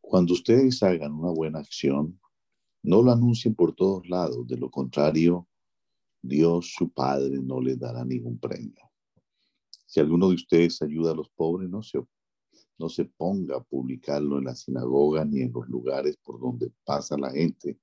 Cuando 0.00 0.34
ustedes 0.34 0.82
hagan 0.82 1.12
una 1.12 1.30
buena 1.30 1.60
acción, 1.60 2.20
no 2.82 3.02
lo 3.02 3.12
anuncien 3.12 3.54
por 3.54 3.74
todos 3.74 4.08
lados. 4.08 4.46
De 4.46 4.56
lo 4.56 4.70
contrario, 4.70 5.48
Dios, 6.26 6.72
su 6.74 6.88
Padre, 6.88 7.38
no 7.42 7.60
les 7.60 7.78
dará 7.78 8.02
ningún 8.02 8.38
premio. 8.38 8.90
Si 9.84 10.00
alguno 10.00 10.30
de 10.30 10.36
ustedes 10.36 10.80
ayuda 10.80 11.12
a 11.12 11.14
los 11.14 11.28
pobres, 11.28 11.68
no 11.68 11.82
se, 11.82 12.02
no 12.78 12.88
se 12.88 13.04
ponga 13.04 13.58
a 13.58 13.62
publicarlo 13.62 14.38
en 14.38 14.44
la 14.44 14.54
sinagoga 14.54 15.22
ni 15.26 15.42
en 15.42 15.52
los 15.52 15.68
lugares 15.68 16.16
por 16.16 16.40
donde 16.40 16.72
pasa 16.82 17.18
la 17.18 17.30
gente. 17.30 17.78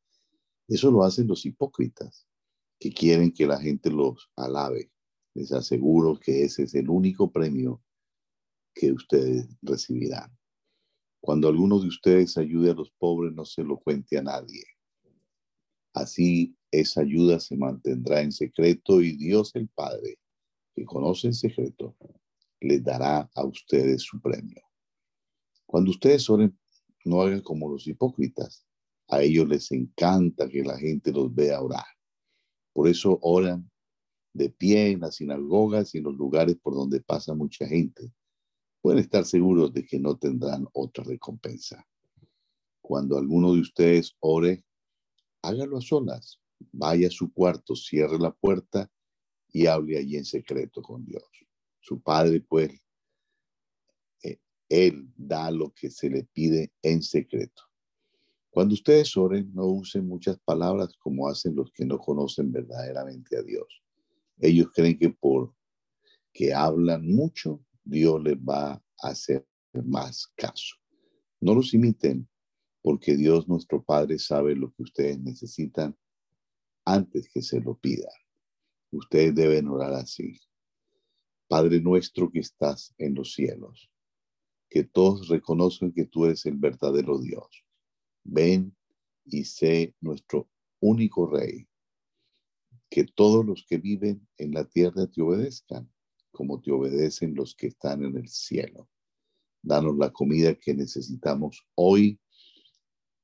Eso 0.67 0.89
lo 0.89 1.04
hacen 1.04 1.27
los 1.27 1.45
hipócritas, 1.45 2.27
que 2.80 2.91
quieren 2.91 3.32
que 3.32 3.45
la 3.45 3.60
gente 3.60 3.91
los 3.91 4.32
alabe. 4.36 4.91
Les 5.36 5.51
aseguro 5.51 6.19
que 6.19 6.43
ese 6.43 6.63
es 6.63 6.73
el 6.73 6.89
único 6.89 7.32
premio 7.32 7.84
que 8.73 8.91
ustedes 8.91 9.47
recibirán. 9.62 10.36
Cuando 11.21 11.47
alguno 11.47 11.80
de 11.80 11.88
ustedes 11.88 12.36
ayude 12.38 12.71
a 12.71 12.73
los 12.73 12.89
pobres, 12.89 13.34
no 13.34 13.45
se 13.45 13.63
lo 13.63 13.77
cuente 13.77 14.17
a 14.17 14.23
nadie. 14.23 14.63
Así 15.93 16.56
esa 16.71 17.01
ayuda 17.01 17.39
se 17.39 17.57
mantendrá 17.57 18.21
en 18.21 18.31
secreto 18.31 19.01
y 19.01 19.17
Dios 19.17 19.51
el 19.55 19.67
Padre, 19.67 20.17
que 20.73 20.86
conoce 20.86 21.27
en 21.27 21.34
secreto, 21.34 21.95
les 22.60 22.84
dará 22.84 23.29
a 23.36 23.45
ustedes 23.45 24.03
su 24.03 24.21
premio. 24.21 24.62
Cuando 25.65 25.91
ustedes 25.91 26.29
oren, 26.29 26.57
no 27.05 27.21
hagan 27.21 27.41
como 27.41 27.69
los 27.69 27.88
hipócritas. 27.88 28.65
A 29.07 29.21
ellos 29.21 29.47
les 29.47 29.71
encanta 29.71 30.47
que 30.47 30.63
la 30.63 30.77
gente 30.77 31.12
los 31.12 31.34
vea 31.34 31.62
orar. 31.62 31.86
Por 32.73 32.88
eso 32.88 33.19
oran 33.21 33.69
de 34.34 34.49
pie 34.49 34.91
en 34.91 35.01
las 35.01 35.15
sinagogas 35.15 35.93
y 35.93 35.97
en 35.97 36.05
los 36.05 36.15
lugares 36.15 36.55
por 36.62 36.73
donde 36.73 37.01
pasa 37.01 37.34
mucha 37.34 37.67
gente 37.67 38.13
pueden 38.81 38.99
estar 38.99 39.25
seguros 39.25 39.71
de 39.73 39.86
que 39.86 39.99
no 39.99 40.17
tendrán 40.17 40.67
otra 40.73 41.03
recompensa. 41.03 41.88
Cuando 42.81 43.17
alguno 43.17 43.53
de 43.53 43.62
ustedes 43.62 44.15
ore, 44.19 44.65
hágalo 45.43 45.77
a 45.77 45.81
solas. 45.81 46.40
Vaya 46.71 47.08
a 47.08 47.12
su 47.12 47.32
cuarto, 47.32 47.76
cierre 47.76 48.17
la 48.19 48.32
puerta 48.32 48.89
y 49.52 49.65
hable 49.65 49.97
allí 49.97 50.17
en 50.17 50.26
secreto 50.26 50.82
con 50.82 51.06
Dios. 51.06 51.24
Su 51.80 52.02
Padre, 52.02 52.41
pues, 52.41 52.71
eh, 54.24 54.39
Él 54.69 55.12
da 55.15 55.52
lo 55.52 55.74
que 55.74 55.89
se 55.89 56.10
le 56.10 56.24
pide 56.24 56.71
en 56.82 57.02
secreto. 57.02 57.63
Cuando 58.50 58.74
ustedes 58.74 59.15
oren, 59.15 59.52
no 59.54 59.65
usen 59.65 60.08
muchas 60.08 60.38
palabras 60.39 60.95
como 60.97 61.28
hacen 61.28 61.56
los 61.56 61.71
que 61.71 61.86
no 61.86 61.97
conocen 61.97 62.52
verdaderamente 62.52 63.38
a 63.38 63.41
Dios. 63.41 63.82
Ellos 64.39 64.67
creen 64.74 64.97
que 64.97 65.10
por 65.10 65.54
que 66.34 66.54
hablan 66.54 67.06
mucho, 67.08 67.63
Dios 67.84 68.21
les 68.24 68.38
va 68.38 68.74
a 68.74 68.84
hacer 69.10 69.45
más 69.74 70.28
caso. 70.36 70.76
No 71.39 71.56
los 71.56 71.74
imiten, 71.74 72.28
porque 72.82 73.15
Dios 73.15 73.47
nuestro 73.47 73.84
Padre 73.84 74.19
sabe 74.19 74.56
lo 74.56 74.71
que 74.74 74.84
ustedes 74.84 75.19
necesitan 75.19 75.95
antes 76.85 77.29
que 77.29 77.41
se 77.41 77.59
lo 77.59 77.77
pidan. 77.77 78.11
Ustedes 78.91 79.35
deben 79.35 79.67
orar 79.67 79.93
así. 79.93 80.39
Padre 81.47 81.81
nuestro 81.81 82.31
que 82.31 82.39
estás 82.39 82.93
en 82.97 83.15
los 83.15 83.33
cielos, 83.33 83.89
que 84.69 84.83
todos 84.83 85.27
reconozcan 85.27 85.91
que 85.91 86.05
tú 86.05 86.25
eres 86.25 86.45
el 86.45 86.57
verdadero 86.57 87.19
Dios. 87.19 87.65
Ven 88.23 88.75
y 89.25 89.45
sé 89.45 89.95
nuestro 89.99 90.49
único 90.79 91.27
Rey. 91.27 91.67
Que 92.89 93.05
todos 93.05 93.45
los 93.45 93.65
que 93.67 93.77
viven 93.77 94.27
en 94.37 94.53
la 94.53 94.65
tierra 94.65 95.07
te 95.07 95.21
obedezcan 95.21 95.89
como 96.31 96.61
te 96.61 96.71
obedecen 96.71 97.35
los 97.35 97.55
que 97.55 97.67
están 97.67 98.03
en 98.03 98.17
el 98.17 98.27
cielo. 98.27 98.89
Danos 99.61 99.97
la 99.97 100.11
comida 100.11 100.55
que 100.55 100.73
necesitamos 100.73 101.65
hoy. 101.75 102.19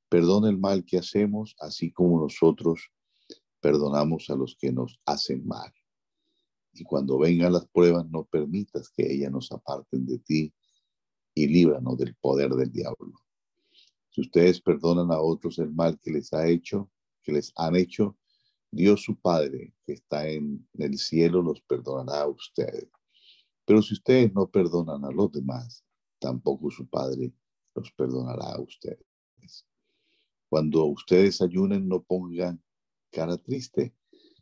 Perdona 0.08 0.48
el 0.48 0.58
mal 0.58 0.84
que 0.84 0.98
hacemos, 0.98 1.56
así 1.58 1.90
como 1.90 2.20
nosotros 2.20 2.92
perdonamos 3.60 4.30
a 4.30 4.36
los 4.36 4.56
que 4.56 4.72
nos 4.72 5.00
hacen 5.04 5.46
mal. 5.46 5.72
Y 6.72 6.84
cuando 6.84 7.18
vengan 7.18 7.52
las 7.52 7.66
pruebas, 7.66 8.08
no 8.08 8.24
permitas 8.24 8.90
que 8.90 9.12
ellas 9.12 9.32
nos 9.32 9.50
aparten 9.52 10.06
de 10.06 10.18
ti 10.18 10.52
y 11.34 11.46
líbranos 11.48 11.98
del 11.98 12.14
poder 12.16 12.50
del 12.50 12.70
diablo. 12.70 13.14
Si 14.10 14.20
ustedes 14.20 14.60
perdonan 14.60 15.10
a 15.12 15.20
otros 15.20 15.58
el 15.58 15.72
mal 15.72 15.98
que 15.98 16.10
les 16.10 16.32
ha 16.32 16.48
hecho, 16.48 16.90
que 17.22 17.32
les 17.32 17.52
han 17.56 17.76
hecho, 17.76 18.16
Dios 18.70 19.02
su 19.02 19.16
Padre, 19.16 19.72
que 19.84 19.94
está 19.94 20.28
en 20.28 20.68
el 20.74 20.98
cielo, 20.98 21.42
los 21.42 21.60
perdonará 21.62 22.22
a 22.22 22.28
ustedes. 22.28 22.88
Pero 23.64 23.82
si 23.82 23.94
ustedes 23.94 24.32
no 24.34 24.48
perdonan 24.48 25.04
a 25.04 25.10
los 25.10 25.32
demás, 25.32 25.84
tampoco 26.18 26.70
su 26.70 26.86
Padre 26.88 27.32
los 27.74 27.92
perdonará 27.92 28.54
a 28.54 28.60
ustedes. 28.60 29.04
Cuando 30.48 30.86
ustedes 30.86 31.42
ayunen, 31.42 31.86
no 31.86 32.02
pongan 32.02 32.62
cara 33.10 33.36
triste, 33.36 33.94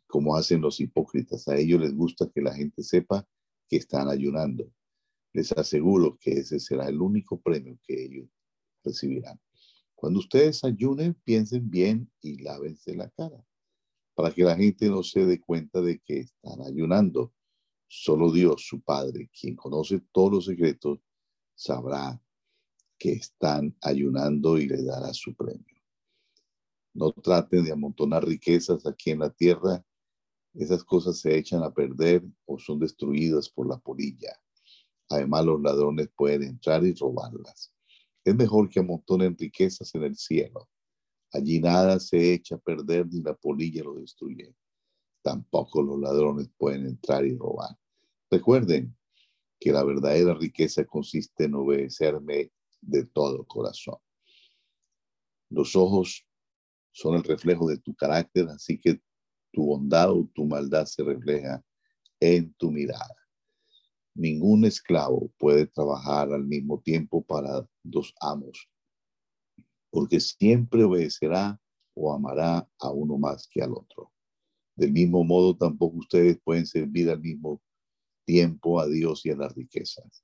como 0.07 0.35
hacen 0.35 0.61
los 0.61 0.79
hipócritas. 0.79 1.47
A 1.47 1.57
ellos 1.57 1.81
les 1.81 1.93
gusta 1.93 2.29
que 2.29 2.41
la 2.41 2.53
gente 2.53 2.83
sepa 2.83 3.27
que 3.67 3.77
están 3.77 4.09
ayunando. 4.09 4.71
Les 5.33 5.51
aseguro 5.51 6.17
que 6.19 6.31
ese 6.31 6.59
será 6.59 6.87
el 6.87 7.01
único 7.01 7.39
premio 7.39 7.77
que 7.83 8.05
ellos 8.05 8.29
recibirán. 8.83 9.39
Cuando 9.95 10.19
ustedes 10.19 10.63
ayunen, 10.63 11.15
piensen 11.23 11.69
bien 11.69 12.11
y 12.21 12.41
lávense 12.41 12.95
la 12.95 13.09
cara, 13.09 13.43
para 14.15 14.31
que 14.31 14.43
la 14.43 14.55
gente 14.55 14.87
no 14.89 15.03
se 15.03 15.25
dé 15.25 15.39
cuenta 15.39 15.81
de 15.81 15.99
que 15.99 16.19
están 16.19 16.61
ayunando. 16.61 17.33
Solo 17.87 18.31
Dios, 18.31 18.65
su 18.67 18.81
Padre, 18.81 19.29
quien 19.29 19.55
conoce 19.55 20.01
todos 20.11 20.31
los 20.31 20.45
secretos, 20.45 20.99
sabrá 21.55 22.21
que 22.99 23.13
están 23.13 23.75
ayunando 23.81 24.57
y 24.57 24.67
le 24.67 24.83
dará 24.83 25.13
su 25.13 25.35
premio. 25.35 25.76
No 26.97 27.11
traten 27.11 27.63
de 27.63 27.71
amontonar 27.71 28.25
riquezas 28.25 28.83
aquí 28.87 29.11
en 29.11 29.19
la 29.19 29.29
tierra. 29.29 29.85
Esas 30.55 30.83
cosas 30.83 31.19
se 31.19 31.37
echan 31.37 31.61
a 31.61 31.71
perder 31.71 32.23
o 32.47 32.57
son 32.57 32.79
destruidas 32.79 33.47
por 33.49 33.69
la 33.69 33.77
polilla. 33.77 34.33
Además, 35.07 35.45
los 35.45 35.61
ladrones 35.61 36.09
pueden 36.15 36.41
entrar 36.41 36.83
y 36.83 36.95
robarlas. 36.95 37.71
Es 38.25 38.35
mejor 38.35 38.67
que 38.67 38.79
amontonen 38.79 39.37
riquezas 39.37 39.93
en 39.93 40.05
el 40.05 40.17
cielo. 40.17 40.67
Allí 41.31 41.59
nada 41.59 41.99
se 41.99 42.33
echa 42.33 42.55
a 42.55 42.59
perder 42.59 43.05
ni 43.05 43.21
la 43.21 43.35
polilla 43.35 43.83
lo 43.83 43.93
destruye. 43.93 44.55
Tampoco 45.21 45.83
los 45.83 45.99
ladrones 45.99 46.49
pueden 46.57 46.87
entrar 46.87 47.23
y 47.27 47.37
robar. 47.37 47.77
Recuerden 48.31 48.97
que 49.59 49.71
la 49.71 49.83
verdadera 49.83 50.33
riqueza 50.33 50.83
consiste 50.83 51.43
en 51.43 51.53
obedecerme 51.53 52.51
de 52.81 53.05
todo 53.05 53.45
corazón. 53.45 53.99
Los 55.49 55.75
ojos 55.75 56.26
son 56.97 57.13
el 57.13 57.23
reflejo 57.23 57.67
de 57.67 57.77
tu 57.77 57.93
carácter, 57.93 58.49
así 58.49 58.79
que 58.79 58.99
tu 59.53 59.67
bondad 59.67 60.11
o 60.11 60.27
tu 60.33 60.45
maldad 60.45 60.85
se 60.85 61.03
refleja 61.03 61.63
en 62.19 62.51
tu 62.55 62.71
mirada. 62.71 63.15
Ningún 64.15 64.65
esclavo 64.65 65.31
puede 65.37 65.67
trabajar 65.67 66.33
al 66.33 66.43
mismo 66.43 66.81
tiempo 66.81 67.23
para 67.23 67.69
dos 67.83 68.15
amos, 68.19 68.67
porque 69.91 70.19
siempre 70.19 70.83
obedecerá 70.83 71.61
o 71.93 72.11
amará 72.11 72.67
a 72.79 72.89
uno 72.89 73.19
más 73.19 73.47
que 73.47 73.61
al 73.61 73.73
otro. 73.73 74.11
Del 74.75 74.91
mismo 74.91 75.23
modo, 75.23 75.55
tampoco 75.55 75.97
ustedes 75.97 76.39
pueden 76.43 76.65
servir 76.65 77.11
al 77.11 77.21
mismo 77.21 77.61
tiempo 78.25 78.79
a 78.79 78.87
Dios 78.87 79.23
y 79.23 79.29
a 79.29 79.35
las 79.35 79.53
riquezas. 79.53 80.23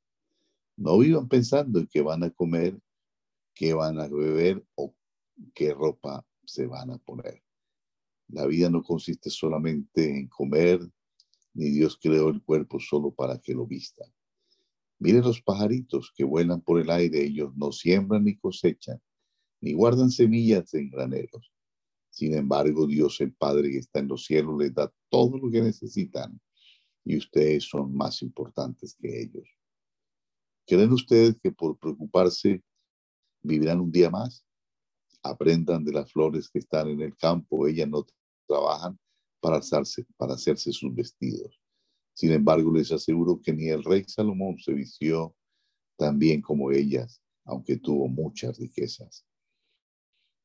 No 0.76 0.98
vivan 0.98 1.28
pensando 1.28 1.80
en 1.80 1.86
qué 1.86 2.02
van 2.02 2.24
a 2.24 2.32
comer, 2.32 2.80
qué 3.54 3.76
van 3.76 4.00
a 4.00 4.08
beber 4.08 4.66
o 4.74 4.96
qué 5.54 5.72
ropa 5.72 6.26
se 6.46 6.66
van 6.66 6.92
a 6.92 6.98
poner. 6.98 7.42
La 8.28 8.46
vida 8.46 8.70
no 8.70 8.84
consiste 8.84 9.30
solamente 9.30 10.10
en 10.10 10.28
comer, 10.28 10.80
ni 11.54 11.70
Dios 11.70 12.00
creó 12.02 12.30
el 12.30 12.42
cuerpo 12.42 12.80
solo 12.80 13.12
para 13.12 13.40
que 13.40 13.54
lo 13.54 13.66
vista. 13.66 14.06
Miren 15.00 15.22
los 15.22 15.42
pajaritos 15.42 16.12
que 16.16 16.24
vuelan 16.24 16.62
por 16.62 16.80
el 16.80 16.90
aire, 16.90 17.24
ellos 17.24 17.56
no 17.56 17.72
siembran 17.72 18.24
ni 18.24 18.38
cosechan, 18.38 19.02
ni 19.62 19.74
guardan 19.74 20.10
semillas 20.10 20.74
en 20.74 20.90
graneros. 20.90 21.52
Sin 22.10 22.34
embargo, 22.36 22.88
Dios 22.88 23.20
el 23.22 23.34
Padre 23.34 23.72
que 23.72 23.80
está 23.80 24.00
en 24.00 24.08
los 24.08 24.26
cielos 24.26 24.56
les 24.58 24.74
da 24.74 24.92
todo 25.10 25.38
lo 25.38 25.50
que 25.52 25.62
necesitan 25.62 26.40
y 27.04 27.18
ustedes 27.18 27.66
son 27.66 27.94
más 27.94 28.22
importantes 28.22 28.96
que 29.00 29.22
ellos. 29.22 29.48
¿Creen 30.66 30.94
ustedes 30.94 31.36
que 31.42 31.52
por 31.52 31.78
preocuparse 31.78 32.64
vivirán 33.42 33.82
un 33.82 33.92
día 33.92 34.10
más? 34.10 34.46
Aprendan 35.24 35.84
de 35.86 35.94
las 35.94 36.12
flores 36.12 36.50
que 36.50 36.60
están 36.60 36.90
en 36.90 37.02
el 37.02 37.16
campo, 37.16 37.66
ellas 37.68 37.90
no 37.90 38.06
trabajan 38.48 39.00
para, 39.40 39.58
hacerse, 39.58 40.72
sus 40.72 40.94
vestidos. 40.94 41.60
Sin 42.14 42.32
embargo, 42.32 42.72
les 42.72 42.92
aseguro 42.92 43.42
que 43.42 43.54
ni 43.54 43.70
el 43.70 43.84
rey 43.84 44.04
Salomón 44.06 44.58
se 44.60 44.74
vistió 44.74 45.36
tan 45.98 46.20
bien 46.20 46.42
como 46.42 46.72
ellas, 46.72 47.22
aunque 47.46 47.78
tuvo 47.78 48.08
muchas 48.08 48.58
riquezas. 48.58 49.26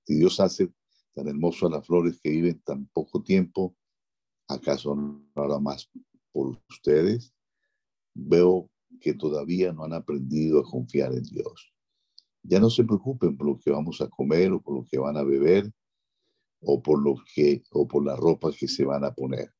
Si 0.04 0.16
Dios 0.16 0.40
hace 0.40 0.72
tan 1.14 1.28
hermoso 1.28 1.66
a 1.66 1.70
las 1.70 1.86
flores 1.86 2.18
que 2.22 2.30
viven 2.30 2.60
tan 2.62 2.86
poco 2.86 3.22
tiempo, 3.22 3.76
¿acaso 4.48 4.94
no 4.94 5.26
hará 5.34 5.58
más 5.58 5.90
por 6.32 6.58
ustedes? 6.70 7.34
Veo 8.14 8.70
que 9.00 9.14
todavía 9.14 9.72
no 9.72 9.84
han 9.84 9.92
aprendido 9.92 10.60
a 10.60 10.64
confiar 10.64 11.12
en 11.12 11.22
Dios. 11.24 11.72
Ya 12.42 12.60
no 12.60 12.70
se 12.70 12.84
preocupen 12.84 13.36
por 13.36 13.46
lo 13.46 13.58
que 13.58 13.70
vamos 13.70 14.00
a 14.00 14.08
comer 14.08 14.52
o 14.52 14.60
por 14.60 14.74
lo 14.74 14.86
que 14.90 14.98
van 14.98 15.16
a 15.16 15.22
beber 15.22 15.70
o 16.60 16.82
por 16.82 17.02
lo 17.02 17.16
que 17.34 17.62
o 17.70 17.86
por 17.86 18.04
la 18.04 18.16
ropa 18.16 18.50
que 18.52 18.68
se 18.68 18.84
van 18.84 19.04
a 19.04 19.14
poner. 19.14 19.52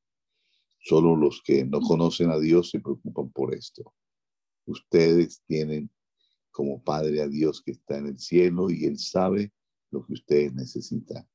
Solo 0.80 1.16
los 1.16 1.42
que 1.44 1.64
no 1.64 1.80
conocen 1.80 2.30
a 2.30 2.38
Dios 2.38 2.70
se 2.70 2.80
preocupan 2.80 3.30
por 3.30 3.54
esto. 3.54 3.94
Ustedes 4.66 5.42
tienen 5.46 5.90
como 6.50 6.82
Padre 6.82 7.22
a 7.22 7.28
Dios 7.28 7.62
que 7.62 7.72
está 7.72 7.98
en 7.98 8.06
el 8.06 8.18
cielo 8.18 8.70
y 8.70 8.84
Él 8.84 8.98
sabe 8.98 9.52
lo 9.90 10.04
que 10.04 10.14
ustedes 10.14 10.54
necesitan. 10.54 11.28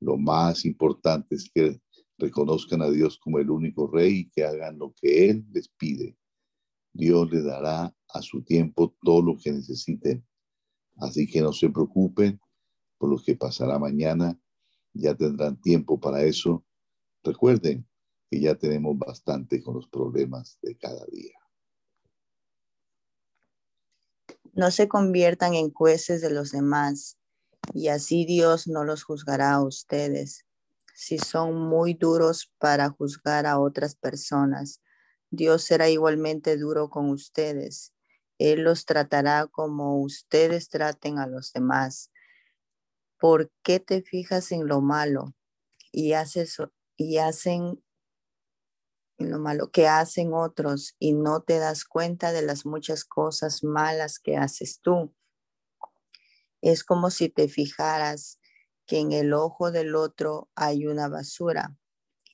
Lo 0.00 0.16
más 0.16 0.64
importante 0.64 1.36
es 1.36 1.50
que 1.50 1.80
reconozcan 2.18 2.82
a 2.82 2.90
Dios 2.90 3.18
como 3.18 3.38
el 3.38 3.50
único 3.50 3.86
rey 3.86 4.12
y 4.12 4.30
que 4.30 4.44
hagan 4.44 4.78
lo 4.78 4.92
que 5.00 5.30
Él 5.30 5.46
les 5.52 5.68
pide. 5.68 6.16
Dios 6.92 7.30
les 7.30 7.44
dará 7.44 7.94
a 8.08 8.22
su 8.22 8.42
tiempo 8.42 8.94
todo 9.02 9.22
lo 9.22 9.36
que 9.38 9.52
necesiten 9.52 10.24
Así 11.02 11.26
que 11.26 11.40
no 11.40 11.52
se 11.52 11.68
preocupen 11.68 12.40
por 12.96 13.10
lo 13.10 13.20
que 13.20 13.34
pasará 13.34 13.76
mañana, 13.76 14.38
ya 14.94 15.16
tendrán 15.16 15.60
tiempo 15.60 15.98
para 15.98 16.22
eso. 16.22 16.64
Recuerden 17.24 17.88
que 18.30 18.40
ya 18.40 18.54
tenemos 18.54 18.96
bastante 18.96 19.60
con 19.64 19.74
los 19.74 19.88
problemas 19.88 20.60
de 20.62 20.78
cada 20.78 21.04
día. 21.06 21.34
No 24.52 24.70
se 24.70 24.86
conviertan 24.86 25.54
en 25.54 25.72
jueces 25.72 26.20
de 26.20 26.30
los 26.30 26.52
demás 26.52 27.18
y 27.74 27.88
así 27.88 28.24
Dios 28.24 28.68
no 28.68 28.84
los 28.84 29.02
juzgará 29.02 29.54
a 29.54 29.64
ustedes. 29.64 30.46
Si 30.94 31.18
son 31.18 31.56
muy 31.56 31.94
duros 31.94 32.52
para 32.58 32.90
juzgar 32.90 33.46
a 33.46 33.58
otras 33.58 33.96
personas, 33.96 34.80
Dios 35.30 35.64
será 35.64 35.88
igualmente 35.88 36.56
duro 36.56 36.90
con 36.90 37.10
ustedes 37.10 37.92
él 38.42 38.62
los 38.62 38.86
tratará 38.86 39.46
como 39.46 40.00
ustedes 40.00 40.68
traten 40.68 41.20
a 41.20 41.28
los 41.28 41.52
demás. 41.52 42.10
¿Por 43.20 43.52
qué 43.62 43.78
te 43.78 44.02
fijas 44.02 44.50
en 44.50 44.66
lo 44.66 44.80
malo 44.80 45.34
y 45.92 46.14
haces 46.14 46.56
y 46.96 47.18
hacen 47.18 47.84
en 49.18 49.30
lo 49.30 49.38
malo 49.38 49.70
que 49.70 49.86
hacen 49.86 50.32
otros 50.34 50.96
y 50.98 51.12
no 51.12 51.42
te 51.42 51.58
das 51.58 51.84
cuenta 51.84 52.32
de 52.32 52.42
las 52.42 52.66
muchas 52.66 53.04
cosas 53.04 53.62
malas 53.62 54.18
que 54.18 54.36
haces 54.36 54.80
tú? 54.80 55.14
Es 56.60 56.82
como 56.82 57.10
si 57.10 57.28
te 57.28 57.46
fijaras 57.46 58.40
que 58.86 58.98
en 58.98 59.12
el 59.12 59.34
ojo 59.34 59.70
del 59.70 59.94
otro 59.94 60.50
hay 60.56 60.86
una 60.86 61.08
basura 61.08 61.76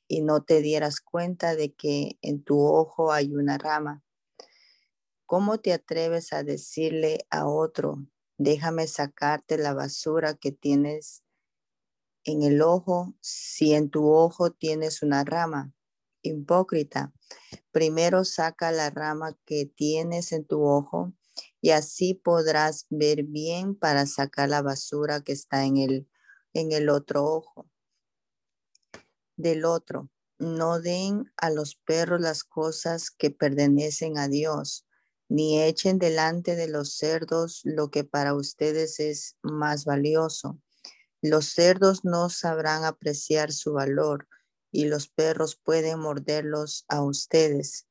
y 0.06 0.22
no 0.22 0.42
te 0.42 0.62
dieras 0.62 1.00
cuenta 1.00 1.54
de 1.54 1.74
que 1.74 2.18
en 2.22 2.42
tu 2.42 2.64
ojo 2.64 3.12
hay 3.12 3.34
una 3.34 3.58
rama. 3.58 4.02
¿Cómo 5.28 5.58
te 5.58 5.74
atreves 5.74 6.32
a 6.32 6.42
decirle 6.42 7.26
a 7.28 7.46
otro, 7.46 7.98
déjame 8.38 8.86
sacarte 8.86 9.58
la 9.58 9.74
basura 9.74 10.32
que 10.32 10.52
tienes 10.52 11.22
en 12.24 12.42
el 12.42 12.62
ojo 12.62 13.14
si 13.20 13.74
en 13.74 13.90
tu 13.90 14.10
ojo 14.10 14.52
tienes 14.52 15.02
una 15.02 15.24
rama? 15.24 15.74
Hipócrita, 16.22 17.12
primero 17.72 18.24
saca 18.24 18.72
la 18.72 18.88
rama 18.88 19.38
que 19.44 19.66
tienes 19.66 20.32
en 20.32 20.46
tu 20.46 20.62
ojo 20.62 21.12
y 21.60 21.72
así 21.72 22.14
podrás 22.14 22.86
ver 22.88 23.24
bien 23.24 23.74
para 23.74 24.06
sacar 24.06 24.48
la 24.48 24.62
basura 24.62 25.20
que 25.20 25.32
está 25.32 25.66
en 25.66 25.76
el, 25.76 26.08
en 26.54 26.72
el 26.72 26.88
otro 26.88 27.26
ojo. 27.26 27.68
Del 29.36 29.66
otro, 29.66 30.08
no 30.38 30.80
den 30.80 31.30
a 31.36 31.50
los 31.50 31.76
perros 31.76 32.18
las 32.18 32.44
cosas 32.44 33.10
que 33.10 33.30
pertenecen 33.30 34.16
a 34.16 34.28
Dios 34.28 34.86
ni 35.28 35.62
echen 35.62 35.98
delante 35.98 36.56
de 36.56 36.68
los 36.68 36.96
cerdos 36.96 37.60
lo 37.64 37.90
que 37.90 38.04
para 38.04 38.34
ustedes 38.34 38.98
es 38.98 39.36
más 39.42 39.84
valioso. 39.84 40.58
Los 41.20 41.46
cerdos 41.46 42.04
no 42.04 42.30
sabrán 42.30 42.84
apreciar 42.84 43.52
su 43.52 43.74
valor 43.74 44.26
y 44.72 44.86
los 44.86 45.08
perros 45.08 45.56
pueden 45.56 46.00
morderlos 46.00 46.84
a 46.88 47.02
ustedes. 47.02 47.86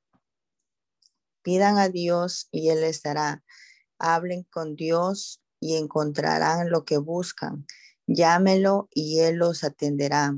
Pidan 1.44 1.78
a 1.78 1.90
Dios 1.90 2.48
y 2.52 2.70
Él 2.70 2.82
les 2.82 3.04
dará. 3.04 3.44
Hablen 4.00 4.44
con 4.44 4.76
Dios 4.76 5.42
y 5.60 5.76
encontrarán 5.76 6.70
lo 6.70 6.86
que 6.86 6.98
buscan. 6.98 7.66
Llámelo 8.08 8.90
y 8.92 9.20
Él 9.20 9.38
los 9.38 9.64
atenderá, 9.64 10.38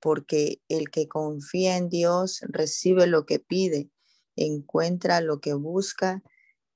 porque 0.00 0.62
el 0.68 0.90
que 0.90 1.06
confía 1.06 1.76
en 1.76 1.88
Dios 1.88 2.40
recibe 2.48 3.06
lo 3.06 3.26
que 3.26 3.38
pide, 3.38 3.90
encuentra 4.36 5.20
lo 5.20 5.40
que 5.40 5.54
busca 5.54 6.22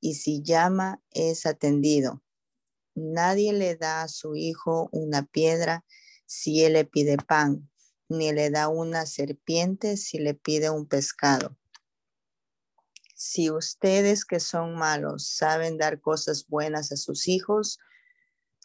y 0.05 0.17
si 0.17 0.43
llama 0.43 1.03
es 1.13 1.47
atendido. 1.47 2.23
Nadie 2.95 3.55
le 3.55 3.75
da 3.75 4.03
a 4.03 4.09
su 4.09 4.37
hijo 4.37 4.91
una 4.93 5.25
piedra 5.25 5.83
si 6.27 6.63
él 6.63 6.75
le 6.75 6.85
pide 6.85 7.17
pan. 7.17 7.71
ni 8.11 8.31
le 8.33 8.51
da 8.51 8.69
una 8.69 9.07
serpiente 9.07 9.97
si 9.97 10.19
le 10.19 10.35
pide 10.35 10.69
un 10.69 10.87
pescado. 10.87 11.57
Si 13.15 13.51
ustedes 13.51 14.27
que 14.27 14.41
son 14.41 14.75
malos 14.75 15.27
saben 15.27 15.79
dar 15.79 16.03
cosas 16.03 16.47
buenas 16.47 16.93
a 16.93 16.99
sus 16.99 17.27
hijos, 17.27 17.79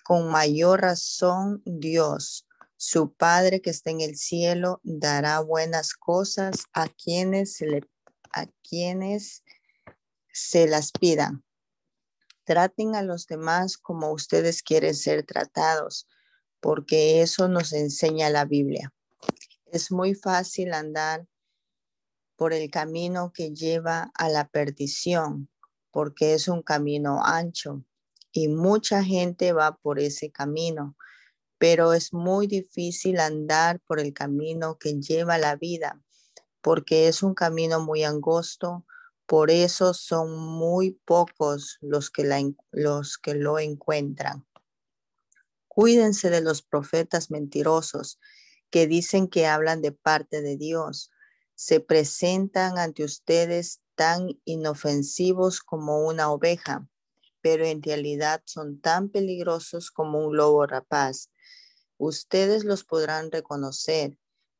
con 0.03 0.29
mayor 0.29 0.81
razón 0.81 1.63
Dios, 1.65 2.45
su 2.75 3.13
Padre 3.13 3.61
que 3.61 3.69
está 3.69 3.91
en 3.91 4.01
el 4.01 4.17
cielo, 4.17 4.81
dará 4.83 5.39
buenas 5.39 5.93
cosas 5.93 6.65
a 6.73 6.89
quienes 6.89 7.61
le, 7.61 7.87
a 8.33 8.45
quienes 8.61 9.43
se 10.33 10.67
las 10.67 10.91
pidan. 10.91 11.43
Traten 12.43 12.95
a 12.95 13.01
los 13.01 13.27
demás 13.27 13.77
como 13.77 14.11
ustedes 14.11 14.63
quieren 14.63 14.95
ser 14.95 15.23
tratados, 15.23 16.07
porque 16.59 17.21
eso 17.21 17.47
nos 17.47 17.73
enseña 17.73 18.29
la 18.29 18.45
Biblia. 18.45 18.93
Es 19.67 19.91
muy 19.91 20.15
fácil 20.15 20.73
andar 20.73 21.27
por 22.35 22.53
el 22.53 22.71
camino 22.71 23.31
que 23.33 23.53
lleva 23.53 24.11
a 24.15 24.29
la 24.29 24.47
perdición, 24.47 25.49
porque 25.91 26.33
es 26.33 26.47
un 26.47 26.63
camino 26.63 27.23
ancho 27.23 27.83
y 28.31 28.47
mucha 28.47 29.03
gente 29.03 29.53
va 29.53 29.75
por 29.75 29.99
ese 29.99 30.31
camino, 30.31 30.95
pero 31.57 31.93
es 31.93 32.13
muy 32.13 32.47
difícil 32.47 33.19
andar 33.19 33.79
por 33.81 33.99
el 33.99 34.13
camino 34.13 34.77
que 34.77 34.99
lleva 34.99 35.37
la 35.37 35.55
vida, 35.55 36.01
porque 36.61 37.07
es 37.07 37.23
un 37.23 37.33
camino 37.33 37.79
muy 37.81 38.03
angosto, 38.03 38.85
por 39.29 39.51
eso 39.51 39.93
son 39.93 40.35
muy 40.35 40.99
pocos 41.05 41.77
los 41.81 42.09
que, 42.09 42.55
los 42.71 43.19
que 43.19 43.35
lo 43.35 43.59
encuentran. 43.59 44.47
Cuídense 45.67 46.31
de 46.31 46.41
los 46.41 46.63
profetas 46.63 47.29
mentirosos 47.29 48.19
que 48.71 48.87
dicen 48.87 49.27
que 49.27 49.45
hablan 49.45 49.83
de 49.83 49.91
parte 49.91 50.41
de 50.41 50.57
Dios 50.57 51.11
se 51.53 51.79
presentan 51.79 52.79
ante 52.79 53.03
ustedes 53.03 53.81
tan 53.93 54.29
inofensivos 54.45 55.59
como 55.59 56.07
una 56.07 56.31
oveja, 56.31 56.87
pero 57.41 57.67
en 57.67 57.83
realidad 57.83 58.41
son 58.45 58.81
tan 58.81 59.09
peligrosos 59.09 59.91
como 59.91 60.25
un 60.25 60.37
lobo 60.37 60.65
rapaz. 60.65 61.29
Ustedes 61.97 62.63
los 62.63 62.83
podrán 62.83 63.31
reconocer, 63.31 64.17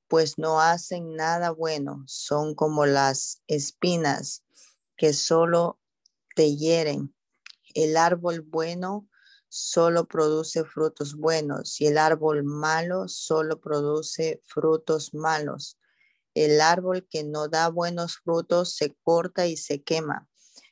pues 0.07 0.37
no 0.37 0.61
hacen 0.61 1.15
nada 1.15 1.49
bueno, 1.49 2.03
son 2.05 2.53
como 2.53 2.85
las 2.85 3.41
espinas 3.47 4.43
que 4.99 5.13
solo 5.13 5.79
te 6.35 6.57
hieren. 6.57 7.15
El 7.73 7.95
árbol 7.95 8.41
bueno 8.41 9.07
solo 9.47 10.05
produce 10.05 10.65
frutos 10.65 11.15
buenos 11.15 11.79
y 11.79 11.87
el 11.87 11.97
árbol 11.97 12.43
malo 12.43 13.07
solo 13.07 13.61
produce 13.61 14.41
frutos 14.45 15.13
malos. 15.13 15.79
El 16.35 16.59
árbol 16.59 17.07
que 17.09 17.23
no 17.23 17.47
da 17.47 17.69
buenos 17.69 18.17
frutos 18.17 18.75
se 18.75 18.93
corta 19.01 19.47
y 19.47 19.55
se 19.55 19.81
quema. 19.81 20.27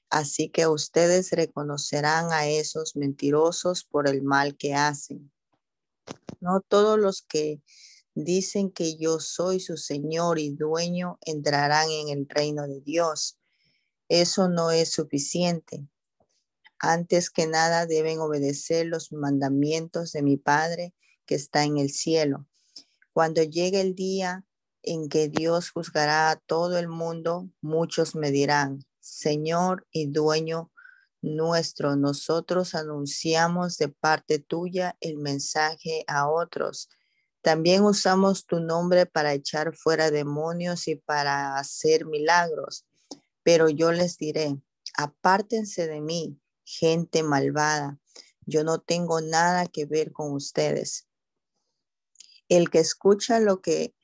Así 0.10 0.50
que 0.50 0.68
ustedes 0.68 1.32
reconocerán 1.32 2.32
a 2.32 2.48
esos 2.48 2.98
mentirosos 2.98 3.86
por 3.86 4.10
el 4.10 4.24
mal 4.24 4.58
que 4.58 4.76
hacen. 4.76 5.32
No 6.42 6.62
todos 6.68 7.00
los 7.00 7.22
que 7.22 7.62
dicen 8.14 8.72
que 8.72 8.98
yo 8.98 9.20
soy 9.20 9.62
su 9.62 9.78
Señor 9.78 10.38
y 10.38 10.54
dueño 10.54 11.18
entrarán 11.22 11.90
en 11.90 12.10
el 12.10 12.28
reino 12.28 12.68
de 12.68 12.82
Dios. 12.82 13.38
Eso 14.10 14.48
no 14.50 14.72
es 14.72 14.92
suficiente. 14.92 15.88
Antes 16.80 17.30
que 17.30 17.48
nada 17.48 17.86
deben 17.86 18.20
obedecer 18.20 18.86
los 18.86 19.12
mandamientos 19.12 20.12
de 20.12 20.22
mi 20.22 20.38
Padre 20.38 20.94
que 21.26 21.36
está 21.36 21.64
en 21.64 21.78
el 21.78 21.90
cielo. 21.90 22.48
Cuando 23.14 23.44
llegue 23.44 23.82
el 23.82 23.96
día 23.96 24.46
en 24.84 25.10
que 25.10 25.28
Dios 25.28 25.72
juzgará 25.72 26.30
a 26.30 26.36
todo 26.36 26.78
el 26.78 26.88
mundo, 26.88 27.50
muchos 27.62 28.16
me 28.16 28.32
dirán, 28.32 28.86
Señor 29.00 29.88
y 29.92 30.08
dueño 30.08 30.72
nuestro, 31.22 31.96
nosotros 31.96 32.76
anunciamos 32.76 33.78
de 33.78 33.90
parte 33.90 34.40
tuya 34.40 34.96
el 35.02 35.18
mensaje 35.18 36.04
a 36.08 36.30
otros. 36.30 36.90
También 37.42 37.84
usamos 37.84 38.46
tu 38.46 38.60
nombre 38.60 39.06
para 39.06 39.34
echar 39.34 39.76
fuera 39.76 40.12
demonios 40.12 40.88
y 40.88 40.96
para 40.96 41.58
hacer 41.58 42.06
milagros. 42.06 42.86
Pero 43.48 43.70
yo 43.70 43.94
les 43.94 44.18
diré, 44.18 44.62
apártense 44.98 45.88
de 45.88 46.02
mí, 46.02 46.38
gente 46.66 47.24
malvada. 47.24 47.98
Yo 48.46 48.66
no 48.66 48.82
tengo 48.82 49.22
nada 49.22 49.68
que 49.68 49.86
ver 49.86 50.12
con 50.12 50.34
ustedes. 50.34 51.08
El 52.50 52.70
que 52.70 52.80
escucha 52.80 53.40
lo 53.40 53.62
que 53.62 53.96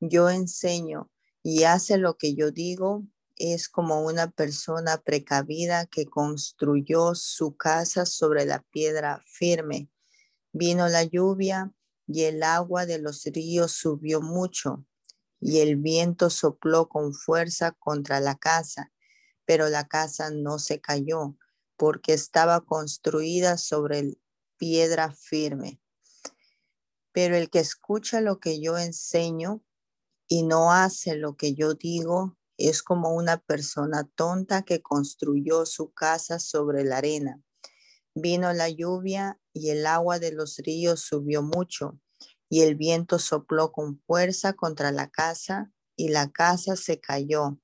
yo 0.00 0.28
enseño 0.28 1.10
y 1.42 1.62
hace 1.64 1.96
lo 1.96 2.18
que 2.18 2.34
yo 2.34 2.50
digo, 2.50 3.06
es 3.36 3.70
como 3.70 4.04
una 4.04 4.30
persona 4.32 4.98
precavida 4.98 5.86
que 5.86 6.04
construyó 6.04 7.14
su 7.14 7.56
casa 7.56 8.04
sobre 8.04 8.44
la 8.44 8.60
piedra 8.70 9.24
firme. 9.24 9.88
Vino 10.52 10.88
la 10.88 11.04
lluvia 11.04 11.72
y 12.06 12.24
el 12.24 12.42
agua 12.42 12.84
de 12.84 12.98
los 12.98 13.24
ríos 13.24 13.72
subió 13.72 14.20
mucho 14.20 14.84
y 15.40 15.60
el 15.60 15.76
viento 15.76 16.28
sopló 16.30 16.88
con 16.88 17.14
fuerza 17.14 17.72
contra 17.72 18.20
la 18.20 18.36
casa, 18.36 18.92
pero 19.46 19.68
la 19.68 19.88
casa 19.88 20.30
no 20.30 20.58
se 20.58 20.80
cayó 20.80 21.36
porque 21.76 22.12
estaba 22.12 22.60
construida 22.60 23.56
sobre 23.56 24.18
piedra 24.58 25.12
firme. 25.12 25.80
Pero 27.12 27.36
el 27.36 27.48
que 27.48 27.60
escucha 27.60 28.20
lo 28.20 28.38
que 28.38 28.60
yo 28.60 28.76
enseño 28.76 29.64
y 30.28 30.42
no 30.44 30.72
hace 30.72 31.16
lo 31.16 31.36
que 31.36 31.54
yo 31.54 31.74
digo, 31.74 32.36
es 32.58 32.82
como 32.82 33.14
una 33.14 33.38
persona 33.38 34.08
tonta 34.14 34.62
que 34.62 34.82
construyó 34.82 35.64
su 35.64 35.92
casa 35.92 36.38
sobre 36.38 36.84
la 36.84 36.98
arena. 36.98 37.42
Vino 38.14 38.52
la 38.52 38.68
lluvia 38.68 39.40
y 39.54 39.70
el 39.70 39.86
agua 39.86 40.18
de 40.18 40.32
los 40.32 40.58
ríos 40.58 41.00
subió 41.00 41.42
mucho 41.42 41.98
y 42.50 42.62
el 42.62 42.74
viento 42.74 43.18
sopló 43.18 43.72
con 43.72 44.00
fuerza 44.00 44.52
contra 44.52 44.90
la 44.92 45.08
casa 45.08 45.72
y 45.96 46.08
la 46.08 46.30
casa 46.30 46.76
se 46.76 47.00
cayó 47.00 47.58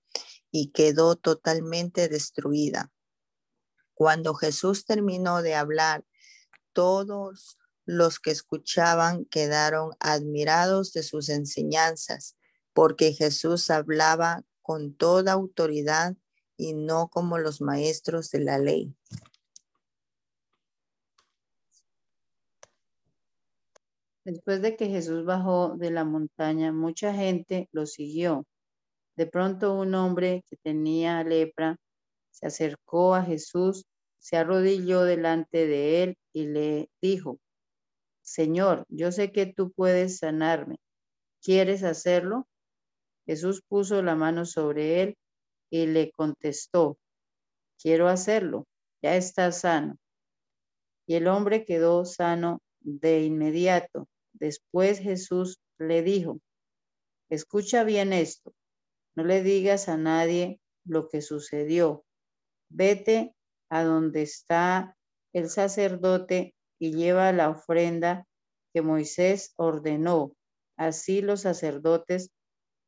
y 0.50 0.70
quedó 0.70 1.16
totalmente 1.16 2.08
destruida. 2.08 2.92
Cuando 3.92 4.34
Jesús 4.34 4.86
terminó 4.86 5.42
de 5.42 5.54
hablar, 5.54 6.06
todos 6.72 7.58
los 7.84 8.20
que 8.20 8.30
escuchaban 8.30 9.24
quedaron 9.24 9.90
admirados 10.00 10.92
de 10.92 11.02
sus 11.02 11.28
enseñanzas 11.28 12.36
porque 12.72 13.12
Jesús 13.12 13.70
hablaba 13.70 14.44
con 14.62 14.94
toda 14.94 15.32
autoridad 15.32 16.14
y 16.56 16.74
no 16.74 17.08
como 17.08 17.38
los 17.38 17.60
maestros 17.60 18.30
de 18.30 18.40
la 18.40 18.58
ley. 18.58 18.94
Después 24.26 24.60
de 24.60 24.76
que 24.76 24.88
Jesús 24.88 25.24
bajó 25.24 25.76
de 25.76 25.92
la 25.92 26.04
montaña, 26.04 26.72
mucha 26.72 27.14
gente 27.14 27.68
lo 27.70 27.86
siguió. 27.86 28.44
De 29.16 29.24
pronto 29.24 29.74
un 29.74 29.94
hombre 29.94 30.42
que 30.50 30.56
tenía 30.56 31.22
lepra 31.22 31.76
se 32.32 32.48
acercó 32.48 33.14
a 33.14 33.22
Jesús, 33.22 33.84
se 34.18 34.36
arrodilló 34.36 35.04
delante 35.04 35.68
de 35.68 36.02
él 36.02 36.18
y 36.32 36.46
le 36.46 36.90
dijo, 37.00 37.38
Señor, 38.20 38.84
yo 38.88 39.12
sé 39.12 39.30
que 39.30 39.46
tú 39.46 39.70
puedes 39.70 40.18
sanarme. 40.18 40.78
¿Quieres 41.40 41.84
hacerlo? 41.84 42.48
Jesús 43.26 43.62
puso 43.68 44.02
la 44.02 44.16
mano 44.16 44.44
sobre 44.44 45.02
él 45.02 45.16
y 45.70 45.86
le 45.86 46.10
contestó, 46.10 46.98
quiero 47.80 48.08
hacerlo, 48.08 48.66
ya 49.02 49.14
está 49.14 49.52
sano. 49.52 49.94
Y 51.06 51.14
el 51.14 51.28
hombre 51.28 51.64
quedó 51.64 52.04
sano 52.04 52.58
de 52.80 53.22
inmediato. 53.22 54.08
Después 54.38 54.98
Jesús 54.98 55.60
le 55.78 56.02
dijo, 56.02 56.40
escucha 57.30 57.84
bien 57.84 58.12
esto, 58.12 58.52
no 59.14 59.24
le 59.24 59.42
digas 59.42 59.88
a 59.88 59.96
nadie 59.96 60.60
lo 60.84 61.08
que 61.08 61.22
sucedió. 61.22 62.04
Vete 62.68 63.34
a 63.70 63.82
donde 63.82 64.22
está 64.22 64.96
el 65.32 65.48
sacerdote 65.48 66.54
y 66.78 66.92
lleva 66.92 67.32
la 67.32 67.50
ofrenda 67.50 68.26
que 68.72 68.82
Moisés 68.82 69.54
ordenó. 69.56 70.32
Así 70.76 71.22
los 71.22 71.42
sacerdotes 71.42 72.30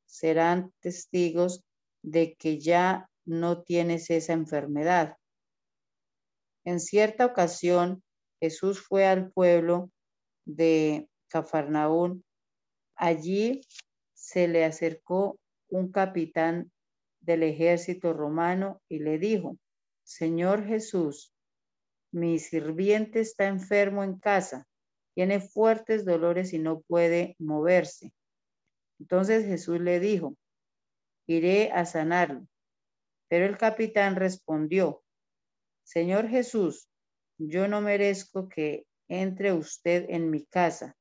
serán 0.06 0.72
testigos 0.80 1.62
de 2.02 2.34
que 2.34 2.58
ya 2.58 3.08
no 3.24 3.62
tienes 3.62 4.10
esa 4.10 4.34
enfermedad. 4.34 5.16
En 6.64 6.80
cierta 6.80 7.24
ocasión, 7.24 8.02
Jesús 8.40 8.80
fue 8.80 9.06
al 9.06 9.32
pueblo 9.32 9.90
de 10.44 11.08
Cafarnaún. 11.28 12.24
Allí 12.96 13.60
se 14.14 14.48
le 14.48 14.64
acercó 14.64 15.38
un 15.68 15.92
capitán 15.92 16.70
del 17.20 17.42
ejército 17.42 18.12
romano 18.12 18.80
y 18.88 18.98
le 19.00 19.18
dijo, 19.18 19.56
Señor 20.02 20.64
Jesús, 20.64 21.32
mi 22.10 22.38
sirviente 22.38 23.20
está 23.20 23.46
enfermo 23.46 24.02
en 24.02 24.18
casa, 24.18 24.66
tiene 25.14 25.40
fuertes 25.40 26.04
dolores 26.04 26.52
y 26.52 26.58
no 26.58 26.80
puede 26.80 27.36
moverse. 27.38 28.12
Entonces 28.98 29.44
Jesús 29.44 29.80
le 29.80 30.00
dijo, 30.00 30.36
iré 31.26 31.70
a 31.72 31.84
sanarlo. 31.84 32.46
Pero 33.28 33.44
el 33.44 33.58
capitán 33.58 34.16
respondió, 34.16 35.02
Señor 35.84 36.28
Jesús, 36.28 36.88
yo 37.38 37.68
no 37.68 37.80
merezco 37.80 38.48
que 38.48 38.86
entre 39.08 39.52
usted 39.52 40.06
en 40.08 40.30
mi 40.30 40.44
casa. 40.46 40.96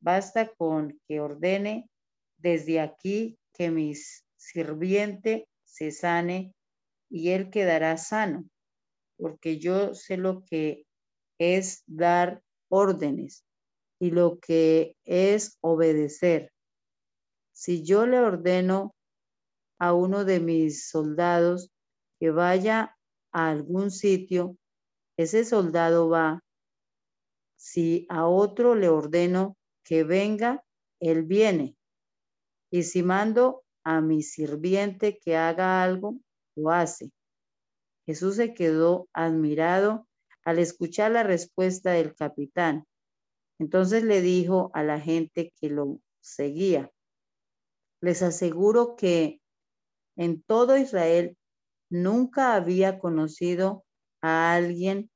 Basta 0.00 0.52
con 0.54 0.98
que 1.06 1.20
ordene 1.20 1.88
desde 2.38 2.80
aquí 2.80 3.38
que 3.52 3.70
mi 3.70 3.94
sirviente 4.36 5.46
se 5.64 5.90
sane 5.90 6.54
y 7.10 7.30
él 7.30 7.50
quedará 7.50 7.96
sano, 7.98 8.48
porque 9.16 9.58
yo 9.58 9.94
sé 9.94 10.16
lo 10.16 10.42
que 10.44 10.86
es 11.38 11.82
dar 11.86 12.42
órdenes 12.70 13.44
y 13.98 14.10
lo 14.10 14.38
que 14.38 14.96
es 15.04 15.58
obedecer. 15.60 16.52
Si 17.52 17.82
yo 17.82 18.06
le 18.06 18.18
ordeno 18.18 18.94
a 19.78 19.92
uno 19.92 20.24
de 20.24 20.40
mis 20.40 20.88
soldados 20.88 21.70
que 22.18 22.30
vaya 22.30 22.96
a 23.32 23.50
algún 23.50 23.90
sitio, 23.90 24.56
ese 25.18 25.44
soldado 25.44 26.08
va. 26.08 26.42
Si 27.56 28.06
a 28.08 28.26
otro 28.26 28.74
le 28.74 28.88
ordeno 28.88 29.56
que 29.90 30.04
venga, 30.04 30.64
él 31.00 31.24
viene. 31.24 31.76
Y 32.70 32.84
si 32.84 33.02
mando 33.02 33.64
a 33.82 34.00
mi 34.00 34.22
sirviente 34.22 35.18
que 35.18 35.36
haga 35.36 35.82
algo, 35.82 36.20
lo 36.54 36.70
hace. 36.70 37.10
Jesús 38.06 38.36
se 38.36 38.54
quedó 38.54 39.08
admirado 39.12 40.06
al 40.44 40.60
escuchar 40.60 41.10
la 41.10 41.24
respuesta 41.24 41.90
del 41.90 42.14
capitán. 42.14 42.86
Entonces 43.58 44.04
le 44.04 44.20
dijo 44.20 44.70
a 44.74 44.84
la 44.84 45.00
gente 45.00 45.52
que 45.60 45.70
lo 45.70 45.98
seguía, 46.20 46.92
les 48.00 48.22
aseguro 48.22 48.94
que 48.94 49.40
en 50.16 50.40
todo 50.40 50.76
Israel 50.76 51.36
nunca 51.90 52.54
había 52.54 53.00
conocido 53.00 53.84
a 54.22 54.54
alguien 54.54 55.10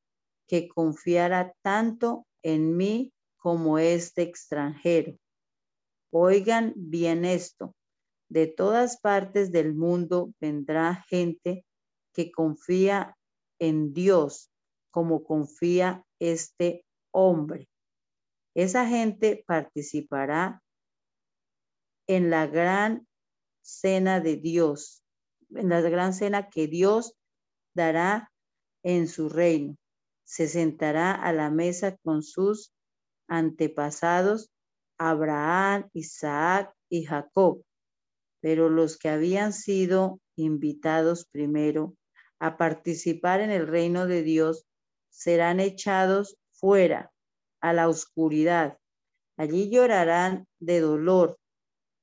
que 0.49 0.67
confiara 0.67 1.55
tanto 1.63 2.27
en 2.43 2.77
mí 2.77 3.14
como 3.45 3.79
este 3.79 4.23
extranjero. 4.23 5.19
Oigan 6.11 6.73
bien 6.77 7.27
esto. 7.27 7.77
De 8.31 8.47
todas 8.47 8.99
partes 8.99 9.53
del 9.53 9.75
mundo 9.75 10.33
vendrá 10.41 11.05
gente 11.11 11.67
que 12.15 12.33
confía 12.33 13.19
en 13.59 13.93
Dios 13.93 14.51
como 14.91 15.25
confía 15.25 16.07
este 16.19 16.87
hombre. 17.13 17.69
Esa 18.55 18.89
gente 18.89 19.45
participará 19.47 20.63
en 22.07 22.31
la 22.31 22.47
gran 22.47 23.07
cena 23.61 24.21
de 24.21 24.37
Dios, 24.37 25.05
en 25.51 25.69
la 25.69 25.83
gran 25.83 26.15
cena 26.15 26.49
que 26.49 26.67
Dios 26.67 27.15
dará 27.75 28.33
en 28.83 29.07
su 29.07 29.29
reino. 29.29 29.77
Se 30.25 30.49
sentará 30.49 31.13
a 31.13 31.35
la 31.35 31.51
mesa 31.51 31.99
con 31.99 32.23
sus 32.23 32.73
antepasados, 33.29 34.51
Abraham, 34.99 35.89
Isaac 35.93 36.75
y 36.89 37.05
Jacob. 37.05 37.63
Pero 38.41 38.69
los 38.69 38.99
que 38.99 39.09
habían 39.09 39.53
sido 39.53 40.21
invitados 40.37 41.27
primero 41.27 41.97
a 42.39 42.57
participar 42.57 43.41
en 43.41 43.51
el 43.51 43.67
reino 43.67 44.07
de 44.07 44.23
Dios 44.23 44.67
serán 45.11 45.61
echados 45.61 46.37
fuera 46.53 47.13
a 47.61 47.73
la 47.73 47.89
oscuridad. 47.89 48.79
Allí 49.37 49.71
llorarán 49.71 50.47
de 50.61 50.81
dolor 50.81 51.39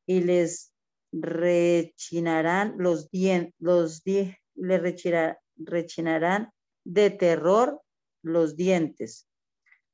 y 0.06 0.22
les 0.22 0.74
rechinarán 1.12 2.76
los 2.78 3.10
dientes, 3.12 3.54
los 3.60 4.02
les 4.56 4.82
rechinarán 5.58 6.52
de 6.84 7.10
terror 7.10 7.82
los 8.24 8.56
dientes. 8.56 9.28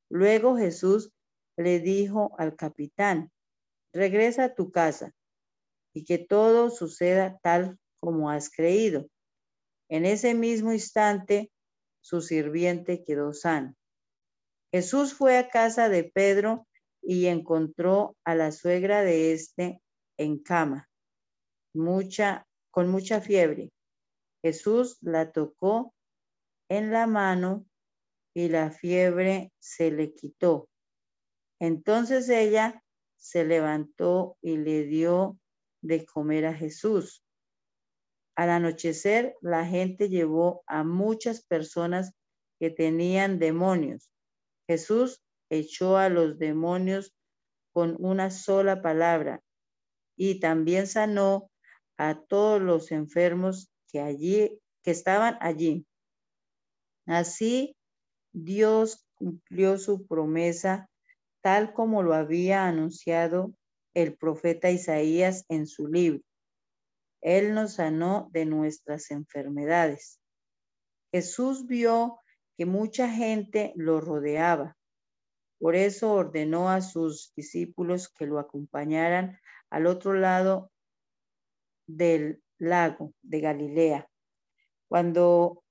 Luego 0.09 0.55
Jesús 0.57 1.11
le 1.57 1.79
dijo 1.79 2.35
al 2.37 2.55
capitán, 2.55 3.31
regresa 3.93 4.45
a 4.45 4.55
tu 4.55 4.71
casa 4.71 5.13
y 5.93 6.05
que 6.05 6.19
todo 6.19 6.69
suceda 6.69 7.39
tal 7.41 7.79
como 7.99 8.29
has 8.29 8.49
creído. 8.49 9.07
En 9.89 10.05
ese 10.05 10.33
mismo 10.33 10.71
instante, 10.71 11.51
su 12.01 12.21
sirviente 12.21 13.03
quedó 13.03 13.33
sano. 13.33 13.73
Jesús 14.71 15.13
fue 15.13 15.37
a 15.37 15.49
casa 15.49 15.89
de 15.89 16.03
Pedro 16.03 16.67
y 17.01 17.27
encontró 17.27 18.15
a 18.23 18.35
la 18.35 18.51
suegra 18.51 19.01
de 19.01 19.33
éste 19.33 19.81
en 20.17 20.39
cama, 20.39 20.89
mucha, 21.73 22.45
con 22.69 22.89
mucha 22.89 23.21
fiebre. 23.21 23.71
Jesús 24.43 24.97
la 25.01 25.31
tocó 25.31 25.93
en 26.69 26.91
la 26.91 27.07
mano 27.07 27.65
y 28.33 28.49
la 28.49 28.71
fiebre 28.71 29.51
se 29.59 29.89
le 29.89 30.13
quitó. 30.13 30.69
Entonces 31.59 32.29
ella 32.29 32.83
se 33.17 33.45
levantó 33.45 34.37
y 34.41 34.57
le 34.57 34.83
dio 34.83 35.39
de 35.81 36.05
comer 36.05 36.45
a 36.45 36.53
Jesús. 36.53 37.23
Al 38.35 38.51
anochecer, 38.51 39.35
la 39.41 39.65
gente 39.65 40.09
llevó 40.09 40.63
a 40.67 40.83
muchas 40.83 41.43
personas 41.43 42.13
que 42.59 42.69
tenían 42.69 43.39
demonios. 43.39 44.11
Jesús 44.67 45.23
echó 45.49 45.97
a 45.97 46.09
los 46.09 46.37
demonios 46.37 47.15
con 47.73 47.95
una 47.99 48.29
sola 48.29 48.81
palabra 48.81 49.41
y 50.15 50.39
también 50.39 50.87
sanó 50.87 51.49
a 51.97 52.19
todos 52.19 52.61
los 52.61 52.91
enfermos 52.91 53.71
que 53.91 54.01
allí 54.01 54.59
que 54.83 54.91
estaban 54.91 55.37
allí. 55.41 55.85
Así 57.05 57.75
Dios 58.33 59.05
cumplió 59.15 59.77
su 59.77 60.05
promesa 60.05 60.89
tal 61.47 61.71
como 61.71 62.03
lo 62.03 62.13
había 62.13 62.67
anunciado 62.67 63.53
el 63.93 64.17
profeta 64.17 64.69
Isaías 64.69 65.45
en 65.47 65.65
su 65.65 65.87
libro. 65.87 66.21
Él 67.21 67.53
nos 67.53 67.75
sanó 67.75 68.27
de 68.33 68.45
nuestras 68.45 69.11
enfermedades. 69.11 70.19
Jesús 71.09 71.65
vio 71.65 72.19
que 72.57 72.65
mucha 72.65 73.09
gente 73.09 73.71
lo 73.77 74.01
rodeaba. 74.01 74.75
Por 75.57 75.75
eso 75.75 76.11
ordenó 76.11 76.69
a 76.69 76.81
sus 76.81 77.31
discípulos 77.33 78.09
que 78.09 78.25
lo 78.25 78.39
acompañaran 78.39 79.39
al 79.69 79.87
otro 79.87 80.15
lado 80.15 80.69
del 81.87 82.43
lago 82.57 83.13
de 83.21 83.39
Galilea. 83.39 84.09
Cuando 84.89 85.63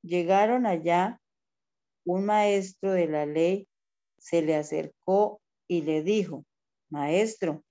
llegaron 0.00 0.64
allá, 0.64 1.20
un 2.04 2.24
maestro 2.24 2.92
de 2.92 3.08
la 3.08 3.26
ley 3.26 3.68
se 4.18 4.42
le 4.42 4.56
acercó 4.56 5.40
y 5.66 5.82
le 5.82 6.02
dijo, 6.02 6.44
Maestro, 6.90 7.64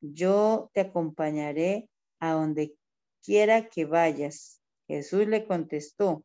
yo 0.00 0.70
te 0.72 0.80
acompañaré 0.80 1.88
a 2.20 2.32
donde 2.32 2.74
quiera 3.22 3.68
que 3.68 3.84
vayas. 3.84 4.60
Jesús 4.86 5.26
le 5.26 5.46
contestó, 5.46 6.24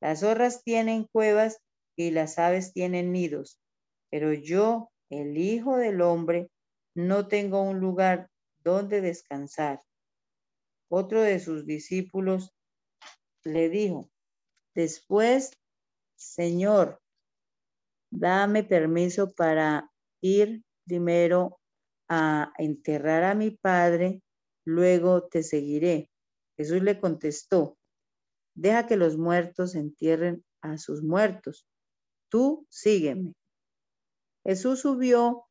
las 0.00 0.20
zorras 0.20 0.62
tienen 0.62 1.08
cuevas 1.10 1.58
y 1.96 2.10
las 2.10 2.38
aves 2.38 2.72
tienen 2.72 3.12
nidos, 3.12 3.58
pero 4.10 4.32
yo, 4.32 4.90
el 5.10 5.38
Hijo 5.38 5.76
del 5.76 6.00
Hombre, 6.02 6.50
no 6.94 7.26
tengo 7.26 7.62
un 7.62 7.80
lugar 7.80 8.30
donde 8.62 9.00
descansar. 9.00 9.80
Otro 10.88 11.22
de 11.22 11.40
sus 11.40 11.66
discípulos 11.66 12.54
le 13.42 13.68
dijo, 13.68 14.10
después, 14.74 15.52
Señor, 16.16 17.00
dame 18.14 18.62
permiso 18.62 19.32
para 19.34 19.90
ir 20.20 20.62
primero 20.86 21.58
a 22.08 22.52
enterrar 22.58 23.24
a 23.24 23.34
mi 23.34 23.50
padre, 23.50 24.22
luego 24.64 25.26
te 25.26 25.42
seguiré. 25.42 26.10
Jesús 26.56 26.82
le 26.82 27.00
contestó, 27.00 27.76
deja 28.54 28.86
que 28.86 28.96
los 28.96 29.18
muertos 29.18 29.74
entierren 29.74 30.44
a 30.62 30.78
sus 30.78 31.02
muertos, 31.02 31.66
tú 32.28 32.66
sígueme. 32.70 33.34
Jesús 34.44 34.80
subió 34.80 35.46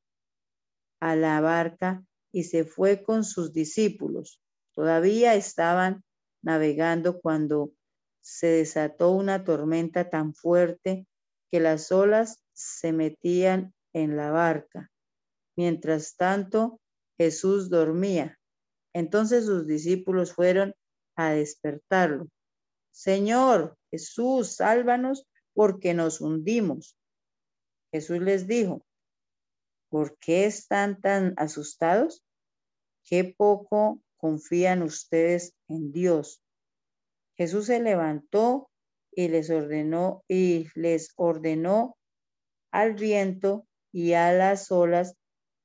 a 1.02 1.16
la 1.16 1.42
barca 1.42 2.06
y 2.32 2.46
se 2.46 2.64
fue 2.64 3.04
con 3.04 3.26
sus 3.26 3.52
discípulos. 3.52 4.40
Todavía 4.74 5.36
estaban 5.36 6.04
navegando 6.42 7.20
cuando 7.20 7.74
se 8.22 8.48
desató 8.48 9.12
una 9.12 9.44
tormenta 9.44 10.10
tan 10.10 10.34
fuerte 10.34 11.06
que 11.54 11.60
las 11.60 11.92
olas 11.92 12.42
se 12.54 12.94
metían 12.94 13.76
en 13.94 14.18
la 14.18 14.32
barca. 14.32 14.92
Mientras 15.56 16.16
tanto, 16.16 16.82
Jesús 17.16 17.70
dormía. 17.70 18.40
Entonces 18.92 19.46
sus 19.46 19.68
discípulos 19.68 20.34
fueron 20.34 20.74
a 21.16 21.30
despertarlo. 21.30 22.28
Señor, 22.90 23.78
Jesús, 23.92 24.56
sálvanos 24.56 25.28
porque 25.54 25.94
nos 25.94 26.22
hundimos. 26.22 26.98
Jesús 27.92 28.18
les 28.18 28.48
dijo, 28.48 28.84
¿por 29.90 30.18
qué 30.18 30.46
están 30.46 31.00
tan 31.02 31.36
asustados? 31.38 32.24
qué 33.04 33.26
poco 33.38 34.02
confían 34.18 34.82
ustedes 34.82 35.54
en 35.68 35.92
Dios. 35.92 36.42
Jesús 37.38 37.68
se 37.68 37.80
levantó 37.80 38.72
y 39.16 39.28
les 39.28 39.50
ordenó 39.50 40.24
y 40.28 40.68
les 40.76 41.14
ordenó 41.16 41.98
al 42.72 42.94
viento 42.94 43.68
y 43.92 44.14
a 44.14 44.34
las 44.34 44.72
olas 44.72 45.16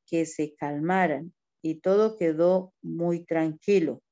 que 0.06 0.26
se 0.26 0.54
calmaran 0.54 1.32
y 1.62 1.80
todo 1.80 2.16
quedó 2.16 2.72
muy 2.82 3.24
tranquilo. 3.24 4.02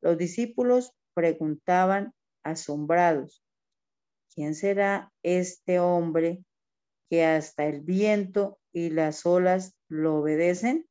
Los 0.00 0.18
discípulos 0.18 0.92
preguntaban 1.14 2.12
asombrados, 2.44 3.42
¿quién 4.34 4.54
será 4.54 5.12
este 5.22 5.78
hombre 5.78 6.44
que 7.08 7.24
hasta 7.24 7.66
el 7.66 7.80
viento 7.80 8.58
y 8.72 8.90
las 8.90 9.26
olas 9.26 9.74
lo 9.88 10.16
obedecen? 10.16 10.88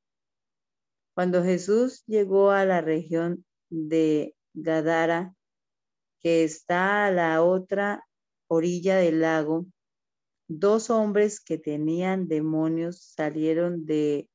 Cuando 1.13 1.43
Jesús 1.43 2.03
llegó 2.05 2.51
a 2.51 2.65
la 2.65 2.81
región 2.81 3.45
de 3.69 4.35
Gadara, 4.53 5.35
que 6.21 6.43
está 6.43 7.05
a 7.05 7.11
la 7.11 7.43
otra 7.43 8.07
orilla 8.47 8.97
del 8.97 9.21
lago, 9.21 9.65
dos 10.47 10.89
hombres 10.89 11.39
que 11.39 11.57
tenían 11.57 12.27
demonios 12.27 13.01
salieron 13.01 13.85
de 13.85 14.29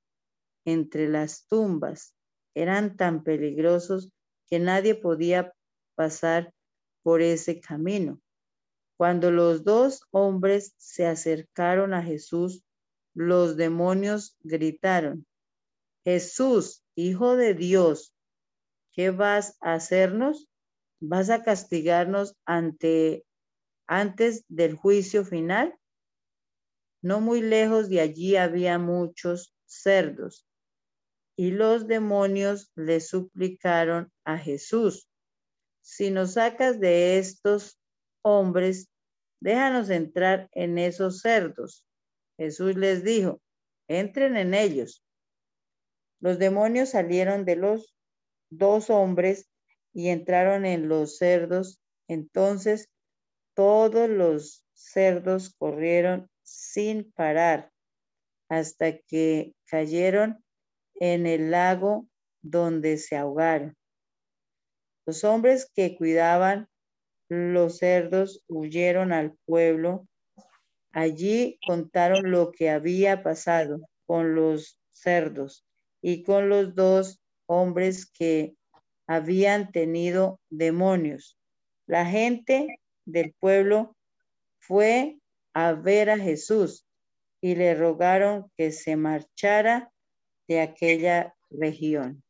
entre 0.64 1.08
las 1.08 1.46
tumbas. 1.46 2.14
Eran 2.54 2.96
tan 2.96 3.22
peligrosos 3.22 4.10
que 4.48 4.58
nadie 4.58 4.94
podía 4.94 5.52
pasar 5.94 6.52
por 7.02 7.20
ese 7.20 7.60
camino. 7.60 8.20
Cuando 8.96 9.30
los 9.30 9.62
dos 9.62 10.02
hombres 10.10 10.74
se 10.78 11.06
acercaron 11.06 11.92
a 11.92 12.02
Jesús, 12.02 12.64
los 13.14 13.56
demonios 13.56 14.36
gritaron, 14.40 15.26
Jesús, 16.04 16.82
Hijo 16.94 17.36
de 17.36 17.52
Dios, 17.52 18.14
¿qué 18.92 19.10
vas 19.10 19.58
a 19.60 19.74
hacernos? 19.74 20.48
¿Vas 21.00 21.30
a 21.30 21.42
castigarnos 21.42 22.36
ante 22.44 23.24
antes 23.86 24.44
del 24.48 24.76
juicio 24.76 25.24
final? 25.24 25.78
No 27.02 27.20
muy 27.20 27.40
lejos 27.40 27.88
de 27.88 28.00
allí 28.00 28.36
había 28.36 28.78
muchos 28.78 29.54
cerdos 29.66 30.46
y 31.36 31.50
los 31.50 31.86
demonios 31.86 32.72
le 32.74 33.00
suplicaron 33.00 34.10
a 34.24 34.38
Jesús, 34.38 35.06
si 35.82 36.10
nos 36.10 36.32
sacas 36.32 36.80
de 36.80 37.18
estos 37.18 37.78
hombres, 38.22 38.88
déjanos 39.40 39.90
entrar 39.90 40.48
en 40.52 40.78
esos 40.78 41.20
cerdos. 41.20 41.84
Jesús 42.38 42.74
les 42.76 43.04
dijo, 43.04 43.40
entren 43.86 44.36
en 44.36 44.54
ellos. 44.54 45.04
Los 46.20 46.38
demonios 46.38 46.90
salieron 46.90 47.44
de 47.44 47.56
los 47.56 47.94
dos 48.50 48.90
hombres 48.90 49.48
y 49.96 50.10
entraron 50.10 50.66
en 50.66 50.88
los 50.88 51.16
cerdos. 51.16 51.80
Entonces 52.06 52.90
todos 53.54 54.10
los 54.10 54.62
cerdos 54.74 55.54
corrieron 55.58 56.28
sin 56.42 57.10
parar 57.12 57.72
hasta 58.50 58.98
que 58.98 59.54
cayeron 59.64 60.44
en 60.96 61.26
el 61.26 61.50
lago 61.50 62.06
donde 62.42 62.98
se 62.98 63.16
ahogaron. 63.16 63.74
Los 65.06 65.24
hombres 65.24 65.70
que 65.74 65.96
cuidaban 65.96 66.68
los 67.30 67.78
cerdos 67.78 68.44
huyeron 68.48 69.12
al 69.12 69.34
pueblo. 69.46 70.06
Allí 70.92 71.58
contaron 71.66 72.30
lo 72.30 72.52
que 72.52 72.68
había 72.68 73.22
pasado 73.22 73.80
con 74.04 74.34
los 74.34 74.78
cerdos 74.90 75.64
y 76.02 76.22
con 76.22 76.50
los 76.50 76.74
dos 76.74 77.18
hombres 77.46 78.04
que 78.04 78.54
habían 79.06 79.72
tenido 79.72 80.40
demonios. 80.50 81.38
La 81.86 82.06
gente 82.06 82.80
del 83.04 83.34
pueblo 83.38 83.96
fue 84.58 85.18
a 85.54 85.72
ver 85.72 86.10
a 86.10 86.18
Jesús 86.18 86.86
y 87.40 87.54
le 87.54 87.74
rogaron 87.74 88.50
que 88.56 88.72
se 88.72 88.96
marchara 88.96 89.92
de 90.48 90.60
aquella 90.60 91.34
región. 91.50 92.22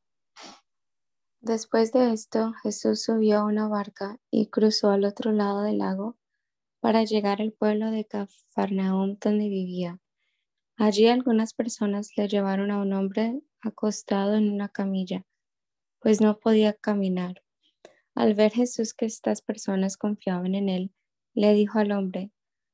Después 1.40 1.92
de 1.92 2.12
esto, 2.12 2.52
Jesús 2.62 3.02
subió 3.02 3.38
a 3.38 3.44
una 3.44 3.68
barca 3.68 4.18
y 4.30 4.48
cruzó 4.48 4.90
al 4.90 5.04
otro 5.04 5.32
lado 5.32 5.62
del 5.62 5.78
lago 5.78 6.16
para 6.80 7.04
llegar 7.04 7.40
al 7.40 7.52
pueblo 7.52 7.90
de 7.90 8.04
Cafarnaum 8.04 9.16
donde 9.20 9.48
vivía. 9.48 10.00
Allí 10.76 11.08
algunas 11.08 11.54
personas 11.54 12.10
le 12.16 12.28
llevaron 12.28 12.70
a 12.70 12.78
un 12.78 12.92
hombre 12.92 13.40
acostado 13.60 14.34
en 14.34 14.52
una 14.52 14.68
camilla, 14.68 15.24
pues 16.07 16.20
no 16.20 16.38
podía 16.38 16.72
caminar. 16.72 17.42
Al 18.14 18.34
ver 18.34 18.52
Jesús 18.52 18.94
que 18.94 19.07
estas 19.07 19.42
personas 19.42 19.96
confiaban 19.96 20.54
en 20.54 20.68
él, 20.68 20.94
le 21.34 21.52
dijo 21.52 21.80
al 21.80 21.90
hombre, 21.90 22.30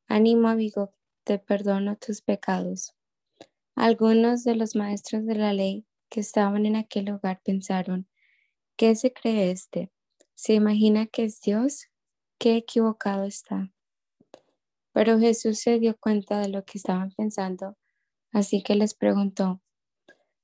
Ánimo 0.07 0.49
amigo, 0.49 0.93
te 1.25 1.39
perdono 1.39 1.97
tus 1.97 2.21
pecados. 2.21 2.95
Algunos 3.75 4.45
de 4.45 4.55
los 4.55 4.77
maestros 4.77 5.25
de 5.25 5.35
la 5.37 5.55
ley 5.55 5.87
que 6.11 6.21
estaban 6.21 6.67
en 6.67 6.77
aquel 6.77 7.07
lugar 7.07 7.41
pensaron, 7.43 8.07
¿qué 8.77 8.95
se 8.97 9.15
cree 9.15 9.51
este? 9.51 9.91
¿Se 10.35 10.53
imagina 10.53 11.07
que 11.07 11.25
es 11.25 11.41
Dios? 11.41 11.87
Qué 12.39 12.57
equivocado 12.57 13.25
está. 13.25 13.73
Pero 14.93 15.19
Jesús 15.19 15.59
se 15.59 15.79
dio 15.79 15.97
cuenta 15.97 16.39
de 16.39 16.51
lo 16.51 16.67
que 16.67 16.77
estaban 16.77 17.13
pensando, 17.13 17.79
así 18.31 18.63
que 18.63 18.75
les 18.75 18.93
preguntó, 18.93 19.63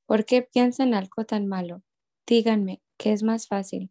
¿por 0.07 0.25
qué 0.25 0.41
piensan 0.41 0.95
algo 0.95 1.27
tan 1.27 1.49
malo? 1.49 1.83
Díganme, 2.29 2.83
¿qué 2.99 3.15
es 3.15 3.23
más 3.23 3.47
fácil? 3.47 3.91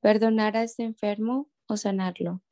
¿Perdonar 0.00 0.56
a 0.56 0.62
este 0.62 0.84
enfermo 0.84 1.50
o 1.66 1.76
sanarlo? 1.76 2.42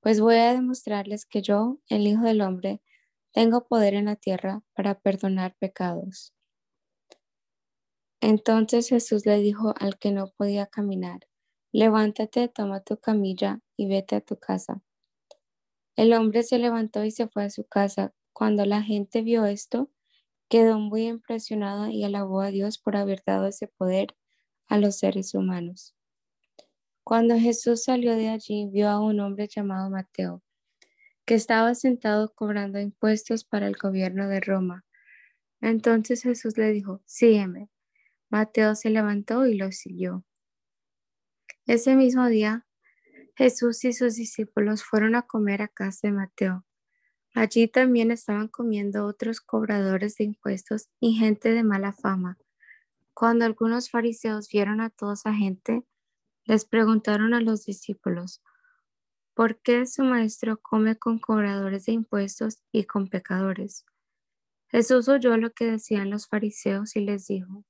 Pues 0.00 0.20
voy 0.20 0.34
a 0.38 0.52
demostrarles 0.52 1.24
que 1.24 1.40
yo, 1.40 1.78
el 1.88 2.04
Hijo 2.08 2.24
del 2.24 2.40
Hombre, 2.40 2.82
tengo 3.32 3.68
poder 3.68 3.94
en 3.94 4.06
la 4.06 4.16
tierra 4.16 4.64
para 4.74 4.98
perdonar 4.98 5.54
pecados. 5.60 6.34
Entonces 8.20 8.88
Jesús 8.88 9.24
le 9.24 9.38
dijo 9.38 9.72
al 9.78 10.00
que 10.00 10.10
no 10.10 10.32
podía 10.36 10.66
caminar, 10.66 11.28
levántate, 11.70 12.48
toma 12.48 12.80
tu 12.80 12.96
camilla 12.96 13.60
y 13.76 13.86
vete 13.86 14.16
a 14.16 14.20
tu 14.20 14.36
casa. 14.36 14.82
El 15.94 16.12
hombre 16.12 16.42
se 16.42 16.58
levantó 16.58 17.04
y 17.04 17.12
se 17.12 17.28
fue 17.28 17.44
a 17.44 17.50
su 17.50 17.68
casa. 17.68 18.14
Cuando 18.32 18.66
la 18.66 18.82
gente 18.82 19.22
vio 19.22 19.44
esto, 19.44 19.92
quedó 20.48 20.80
muy 20.80 21.06
impresionada 21.06 21.92
y 21.92 22.02
alabó 22.02 22.40
a 22.40 22.50
Dios 22.50 22.78
por 22.78 22.96
haber 22.96 23.22
dado 23.24 23.46
ese 23.46 23.68
poder 23.68 24.16
a 24.70 24.78
los 24.78 24.98
seres 24.98 25.34
humanos. 25.34 25.94
Cuando 27.04 27.38
Jesús 27.38 27.84
salió 27.84 28.16
de 28.16 28.30
allí, 28.30 28.70
vio 28.72 28.88
a 28.88 29.00
un 29.00 29.20
hombre 29.20 29.46
llamado 29.46 29.90
Mateo 29.90 30.42
que 31.30 31.36
estaba 31.36 31.76
sentado 31.76 32.34
cobrando 32.34 32.80
impuestos 32.80 33.44
para 33.44 33.68
el 33.68 33.76
gobierno 33.76 34.26
de 34.26 34.40
Roma. 34.40 34.84
Entonces 35.60 36.22
Jesús 36.22 36.58
le 36.58 36.72
dijo, 36.72 37.02
sígueme. 37.06 37.70
Mateo 38.30 38.74
se 38.74 38.90
levantó 38.90 39.46
y 39.46 39.56
lo 39.56 39.70
siguió. 39.70 40.24
Ese 41.66 41.94
mismo 41.94 42.26
día, 42.26 42.66
Jesús 43.36 43.84
y 43.84 43.92
sus 43.92 44.16
discípulos 44.16 44.82
fueron 44.82 45.14
a 45.14 45.22
comer 45.22 45.62
a 45.62 45.68
casa 45.68 46.08
de 46.08 46.14
Mateo. 46.14 46.64
Allí 47.32 47.68
también 47.68 48.10
estaban 48.10 48.48
comiendo 48.48 49.06
otros 49.06 49.40
cobradores 49.40 50.16
de 50.16 50.24
impuestos 50.24 50.88
y 50.98 51.12
gente 51.12 51.52
de 51.52 51.62
mala 51.62 51.92
fama. 51.92 52.38
Cuando 53.20 53.44
algunos 53.44 53.90
fariseos 53.90 54.48
vieron 54.48 54.80
a 54.80 54.88
toda 54.88 55.12
esa 55.12 55.34
gente, 55.34 55.84
les 56.46 56.64
preguntaron 56.64 57.34
a 57.34 57.42
los 57.42 57.66
discípulos, 57.66 58.42
¿Por 59.34 59.60
qué 59.60 59.84
su 59.84 60.04
maestro 60.04 60.58
come 60.62 60.96
con 60.96 61.18
cobradores 61.18 61.84
de 61.84 61.92
impuestos 61.92 62.62
y 62.72 62.84
con 62.84 63.08
pecadores? 63.08 63.84
Jesús 64.68 65.06
oyó 65.10 65.36
lo 65.36 65.52
que 65.52 65.66
decían 65.66 66.08
los 66.08 66.28
fariseos 66.28 66.96
y 66.96 67.00
les 67.00 67.26
dijo, 67.26 67.66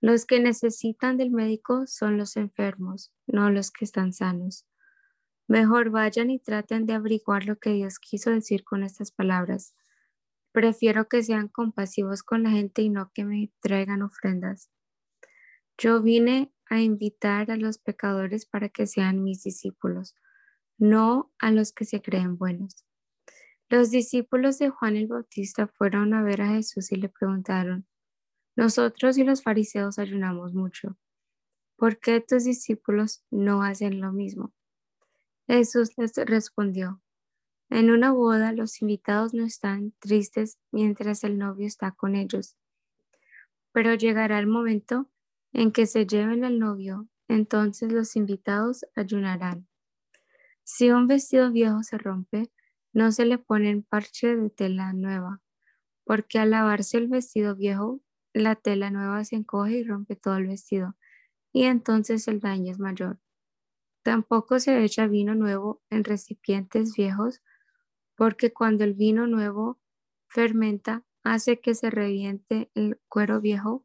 los 0.00 0.26
que 0.26 0.40
necesitan 0.40 1.18
del 1.18 1.30
médico 1.30 1.86
son 1.86 2.18
los 2.18 2.36
enfermos, 2.36 3.12
no 3.28 3.50
los 3.50 3.70
que 3.70 3.84
están 3.84 4.12
sanos. 4.12 4.66
Mejor 5.46 5.90
vayan 5.90 6.30
y 6.30 6.40
traten 6.40 6.84
de 6.84 6.94
averiguar 6.94 7.44
lo 7.44 7.60
que 7.60 7.70
Dios 7.70 8.00
quiso 8.00 8.30
decir 8.30 8.64
con 8.64 8.82
estas 8.82 9.12
palabras. 9.12 9.72
Prefiero 10.54 11.08
que 11.08 11.22
sean 11.22 11.48
compasivos 11.48 12.22
con 12.22 12.44
la 12.44 12.50
gente 12.50 12.80
y 12.80 12.88
no 12.88 13.10
que 13.12 13.26
me 13.26 13.52
traigan 13.60 14.00
ofrendas. 14.02 14.70
Yo 15.76 16.00
vine 16.00 16.54
a 16.70 16.80
invitar 16.80 17.50
a 17.50 17.56
los 17.56 17.78
pecadores 17.78 18.46
para 18.46 18.70
que 18.70 18.86
sean 18.86 19.22
mis 19.22 19.42
discípulos 19.42 20.14
no 20.78 21.32
a 21.38 21.50
los 21.50 21.72
que 21.72 21.84
se 21.84 22.02
creen 22.02 22.36
buenos. 22.36 22.84
Los 23.68 23.90
discípulos 23.90 24.58
de 24.58 24.70
Juan 24.70 24.96
el 24.96 25.06
Bautista 25.06 25.66
fueron 25.66 26.14
a 26.14 26.22
ver 26.22 26.42
a 26.42 26.48
Jesús 26.48 26.92
y 26.92 26.96
le 26.96 27.08
preguntaron, 27.08 27.86
nosotros 28.56 29.18
y 29.18 29.24
los 29.24 29.42
fariseos 29.42 29.98
ayunamos 29.98 30.54
mucho. 30.54 30.96
¿Por 31.76 31.98
qué 31.98 32.20
tus 32.20 32.44
discípulos 32.44 33.24
no 33.30 33.62
hacen 33.62 34.00
lo 34.00 34.12
mismo? 34.12 34.52
Jesús 35.46 35.90
les 35.96 36.14
respondió, 36.16 37.02
en 37.74 37.90
una 37.90 38.12
boda 38.12 38.52
los 38.52 38.80
invitados 38.82 39.34
no 39.34 39.44
están 39.44 39.94
tristes 39.98 40.60
mientras 40.70 41.24
el 41.24 41.38
novio 41.38 41.66
está 41.66 41.90
con 41.90 42.14
ellos, 42.14 42.56
pero 43.72 43.94
llegará 43.94 44.38
el 44.38 44.46
momento 44.46 45.10
en 45.52 45.72
que 45.72 45.86
se 45.86 46.06
lleven 46.06 46.44
al 46.44 46.60
novio, 46.60 47.08
entonces 47.26 47.92
los 47.92 48.14
invitados 48.14 48.86
ayunarán. 48.94 49.66
Si 50.62 50.92
un 50.92 51.08
vestido 51.08 51.50
viejo 51.50 51.82
se 51.82 51.98
rompe, 51.98 52.52
no 52.92 53.10
se 53.10 53.24
le 53.24 53.38
pone 53.38 53.84
parche 53.88 54.36
de 54.36 54.50
tela 54.50 54.92
nueva, 54.92 55.42
porque 56.04 56.38
al 56.38 56.50
lavarse 56.50 56.98
el 56.98 57.08
vestido 57.08 57.56
viejo, 57.56 58.00
la 58.32 58.54
tela 58.54 58.92
nueva 58.92 59.24
se 59.24 59.34
encoge 59.34 59.78
y 59.78 59.82
rompe 59.82 60.14
todo 60.14 60.36
el 60.36 60.46
vestido, 60.46 60.94
y 61.52 61.64
entonces 61.64 62.28
el 62.28 62.38
daño 62.38 62.70
es 62.70 62.78
mayor. 62.78 63.18
Tampoco 64.04 64.60
se 64.60 64.84
echa 64.84 65.08
vino 65.08 65.34
nuevo 65.34 65.82
en 65.90 66.04
recipientes 66.04 66.94
viejos, 66.94 67.42
porque 68.16 68.52
cuando 68.52 68.84
el 68.84 68.94
vino 68.94 69.26
nuevo 69.26 69.80
fermenta, 70.26 71.04
hace 71.22 71.60
que 71.60 71.74
se 71.74 71.90
reviente 71.90 72.70
el 72.74 73.00
cuero 73.08 73.40
viejo, 73.40 73.84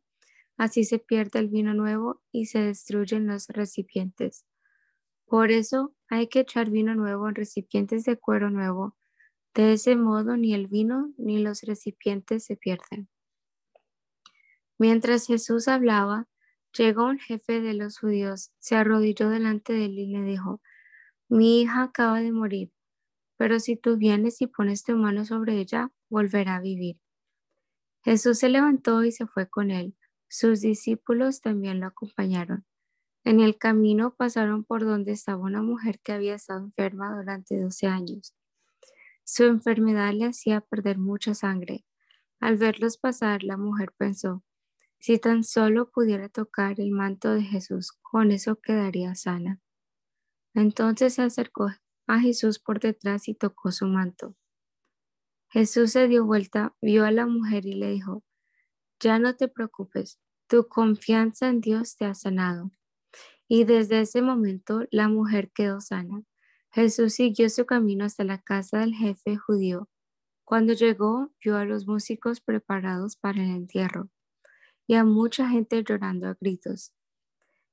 así 0.57 0.83
se 0.83 0.99
pierde 0.99 1.39
el 1.39 1.47
vino 1.47 1.73
nuevo 1.73 2.21
y 2.31 2.47
se 2.47 2.59
destruyen 2.59 3.27
los 3.27 3.47
recipientes. 3.47 4.45
Por 5.25 5.51
eso 5.51 5.95
hay 6.09 6.27
que 6.27 6.41
echar 6.41 6.69
vino 6.69 6.95
nuevo 6.95 7.29
en 7.29 7.35
recipientes 7.35 8.03
de 8.03 8.17
cuero 8.17 8.49
nuevo. 8.49 8.97
De 9.53 9.73
ese 9.73 9.95
modo 9.95 10.37
ni 10.37 10.53
el 10.53 10.67
vino 10.67 11.13
ni 11.17 11.39
los 11.39 11.61
recipientes 11.63 12.45
se 12.45 12.55
pierden. 12.55 13.09
Mientras 14.77 15.27
Jesús 15.27 15.67
hablaba, 15.67 16.27
Llegó 16.77 17.05
un 17.05 17.17
jefe 17.17 17.61
de 17.61 17.73
los 17.73 17.97
judíos, 17.97 18.51
se 18.59 18.75
arrodilló 18.75 19.29
delante 19.29 19.73
de 19.73 19.85
él 19.85 19.97
y 19.97 20.07
le 20.07 20.21
dijo, 20.21 20.61
mi 21.27 21.61
hija 21.61 21.83
acaba 21.83 22.21
de 22.21 22.31
morir, 22.31 22.71
pero 23.39 23.61
si 23.61 23.77
tú 23.77 23.95
vienes 23.95 24.41
y 24.41 24.47
pones 24.47 24.83
tu 24.83 24.97
mano 24.97 25.23
sobre 25.23 25.59
ella, 25.59 25.93
volverá 26.09 26.57
a 26.57 26.59
vivir. 26.59 26.99
Jesús 28.03 28.39
se 28.39 28.49
levantó 28.49 29.05
y 29.05 29.13
se 29.13 29.27
fue 29.27 29.49
con 29.49 29.71
él. 29.71 29.95
Sus 30.27 30.59
discípulos 30.59 31.39
también 31.39 31.79
lo 31.79 31.87
acompañaron. 31.87 32.65
En 33.23 33.39
el 33.39 33.57
camino 33.57 34.13
pasaron 34.13 34.65
por 34.65 34.83
donde 34.83 35.13
estaba 35.13 35.41
una 35.41 35.61
mujer 35.61 36.01
que 36.01 36.11
había 36.11 36.35
estado 36.35 36.65
enferma 36.65 37.15
durante 37.15 37.57
12 37.57 37.87
años. 37.87 38.35
Su 39.23 39.45
enfermedad 39.45 40.11
le 40.13 40.25
hacía 40.25 40.59
perder 40.59 40.97
mucha 40.97 41.33
sangre. 41.33 41.85
Al 42.41 42.57
verlos 42.57 42.97
pasar, 42.97 43.45
la 43.45 43.55
mujer 43.55 43.93
pensó, 43.97 44.43
si 44.99 45.17
tan 45.17 45.45
solo 45.45 45.91
pudiera 45.91 46.27
tocar 46.27 46.81
el 46.81 46.91
manto 46.91 47.33
de 47.33 47.43
Jesús, 47.43 47.93
con 48.01 48.31
eso 48.31 48.57
quedaría 48.57 49.15
sana. 49.15 49.61
Entonces 50.53 51.13
se 51.13 51.21
acercó 51.21 51.69
a 52.09 52.19
Jesús 52.19 52.57
por 52.57 52.79
detrás 52.79 53.27
y 53.27 53.35
tocó 53.35 53.71
su 53.71 53.85
manto. 53.85 54.35
Jesús 55.49 55.91
se 55.91 56.07
dio 56.07 56.25
vuelta, 56.25 56.75
vio 56.81 57.05
a 57.05 57.11
la 57.11 57.27
mujer 57.27 57.65
y 57.67 57.73
le 57.73 57.91
dijo, 57.91 58.23
ya 58.99 59.19
no 59.19 59.35
te 59.35 59.47
preocupes, 59.47 60.19
tu 60.47 60.67
confianza 60.67 61.49
en 61.49 61.61
Dios 61.61 61.95
te 61.95 62.05
ha 62.05 62.15
sanado. 62.15 62.71
Y 63.47 63.63
desde 63.63 64.01
ese 64.01 64.21
momento 64.23 64.85
la 64.89 65.07
mujer 65.07 65.51
quedó 65.51 65.81
sana. 65.81 66.23
Jesús 66.71 67.13
siguió 67.13 67.49
su 67.49 67.65
camino 67.65 68.05
hasta 68.05 68.23
la 68.23 68.41
casa 68.41 68.79
del 68.79 68.95
jefe 68.95 69.37
judío. 69.37 69.87
Cuando 70.43 70.73
llegó, 70.73 71.31
vio 71.43 71.57
a 71.57 71.65
los 71.65 71.85
músicos 71.85 72.41
preparados 72.41 73.17
para 73.17 73.43
el 73.43 73.51
entierro 73.51 74.09
y 74.87 74.95
a 74.95 75.03
mucha 75.03 75.47
gente 75.47 75.83
llorando 75.83 76.27
a 76.27 76.37
gritos. 76.41 76.91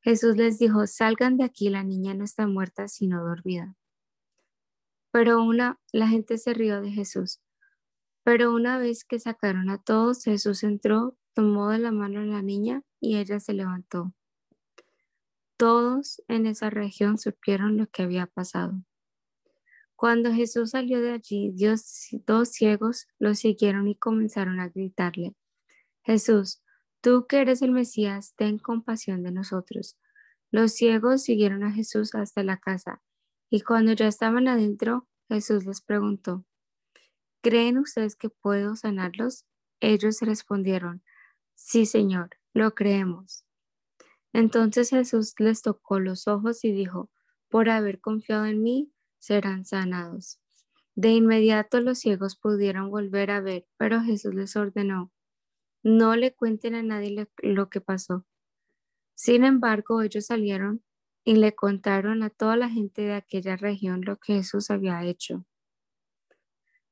Jesús 0.01 0.37
les 0.37 0.59
dijo, 0.59 0.87
salgan 0.87 1.39
de 1.39 1.45
aquí, 1.45 1.71
la 1.71 1.83
niña 1.83 2.13
no 2.13 2.25
está 2.25 2.47
muerta, 2.47 2.87
sino 2.89 3.25
dormida. 3.25 3.75
Pero 5.17 5.43
una, 5.43 5.81
la 5.93 6.09
gente 6.09 6.37
se 6.37 6.53
rió 6.53 6.83
de 6.83 6.91
Jesús. 6.91 7.41
Pero 8.23 8.53
una 8.53 8.77
vez 8.77 9.03
que 9.03 9.19
sacaron 9.19 9.71
a 9.71 9.79
todos, 9.79 10.23
Jesús 10.23 10.63
entró, 10.63 11.17
tomó 11.33 11.71
de 11.71 11.79
la 11.79 11.91
mano 11.91 12.21
a 12.21 12.25
la 12.27 12.43
niña 12.43 12.83
y 13.01 13.17
ella 13.17 13.41
se 13.41 13.55
levantó. 13.55 14.13
Todos 15.57 16.23
en 16.29 16.45
esa 16.45 16.69
región 16.69 17.17
supieron 17.17 17.79
lo 17.79 17.87
que 17.87 18.03
había 18.03 18.27
pasado. 18.27 18.83
Cuando 19.95 20.35
Jesús 20.35 20.73
salió 20.73 21.01
de 21.01 21.13
allí, 21.13 21.51
dos 22.27 22.49
ciegos 22.51 23.07
lo 23.19 23.35
siguieron 23.35 23.89
y 23.89 23.97
comenzaron 23.97 24.61
a 24.61 24.69
gritarle, 24.69 25.35
Jesús, 26.03 26.63
Tú 27.01 27.27
que 27.27 27.41
eres 27.41 27.63
el 27.63 27.73
Mesías, 27.73 28.35
ten 28.37 28.59
compasión 28.59 29.23
de 29.23 29.33
nosotros. 29.33 29.97
Los 30.51 30.75
ciegos 30.75 31.23
siguieron 31.23 31.65
a 31.65 31.73
Jesús 31.73 32.15
hasta 32.15 32.43
la 32.43 32.59
casa 32.59 33.01
y 33.51 33.61
cuando 33.61 33.93
ya 33.93 34.07
estaban 34.07 34.49
adentro, 34.49 35.09
Jesús 35.29 35.67
les 35.67 35.81
preguntó, 35.81 36.45
¿creen 37.43 37.79
ustedes 37.79 38.17
que 38.17 38.29
puedo 38.29 38.77
sanarlos? 38.77 39.45
Ellos 39.81 40.21
respondieron, 40.21 41.03
sí, 41.55 41.87
Señor, 41.87 42.31
lo 42.55 42.75
creemos. 42.75 43.45
Entonces 44.33 44.91
Jesús 44.91 45.35
les 45.39 45.63
tocó 45.63 45.99
los 46.01 46.29
ojos 46.29 46.65
y 46.65 46.73
dijo, 46.73 47.11
por 47.49 47.71
haber 47.71 48.01
confiado 48.01 48.47
en 48.47 48.63
mí, 48.63 48.93
serán 49.19 49.65
sanados. 49.65 50.41
De 50.95 51.11
inmediato 51.11 51.81
los 51.81 51.99
ciegos 51.99 52.37
pudieron 52.37 52.91
volver 52.91 53.31
a 53.31 53.41
ver, 53.41 53.67
pero 53.77 54.01
Jesús 54.01 54.35
les 54.35 54.57
ordenó, 54.57 55.13
no 55.83 56.17
le 56.17 56.35
cuenten 56.35 56.75
a 56.75 56.83
nadie 56.83 57.29
lo, 57.43 57.69
que 57.69 57.81
pasó. 57.81 58.27
Sin 59.15 59.45
embargo, 59.45 60.03
ellos 60.03 60.27
salieron 60.27 60.83
y 61.27 61.35
le 61.35 61.57
contaron 61.57 62.23
a 62.23 62.31
toda 62.31 62.57
la 62.57 62.71
gente 62.71 63.03
de 63.03 63.15
aquella 63.15 63.57
región 63.57 64.03
lo 64.03 64.17
que 64.17 64.35
Jesús 64.35 64.71
había 64.71 65.05
hecho. 65.05 65.45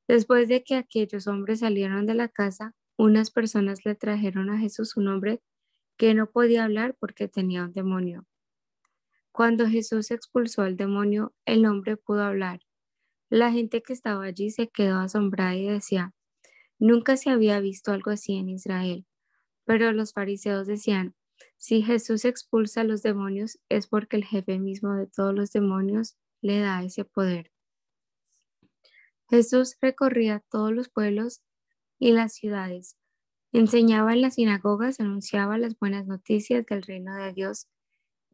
Después 0.09 0.49
de 0.49 0.61
que 0.61 0.75
aquellos 0.75 1.27
hombres 1.27 1.61
salieron 1.61 2.05
de 2.05 2.15
la 2.15 2.27
casa, 2.27 2.75
unas 2.97 3.31
personas 3.31 3.85
le 3.85 3.95
trajeron 3.95 4.49
a 4.49 4.57
Jesús 4.57 4.97
un 4.97 5.07
hombre 5.07 5.41
que 5.95 6.13
no 6.13 6.29
podía 6.29 6.65
hablar 6.65 6.97
porque 6.99 7.29
tenía 7.29 7.63
un 7.63 7.71
demonio. 7.71 8.27
Cuando 9.31 9.67
Jesús 9.67 10.11
expulsó 10.11 10.63
al 10.63 10.75
demonio, 10.75 11.33
el 11.45 11.65
hombre 11.65 11.95
pudo 11.95 12.23
hablar. 12.23 12.59
La 13.29 13.53
gente 13.53 13.81
que 13.81 13.93
estaba 13.93 14.25
allí 14.25 14.49
se 14.49 14.67
quedó 14.67 14.99
asombrada 14.99 15.55
y 15.55 15.69
decía, 15.69 16.13
Nunca 16.77 17.15
se 17.15 17.29
había 17.29 17.61
visto 17.61 17.93
algo 17.93 18.11
así 18.11 18.35
en 18.35 18.49
Israel, 18.49 19.05
pero 19.63 19.93
los 19.93 20.11
fariseos 20.11 20.67
decían, 20.67 21.15
si 21.57 21.81
Jesús 21.81 22.25
expulsa 22.25 22.81
a 22.81 22.83
los 22.83 23.01
demonios 23.01 23.59
es 23.69 23.87
porque 23.87 24.17
el 24.17 24.25
jefe 24.25 24.59
mismo 24.59 24.93
de 24.93 25.07
todos 25.07 25.33
los 25.33 25.51
demonios 25.51 26.15
le 26.41 26.59
da 26.59 26.83
ese 26.83 27.05
poder. 27.05 27.51
Jesús 29.29 29.77
recorría 29.81 30.43
todos 30.49 30.71
los 30.71 30.89
pueblos 30.89 31.41
y 31.97 32.11
las 32.11 32.33
ciudades, 32.33 32.97
enseñaba 33.51 34.13
en 34.13 34.21
las 34.21 34.35
sinagogas, 34.35 34.99
anunciaba 34.99 35.57
las 35.57 35.77
buenas 35.79 36.05
noticias 36.05 36.65
del 36.65 36.83
reino 36.83 37.15
de 37.15 37.33
Dios 37.33 37.67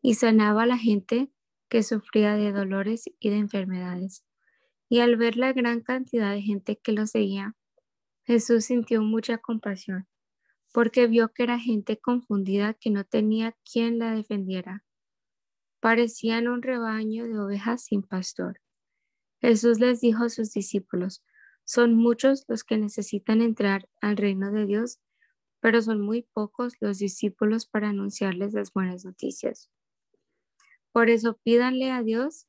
y 0.01 0.15
sanaba 0.15 0.63
a 0.63 0.65
la 0.65 0.77
gente 0.77 1.31
que 1.69 1.83
sufría 1.83 2.35
de 2.35 2.51
dolores 2.51 3.05
y 3.19 3.29
de 3.29 3.37
enfermedades. 3.37 4.25
Y 4.89 4.99
al 4.99 5.15
ver 5.15 5.37
la 5.37 5.53
gran 5.53 5.81
cantidad 5.81 6.33
de 6.33 6.41
gente 6.41 6.77
que 6.77 6.91
lo 6.91 7.07
seguía, 7.07 7.55
Jesús 8.23 8.65
sintió 8.65 9.01
mucha 9.01 9.37
compasión 9.37 10.07
porque 10.71 11.07
vio 11.07 11.33
que 11.33 11.43
era 11.43 11.59
gente 11.59 11.97
confundida 11.97 12.73
que 12.73 12.89
no 12.89 13.03
tenía 13.03 13.55
quien 13.69 13.99
la 13.99 14.13
defendiera. 14.13 14.83
Parecían 15.79 16.47
un 16.47 16.61
rebaño 16.61 17.25
de 17.25 17.39
ovejas 17.39 17.83
sin 17.85 18.03
pastor. 18.03 18.61
Jesús 19.41 19.79
les 19.79 20.01
dijo 20.01 20.25
a 20.25 20.29
sus 20.29 20.51
discípulos, 20.51 21.23
son 21.63 21.95
muchos 21.95 22.45
los 22.47 22.63
que 22.63 22.77
necesitan 22.77 23.41
entrar 23.41 23.89
al 24.01 24.17
reino 24.17 24.51
de 24.51 24.65
Dios, 24.65 24.99
pero 25.59 25.81
son 25.81 26.01
muy 26.01 26.23
pocos 26.33 26.73
los 26.79 26.99
discípulos 26.99 27.65
para 27.65 27.89
anunciarles 27.89 28.53
las 28.53 28.73
buenas 28.73 29.05
noticias. 29.05 29.69
Por 30.91 31.09
eso 31.09 31.39
pídanle 31.43 31.91
a 31.91 32.03
Dios 32.03 32.47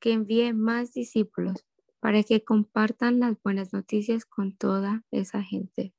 que 0.00 0.12
envíe 0.12 0.52
más 0.52 0.92
discípulos 0.92 1.64
para 2.00 2.22
que 2.22 2.44
compartan 2.44 3.20
las 3.20 3.40
buenas 3.42 3.72
noticias 3.72 4.24
con 4.24 4.56
toda 4.56 5.04
esa 5.10 5.42
gente. 5.42 5.94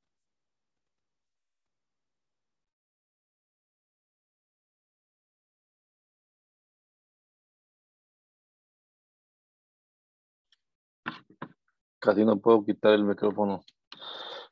Casi 12.00 12.24
no 12.24 12.38
puedo 12.40 12.64
quitar 12.64 12.94
el 12.94 13.04
micrófono. 13.04 13.62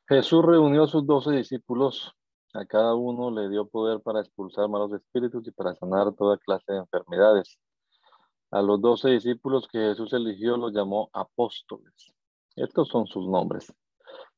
Jesús 0.08 0.44
reunió 0.44 0.84
a 0.84 0.88
sus 0.88 1.06
doce 1.06 1.30
discípulos. 1.30 2.12
A 2.54 2.64
cada 2.64 2.94
uno 2.94 3.30
le 3.30 3.48
dio 3.48 3.68
poder 3.68 4.00
para 4.00 4.20
expulsar 4.20 4.68
malos 4.68 4.92
espíritus 4.92 5.46
y 5.46 5.50
para 5.50 5.74
sanar 5.74 6.12
toda 6.14 6.38
clase 6.38 6.72
de 6.72 6.78
enfermedades. 6.78 7.58
A 8.50 8.62
los 8.62 8.80
doce 8.80 9.10
discípulos 9.10 9.68
que 9.70 9.78
Jesús 9.78 10.12
eligió 10.12 10.56
los 10.56 10.72
llamó 10.72 11.10
apóstoles. 11.12 12.14
Estos 12.56 12.88
son 12.88 13.06
sus 13.06 13.28
nombres. 13.28 13.72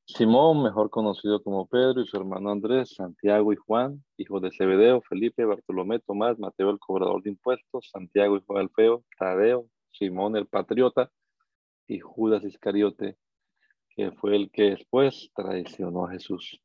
Simón, 0.04 0.62
mejor 0.62 0.90
conocido 0.90 1.42
como 1.42 1.66
Pedro, 1.66 2.00
y 2.00 2.06
su 2.06 2.16
hermano 2.16 2.50
Andrés, 2.50 2.94
Santiago 2.94 3.52
y 3.52 3.56
Juan, 3.56 4.02
hijos 4.16 4.40
de 4.42 4.50
Zebedeo, 4.50 5.02
Felipe, 5.02 5.44
Bartolomé, 5.44 5.98
Tomás, 6.00 6.38
Mateo 6.38 6.70
el 6.70 6.78
cobrador 6.78 7.22
de 7.22 7.30
impuestos, 7.30 7.90
Santiago 7.90 8.36
hijo 8.36 8.54
de 8.54 8.60
Alfeo, 8.60 9.04
Tadeo, 9.18 9.66
Simón 9.92 10.36
el 10.36 10.46
patriota 10.46 11.10
y 11.88 11.98
Judas 11.98 12.44
Iscariote, 12.44 13.16
que 13.88 14.12
fue 14.12 14.36
el 14.36 14.50
que 14.50 14.70
después 14.70 15.32
traicionó 15.34 16.06
a 16.06 16.12
Jesús. 16.12 16.60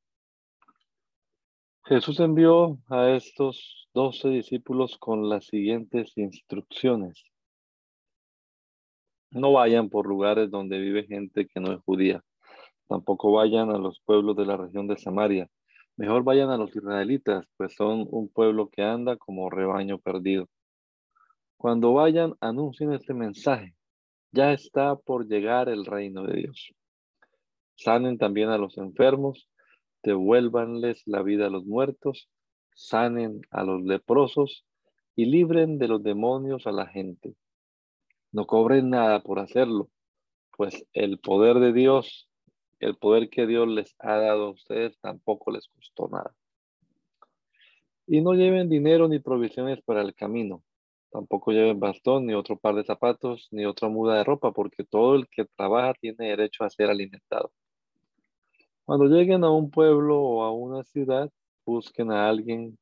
Jesús 1.86 2.20
envió 2.20 2.78
a 2.90 3.10
estos 3.12 3.90
doce 3.94 4.30
discípulos 4.30 4.98
con 4.98 5.30
las 5.30 5.46
siguientes 5.48 6.16
instrucciones. 6.18 7.24
No 9.32 9.52
vayan 9.52 9.90
por 9.90 10.06
lugares 10.06 10.52
donde 10.52 10.80
vive 10.80 11.08
gente 11.08 11.48
que 11.48 11.60
no 11.60 11.74
es 11.74 11.82
judía. 11.82 12.24
Tampoco 12.88 13.32
vayan 13.32 13.72
a 13.72 13.78
los 13.78 14.00
pueblos 14.02 14.36
de 14.36 14.46
la 14.46 14.58
región 14.58 14.88
de 14.88 14.98
Samaria. 14.98 15.50
Mejor 15.96 16.24
vayan 16.24 16.50
a 16.50 16.58
los 16.58 16.76
israelitas, 16.76 17.46
pues 17.58 17.74
son 17.76 18.08
un 18.10 18.30
pueblo 18.30 18.70
que 18.70 18.84
anda 18.84 19.18
como 19.18 19.50
rebaño 19.50 19.98
perdido. 19.98 20.48
Cuando 21.58 21.94
vayan, 21.94 22.36
anuncien 22.42 22.94
este 22.94 23.14
mensaje. 23.14 23.76
Ya 24.34 24.52
está 24.52 24.96
por 24.96 25.28
llegar 25.28 25.70
el 25.70 25.86
reino 25.86 26.24
de 26.24 26.34
Dios. 26.38 26.74
Sanen 27.76 28.18
también 28.18 28.50
a 28.50 28.58
los 28.58 28.80
enfermos, 28.80 29.48
devuélvanles 30.02 31.04
la 31.06 31.22
vida 31.22 31.46
a 31.46 31.50
los 31.52 31.66
muertos, 31.66 32.32
sanen 32.74 33.42
a 33.52 33.64
los 33.64 33.84
leprosos 33.84 34.66
y 35.16 35.26
libren 35.26 35.78
de 35.78 35.88
los 35.88 36.02
demonios 36.02 36.66
a 36.66 36.72
la 36.72 36.88
gente. 36.88 37.36
No 38.32 38.48
cobren 38.48 38.90
nada 38.90 39.22
por 39.22 39.38
hacerlo, 39.38 39.92
pues 40.58 40.84
el 40.94 41.20
poder 41.20 41.60
de 41.60 41.72
Dios, 41.72 42.28
el 42.80 42.98
poder 42.98 43.30
que 43.30 43.46
Dios 43.46 43.68
les 43.68 43.96
ha 44.00 44.18
dado 44.18 44.48
a 44.48 44.52
ustedes 44.52 44.98
tampoco 44.98 45.52
les 45.52 45.68
costó 45.68 46.08
nada. 46.08 46.34
Y 48.08 48.22
no 48.22 48.34
lleven 48.34 48.68
dinero 48.68 49.08
ni 49.08 49.20
provisiones 49.20 49.80
para 49.84 50.02
el 50.02 50.16
camino. 50.16 50.64
Tampoco 51.14 51.52
lleven 51.52 51.80
bastón, 51.80 52.26
ni 52.26 52.34
otro 52.34 52.58
par 52.58 52.74
de 52.74 52.84
zapatos, 52.84 53.48
ni 53.52 53.66
otra 53.66 53.88
muda 53.88 54.18
de 54.18 54.24
ropa, 54.24 54.52
porque 54.52 54.84
todo 54.84 55.14
el 55.14 55.28
que 55.30 55.46
trabaja 55.46 55.94
tiene 55.94 56.30
derecho 56.30 56.64
a 56.64 56.72
ser 56.72 56.90
alimentado. 56.90 57.52
Cuando 58.84 59.06
lleguen 59.06 59.44
a 59.44 59.52
un 59.52 59.70
pueblo 59.70 60.20
o 60.20 60.44
a 60.44 60.52
una 60.52 60.84
ciudad, 60.84 61.30
busquen 61.68 62.12
a 62.12 62.28
alguien 62.28 62.80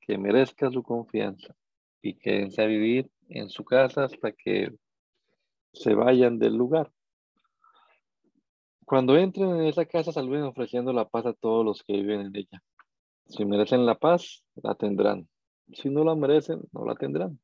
que 0.00 0.16
merezca 0.16 0.70
su 0.70 0.84
confianza 0.84 1.56
y 2.00 2.14
quédense 2.14 2.62
a 2.62 2.66
vivir 2.66 3.10
en 3.28 3.50
su 3.50 3.64
casa 3.64 4.04
hasta 4.04 4.30
que 4.30 4.72
se 5.72 5.94
vayan 5.94 6.38
del 6.38 6.54
lugar. 6.54 6.92
Cuando 8.86 9.16
entren 9.16 9.56
en 9.56 9.62
esa 9.62 9.86
casa, 9.86 10.12
saluden 10.12 10.44
ofreciendo 10.44 10.92
la 10.92 11.08
paz 11.08 11.26
a 11.26 11.32
todos 11.32 11.64
los 11.64 11.82
que 11.82 11.94
viven 11.94 12.20
en 12.20 12.36
ella. 12.36 12.62
Si 13.26 13.44
merecen 13.44 13.84
la 13.84 13.96
paz, 13.96 14.44
la 14.54 14.76
tendrán. 14.76 15.28
Si 15.72 15.90
no 15.90 16.04
la 16.04 16.14
merecen, 16.14 16.60
no 16.72 16.84
la 16.84 16.94
tendrán. 16.94 17.40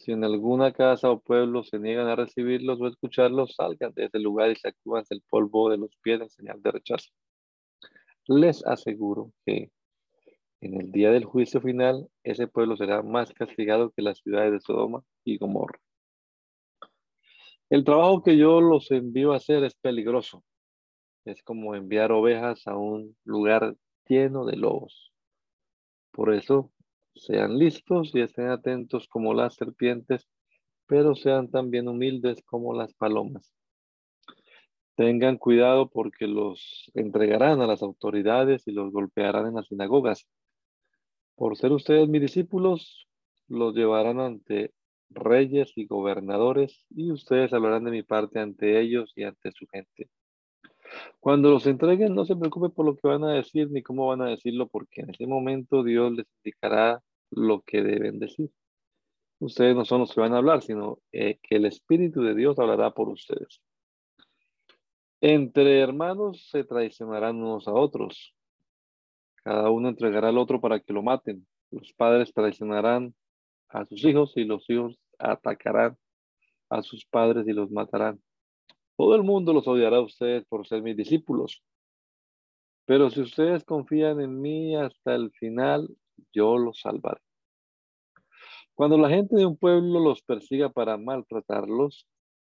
Si 0.00 0.12
en 0.12 0.24
alguna 0.24 0.72
casa 0.72 1.10
o 1.10 1.20
pueblo 1.20 1.62
se 1.62 1.78
niegan 1.78 2.06
a 2.06 2.16
recibirlos 2.16 2.80
o 2.80 2.86
escucharlos, 2.86 3.54
salgan 3.54 3.92
de 3.92 4.06
ese 4.06 4.18
lugar 4.18 4.50
y 4.50 4.56
sacúdanse 4.56 5.12
el 5.12 5.22
polvo 5.28 5.68
de 5.68 5.76
los 5.76 5.94
pies 5.96 6.22
en 6.22 6.30
señal 6.30 6.62
de 6.62 6.70
rechazo. 6.70 7.10
Les 8.26 8.64
aseguro 8.64 9.30
que 9.44 9.70
en 10.62 10.80
el 10.80 10.90
día 10.90 11.10
del 11.10 11.26
juicio 11.26 11.60
final, 11.60 12.08
ese 12.24 12.46
pueblo 12.46 12.78
será 12.78 13.02
más 13.02 13.34
castigado 13.34 13.90
que 13.90 14.00
las 14.00 14.20
ciudades 14.20 14.52
de 14.52 14.60
Sodoma 14.60 15.02
y 15.22 15.36
Gomorra. 15.36 15.78
El 17.68 17.84
trabajo 17.84 18.22
que 18.22 18.38
yo 18.38 18.62
los 18.62 18.90
envío 18.90 19.34
a 19.34 19.36
hacer 19.36 19.64
es 19.64 19.74
peligroso. 19.74 20.42
Es 21.26 21.42
como 21.42 21.74
enviar 21.74 22.10
ovejas 22.10 22.66
a 22.66 22.74
un 22.74 23.18
lugar 23.24 23.76
lleno 24.08 24.46
de 24.46 24.56
lobos. 24.56 25.12
Por 26.10 26.32
eso 26.32 26.72
sean 27.20 27.58
listos 27.58 28.12
y 28.14 28.20
estén 28.20 28.48
atentos 28.48 29.06
como 29.06 29.34
las 29.34 29.54
serpientes, 29.54 30.26
pero 30.86 31.14
sean 31.14 31.50
también 31.50 31.86
humildes 31.86 32.42
como 32.46 32.74
las 32.74 32.94
palomas. 32.94 33.52
Tengan 34.96 35.36
cuidado 35.36 35.90
porque 35.90 36.26
los 36.26 36.90
entregarán 36.94 37.60
a 37.60 37.66
las 37.66 37.82
autoridades 37.82 38.66
y 38.66 38.72
los 38.72 38.90
golpearán 38.90 39.46
en 39.46 39.54
las 39.54 39.66
sinagogas. 39.66 40.26
Por 41.36 41.56
ser 41.56 41.72
ustedes 41.72 42.08
mis 42.08 42.22
discípulos, 42.22 43.06
los 43.48 43.74
llevarán 43.74 44.18
ante 44.18 44.72
reyes 45.10 45.72
y 45.76 45.86
gobernadores 45.86 46.86
y 46.90 47.10
ustedes 47.12 47.52
hablarán 47.52 47.84
de 47.84 47.90
mi 47.90 48.02
parte 48.02 48.40
ante 48.40 48.80
ellos 48.80 49.12
y 49.14 49.24
ante 49.24 49.52
su 49.52 49.66
gente. 49.66 50.08
Cuando 51.20 51.50
los 51.50 51.66
entreguen, 51.66 52.14
no 52.14 52.24
se 52.24 52.36
preocupen 52.36 52.70
por 52.70 52.86
lo 52.86 52.96
que 52.96 53.08
van 53.08 53.24
a 53.24 53.34
decir 53.34 53.70
ni 53.70 53.82
cómo 53.82 54.06
van 54.06 54.22
a 54.22 54.28
decirlo, 54.30 54.68
porque 54.68 55.02
en 55.02 55.10
ese 55.10 55.26
momento 55.26 55.82
Dios 55.82 56.12
les 56.12 56.26
indicará 56.38 57.00
lo 57.30 57.62
que 57.62 57.82
deben 57.82 58.18
decir. 58.18 58.50
Ustedes 59.38 59.74
no 59.74 59.84
son 59.84 60.00
los 60.00 60.14
que 60.14 60.20
van 60.20 60.34
a 60.34 60.38
hablar, 60.38 60.62
sino 60.62 60.98
eh, 61.12 61.38
que 61.42 61.56
el 61.56 61.64
Espíritu 61.64 62.22
de 62.22 62.34
Dios 62.34 62.58
hablará 62.58 62.92
por 62.92 63.08
ustedes. 63.08 63.62
Entre 65.22 65.80
hermanos 65.80 66.48
se 66.50 66.64
traicionarán 66.64 67.36
unos 67.36 67.68
a 67.68 67.72
otros. 67.72 68.34
Cada 69.42 69.70
uno 69.70 69.88
entregará 69.88 70.28
al 70.28 70.38
otro 70.38 70.60
para 70.60 70.80
que 70.80 70.92
lo 70.92 71.02
maten. 71.02 71.46
Los 71.70 71.92
padres 71.92 72.32
traicionarán 72.32 73.14
a 73.68 73.86
sus 73.86 74.04
hijos 74.04 74.36
y 74.36 74.44
los 74.44 74.68
hijos 74.68 74.98
atacarán 75.18 75.96
a 76.68 76.82
sus 76.82 77.04
padres 77.06 77.46
y 77.46 77.52
los 77.52 77.70
matarán. 77.70 78.20
Todo 78.96 79.14
el 79.14 79.22
mundo 79.22 79.52
los 79.52 79.66
odiará 79.66 79.98
a 79.98 80.02
ustedes 80.02 80.44
por 80.46 80.66
ser 80.66 80.82
mis 80.82 80.96
discípulos. 80.96 81.62
Pero 82.86 83.08
si 83.10 83.20
ustedes 83.20 83.64
confían 83.64 84.20
en 84.20 84.40
mí 84.40 84.76
hasta 84.76 85.14
el 85.14 85.30
final, 85.32 85.88
yo 86.32 86.58
los 86.58 86.80
salvaré. 86.80 87.20
Cuando 88.74 88.96
la 88.96 89.10
gente 89.10 89.36
de 89.36 89.46
un 89.46 89.56
pueblo 89.56 90.00
los 90.00 90.22
persiga 90.22 90.70
para 90.70 90.96
maltratarlos, 90.96 92.06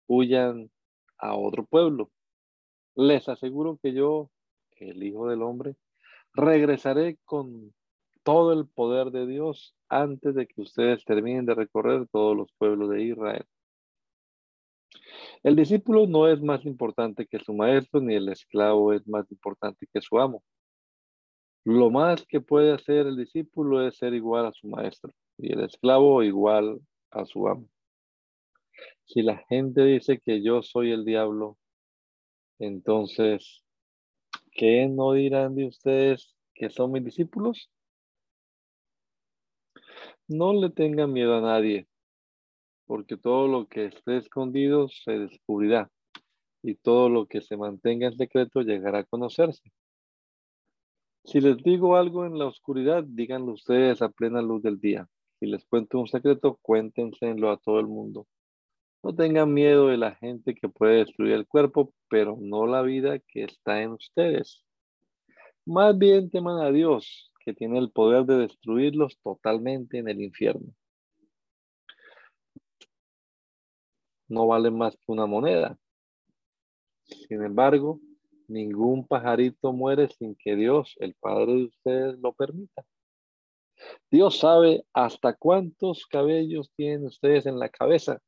huyan 0.06 0.70
a 1.16 1.34
otro 1.34 1.64
pueblo. 1.64 2.10
Les 2.94 3.28
aseguro 3.28 3.78
que 3.82 3.92
yo, 3.92 4.30
el 4.72 5.02
Hijo 5.02 5.28
del 5.28 5.42
Hombre, 5.42 5.76
regresaré 6.34 7.18
con 7.24 7.72
todo 8.22 8.52
el 8.52 8.66
poder 8.66 9.10
de 9.10 9.26
Dios 9.26 9.74
antes 9.88 10.34
de 10.34 10.46
que 10.46 10.60
ustedes 10.60 11.04
terminen 11.04 11.46
de 11.46 11.54
recorrer 11.54 12.06
todos 12.08 12.36
los 12.36 12.52
pueblos 12.58 12.90
de 12.90 13.02
Israel. 13.02 13.46
El 15.42 15.56
discípulo 15.56 16.06
no 16.06 16.28
es 16.28 16.42
más 16.42 16.64
importante 16.66 17.26
que 17.26 17.38
su 17.38 17.54
maestro, 17.54 18.00
ni 18.00 18.14
el 18.14 18.28
esclavo 18.28 18.92
es 18.92 19.06
más 19.08 19.30
importante 19.30 19.86
que 19.92 20.00
su 20.00 20.18
amo. 20.18 20.42
Lo 21.70 21.90
más 21.90 22.24
que 22.24 22.40
puede 22.40 22.72
hacer 22.72 23.06
el 23.06 23.18
discípulo 23.18 23.86
es 23.86 23.98
ser 23.98 24.14
igual 24.14 24.46
a 24.46 24.52
su 24.52 24.68
maestro 24.68 25.12
y 25.36 25.52
el 25.52 25.60
esclavo 25.60 26.22
igual 26.22 26.80
a 27.10 27.26
su 27.26 27.46
amo. 27.46 27.68
Si 29.04 29.20
la 29.20 29.36
gente 29.50 29.84
dice 29.84 30.18
que 30.18 30.42
yo 30.42 30.62
soy 30.62 30.92
el 30.92 31.04
diablo, 31.04 31.58
entonces, 32.58 33.62
¿qué 34.50 34.88
no 34.88 35.12
dirán 35.12 35.56
de 35.56 35.66
ustedes 35.66 36.34
que 36.54 36.70
son 36.70 36.92
mis 36.92 37.04
discípulos? 37.04 37.70
No 40.26 40.54
le 40.54 40.70
tengan 40.70 41.12
miedo 41.12 41.36
a 41.36 41.42
nadie, 41.42 41.86
porque 42.86 43.18
todo 43.18 43.46
lo 43.46 43.66
que 43.68 43.84
esté 43.84 44.16
escondido 44.16 44.88
se 44.88 45.18
descubrirá 45.18 45.90
y 46.62 46.76
todo 46.76 47.10
lo 47.10 47.26
que 47.26 47.42
se 47.42 47.58
mantenga 47.58 48.06
en 48.06 48.16
secreto 48.16 48.62
llegará 48.62 49.00
a 49.00 49.04
conocerse. 49.04 49.70
Si 51.28 51.42
les 51.42 51.58
digo 51.58 51.94
algo 51.96 52.24
en 52.24 52.38
la 52.38 52.46
oscuridad, 52.46 53.04
díganlo 53.04 53.52
ustedes 53.52 54.00
a 54.00 54.08
plena 54.08 54.40
luz 54.40 54.62
del 54.62 54.80
día. 54.80 55.06
Si 55.38 55.44
les 55.44 55.62
cuento 55.66 55.98
un 55.98 56.08
secreto, 56.08 56.58
cuéntenselo 56.62 57.50
a 57.50 57.58
todo 57.58 57.80
el 57.80 57.86
mundo. 57.86 58.26
No 59.02 59.14
tengan 59.14 59.52
miedo 59.52 59.88
de 59.88 59.98
la 59.98 60.14
gente 60.14 60.54
que 60.54 60.70
puede 60.70 61.00
destruir 61.00 61.34
el 61.34 61.46
cuerpo, 61.46 61.92
pero 62.08 62.38
no 62.40 62.66
la 62.66 62.80
vida 62.80 63.18
que 63.18 63.44
está 63.44 63.82
en 63.82 63.90
ustedes. 63.90 64.64
Más 65.66 65.98
bien 65.98 66.30
teman 66.30 66.62
a 66.62 66.70
Dios, 66.70 67.30
que 67.44 67.52
tiene 67.52 67.78
el 67.78 67.90
poder 67.90 68.24
de 68.24 68.38
destruirlos 68.38 69.18
totalmente 69.22 69.98
en 69.98 70.08
el 70.08 70.22
infierno. 70.22 70.74
No 74.28 74.46
valen 74.46 74.78
más 74.78 74.96
que 74.96 75.12
una 75.12 75.26
moneda. 75.26 75.78
Sin 77.02 77.42
embargo, 77.42 78.00
Ningún 78.48 79.06
pajarito 79.06 79.72
muere 79.72 80.08
sin 80.08 80.34
que 80.34 80.56
Dios, 80.56 80.96
el 81.00 81.14
Padre 81.14 81.54
de 81.54 81.64
ustedes, 81.64 82.18
lo 82.18 82.32
permita. 82.32 82.84
Dios 84.10 84.38
sabe 84.38 84.84
hasta 84.92 85.34
cuántos 85.34 86.06
cabellos 86.06 86.72
tienen 86.74 87.04
ustedes 87.04 87.46
en 87.46 87.58
la 87.58 87.68
cabeza. 87.68 88.20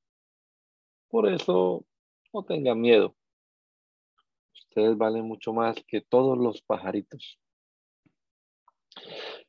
Por 1.09 1.29
eso, 1.33 1.85
no 2.33 2.45
tengan 2.45 2.81
miedo. 2.81 3.17
Ustedes 4.53 4.97
valen 4.97 5.25
mucho 5.25 5.53
más 5.53 5.77
que 5.89 6.01
todos 6.01 6.39
los 6.39 6.63
pajaritos. 6.63 7.41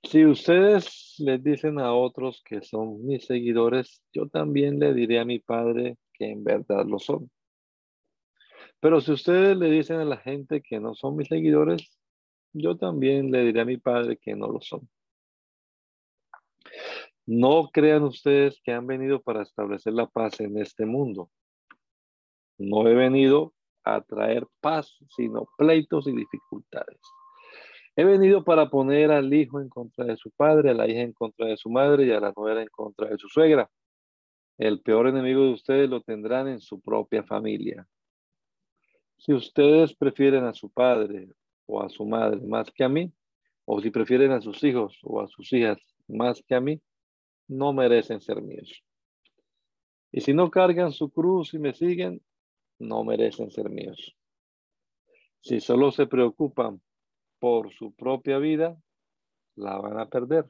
Si 0.03 0.25
ustedes 0.25 1.15
les 1.19 1.43
dicen 1.43 1.79
a 1.79 1.93
otros 1.93 2.41
que 2.43 2.61
son 2.61 3.05
mis 3.05 3.25
seguidores, 3.25 4.01
yo 4.13 4.27
también 4.27 4.79
le 4.79 4.93
diré 4.93 5.19
a 5.19 5.25
mi 5.25 5.39
Padre 5.39 5.97
que 6.13 6.31
en 6.31 6.43
verdad 6.43 6.85
lo 6.85 6.97
son. 6.97 7.29
Pero 8.81 8.99
si 8.99 9.11
ustedes 9.11 9.55
le 9.57 9.69
dicen 9.69 9.99
a 9.99 10.05
la 10.05 10.17
gente 10.17 10.61
que 10.61 10.79
no 10.79 10.95
son 10.95 11.15
mis 11.15 11.27
seguidores, 11.27 11.97
yo 12.51 12.77
también 12.77 13.31
le 13.31 13.45
diré 13.45 13.61
a 13.61 13.65
mi 13.65 13.77
padre 13.77 14.17
que 14.17 14.35
no 14.35 14.47
lo 14.47 14.59
son. 14.59 14.89
No 17.27 17.69
crean 17.71 18.03
ustedes 18.03 18.59
que 18.63 18.73
han 18.73 18.87
venido 18.87 19.21
para 19.21 19.43
establecer 19.43 19.93
la 19.93 20.07
paz 20.07 20.39
en 20.41 20.57
este 20.57 20.85
mundo. 20.85 21.29
No 22.57 22.87
he 22.87 22.95
venido 22.95 23.53
a 23.83 24.01
traer 24.01 24.47
paz, 24.59 24.97
sino 25.15 25.47
pleitos 25.57 26.07
y 26.07 26.15
dificultades. 26.15 26.99
He 27.95 28.03
venido 28.03 28.43
para 28.43 28.69
poner 28.69 29.11
al 29.11 29.31
hijo 29.31 29.61
en 29.61 29.69
contra 29.69 30.05
de 30.05 30.17
su 30.17 30.31
padre, 30.31 30.71
a 30.71 30.73
la 30.73 30.87
hija 30.87 31.01
en 31.01 31.13
contra 31.13 31.45
de 31.45 31.57
su 31.57 31.69
madre 31.69 32.05
y 32.05 32.11
a 32.11 32.19
la 32.19 32.33
nuera 32.35 32.63
en 32.63 32.69
contra 32.69 33.09
de 33.09 33.17
su 33.19 33.29
suegra. 33.29 33.69
El 34.57 34.81
peor 34.81 35.07
enemigo 35.07 35.43
de 35.43 35.53
ustedes 35.53 35.89
lo 35.89 36.01
tendrán 36.01 36.47
en 36.47 36.61
su 36.61 36.81
propia 36.81 37.23
familia. 37.23 37.87
Si 39.21 39.33
ustedes 39.33 39.95
prefieren 39.95 40.45
a 40.45 40.53
su 40.53 40.71
padre 40.71 41.29
o 41.67 41.83
a 41.83 41.89
su 41.89 42.07
madre 42.07 42.41
más 42.41 42.71
que 42.71 42.83
a 42.83 42.89
mí, 42.89 43.13
o 43.65 43.79
si 43.79 43.91
prefieren 43.91 44.31
a 44.31 44.41
sus 44.41 44.63
hijos 44.63 44.97
o 45.03 45.21
a 45.21 45.27
sus 45.27 45.53
hijas 45.53 45.77
más 46.07 46.41
que 46.41 46.55
a 46.55 46.59
mí, 46.59 46.81
no 47.47 47.71
merecen 47.71 48.19
ser 48.19 48.41
míos. 48.41 48.83
Y 50.11 50.21
si 50.21 50.33
no 50.33 50.49
cargan 50.49 50.91
su 50.91 51.11
cruz 51.11 51.53
y 51.53 51.59
me 51.59 51.75
siguen, 51.75 52.19
no 52.79 53.03
merecen 53.03 53.51
ser 53.51 53.69
míos. 53.69 54.15
Si 55.41 55.59
solo 55.59 55.91
se 55.91 56.07
preocupan 56.07 56.81
por 57.37 57.71
su 57.71 57.93
propia 57.93 58.39
vida, 58.39 58.75
la 59.55 59.77
van 59.77 59.99
a 59.99 60.09
perder. 60.09 60.47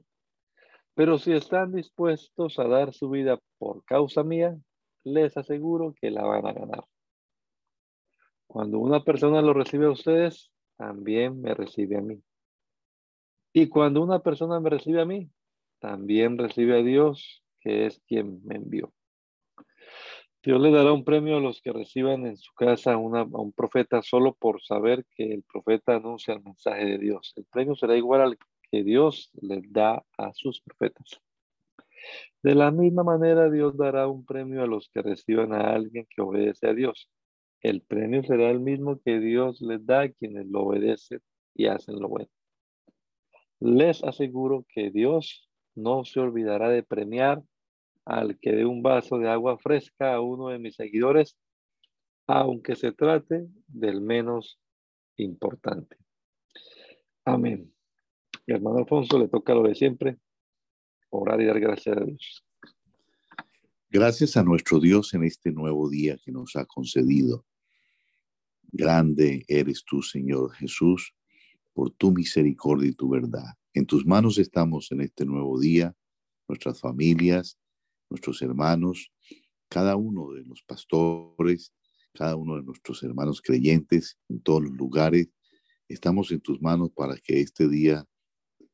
Pero 0.93 1.17
si 1.17 1.33
están 1.33 1.73
dispuestos 1.73 2.57
a 2.57 2.69
dar 2.69 2.93
su 2.93 3.09
vida 3.09 3.37
por 3.57 3.83
causa 3.83 4.23
mía, 4.23 4.57
les 5.03 5.35
aseguro 5.35 5.93
que 5.99 6.09
la 6.09 6.23
van 6.23 6.47
a 6.47 6.53
ganar. 6.53 6.85
Cuando 8.51 8.79
una 8.79 9.01
persona 9.01 9.41
lo 9.41 9.53
recibe 9.53 9.85
a 9.85 9.91
ustedes, 9.91 10.51
también 10.75 11.41
me 11.41 11.53
recibe 11.53 11.97
a 11.97 12.01
mí. 12.01 12.21
Y 13.53 13.69
cuando 13.69 14.03
una 14.03 14.19
persona 14.19 14.59
me 14.59 14.69
recibe 14.69 14.99
a 14.99 15.05
mí, 15.05 15.31
también 15.79 16.37
recibe 16.37 16.77
a 16.77 16.83
Dios, 16.83 17.45
que 17.61 17.85
es 17.85 18.01
quien 18.09 18.45
me 18.45 18.55
envió. 18.55 18.91
Dios 20.43 20.59
le 20.59 20.69
dará 20.69 20.91
un 20.91 21.05
premio 21.05 21.37
a 21.37 21.39
los 21.39 21.61
que 21.61 21.71
reciban 21.71 22.25
en 22.25 22.35
su 22.35 22.53
casa 22.53 22.95
a 22.95 22.97
un 22.97 23.53
profeta 23.53 24.01
solo 24.01 24.33
por 24.33 24.61
saber 24.61 25.05
que 25.15 25.31
el 25.31 25.43
profeta 25.43 25.95
anuncia 25.95 26.33
el 26.33 26.43
mensaje 26.43 26.83
de 26.83 26.97
Dios. 26.97 27.31
El 27.37 27.45
premio 27.45 27.75
será 27.75 27.95
igual 27.95 28.19
al 28.19 28.37
que 28.69 28.83
Dios 28.83 29.31
les 29.41 29.71
da 29.71 30.03
a 30.17 30.33
sus 30.33 30.59
profetas. 30.59 31.21
De 32.43 32.53
la 32.53 32.69
misma 32.69 33.05
manera, 33.05 33.49
Dios 33.49 33.77
dará 33.77 34.09
un 34.09 34.25
premio 34.25 34.61
a 34.61 34.67
los 34.67 34.89
que 34.89 35.01
reciban 35.01 35.53
a 35.53 35.73
alguien 35.73 36.05
que 36.09 36.21
obedece 36.21 36.67
a 36.67 36.73
Dios. 36.73 37.09
El 37.61 37.81
premio 37.81 38.23
será 38.23 38.49
el 38.49 38.59
mismo 38.59 38.99
que 39.03 39.19
Dios 39.19 39.61
les 39.61 39.85
da 39.85 40.01
a 40.01 40.09
quienes 40.09 40.47
lo 40.47 40.63
obedecen 40.63 41.21
y 41.53 41.67
hacen 41.67 41.99
lo 41.99 42.09
bueno. 42.09 42.29
Les 43.59 44.03
aseguro 44.03 44.65
que 44.67 44.89
Dios 44.89 45.47
no 45.75 46.03
se 46.03 46.19
olvidará 46.19 46.69
de 46.69 46.81
premiar 46.81 47.43
al 48.05 48.39
que 48.39 48.51
dé 48.53 48.65
un 48.65 48.81
vaso 48.81 49.19
de 49.19 49.29
agua 49.29 49.59
fresca 49.59 50.15
a 50.15 50.21
uno 50.21 50.49
de 50.49 50.57
mis 50.57 50.75
seguidores, 50.75 51.37
aunque 52.25 52.75
se 52.75 52.91
trate 52.91 53.47
del 53.67 54.01
menos 54.01 54.59
importante. 55.17 55.97
Amén. 57.23 57.71
Hermano 58.47 58.79
Alfonso 58.79 59.19
le 59.19 59.27
toca 59.27 59.53
lo 59.53 59.63
de 59.63 59.75
siempre, 59.75 60.17
orar 61.09 61.39
y 61.41 61.45
dar 61.45 61.59
gracias 61.59 61.95
a 61.95 62.03
Dios. 62.03 62.43
Gracias 63.89 64.35
a 64.35 64.43
nuestro 64.43 64.79
Dios 64.79 65.13
en 65.13 65.25
este 65.25 65.51
nuevo 65.51 65.89
día 65.89 66.17
que 66.23 66.31
nos 66.31 66.55
ha 66.55 66.65
concedido. 66.65 67.45
Grande 68.71 69.43
eres 69.49 69.83
tú, 69.83 70.01
Señor 70.01 70.53
Jesús, 70.53 71.13
por 71.73 71.91
tu 71.91 72.11
misericordia 72.11 72.89
y 72.89 72.93
tu 72.93 73.09
verdad. 73.09 73.53
En 73.73 73.85
tus 73.85 74.05
manos 74.05 74.37
estamos 74.37 74.91
en 74.91 75.01
este 75.01 75.25
nuevo 75.25 75.59
día, 75.59 75.93
nuestras 76.47 76.79
familias, 76.79 77.57
nuestros 78.09 78.41
hermanos, 78.41 79.11
cada 79.67 79.97
uno 79.97 80.31
de 80.31 80.43
los 80.43 80.63
pastores, 80.63 81.73
cada 82.13 82.35
uno 82.37 82.55
de 82.55 82.63
nuestros 82.63 83.03
hermanos 83.03 83.41
creyentes 83.41 84.17
en 84.29 84.41
todos 84.41 84.63
los 84.63 84.73
lugares. 84.73 85.29
Estamos 85.89 86.31
en 86.31 86.39
tus 86.39 86.61
manos 86.61 86.91
para 86.91 87.17
que 87.17 87.41
este 87.41 87.67
día 87.67 88.05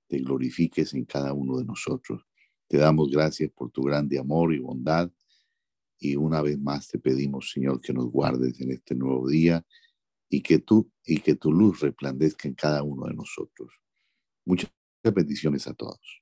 te 0.07 0.19
glorifiques 0.19 0.93
en 0.93 1.05
cada 1.05 1.33
uno 1.33 1.57
de 1.57 1.65
nosotros. 1.65 2.23
Te 2.67 2.77
damos 2.77 3.09
gracias 3.09 3.49
por 3.51 3.71
tu 3.71 3.81
grande 3.81 4.19
amor 4.19 4.53
y 4.53 4.59
bondad. 4.59 5.11
Y 5.99 6.15
una 6.15 6.43
vez 6.43 6.59
más 6.59 6.87
te 6.87 6.99
pedimos, 6.99 7.51
Señor, 7.51 7.81
que 7.81 7.93
nos 7.93 8.11
guardes 8.11 8.59
en 8.61 8.71
este 8.71 8.93
nuevo 8.93 9.27
día 9.27 9.65
y 10.29 10.41
que 10.41 10.59
tú 10.59 10.91
y 11.05 11.19
que 11.19 11.35
tu 11.35 11.51
luz 11.51 11.79
resplandezca 11.81 12.47
en 12.47 12.55
cada 12.55 12.83
uno 12.83 13.07
de 13.07 13.13
nosotros. 13.13 13.73
Muchas 14.45 14.69
bendiciones 15.03 15.67
a 15.67 15.73
todos. 15.73 16.21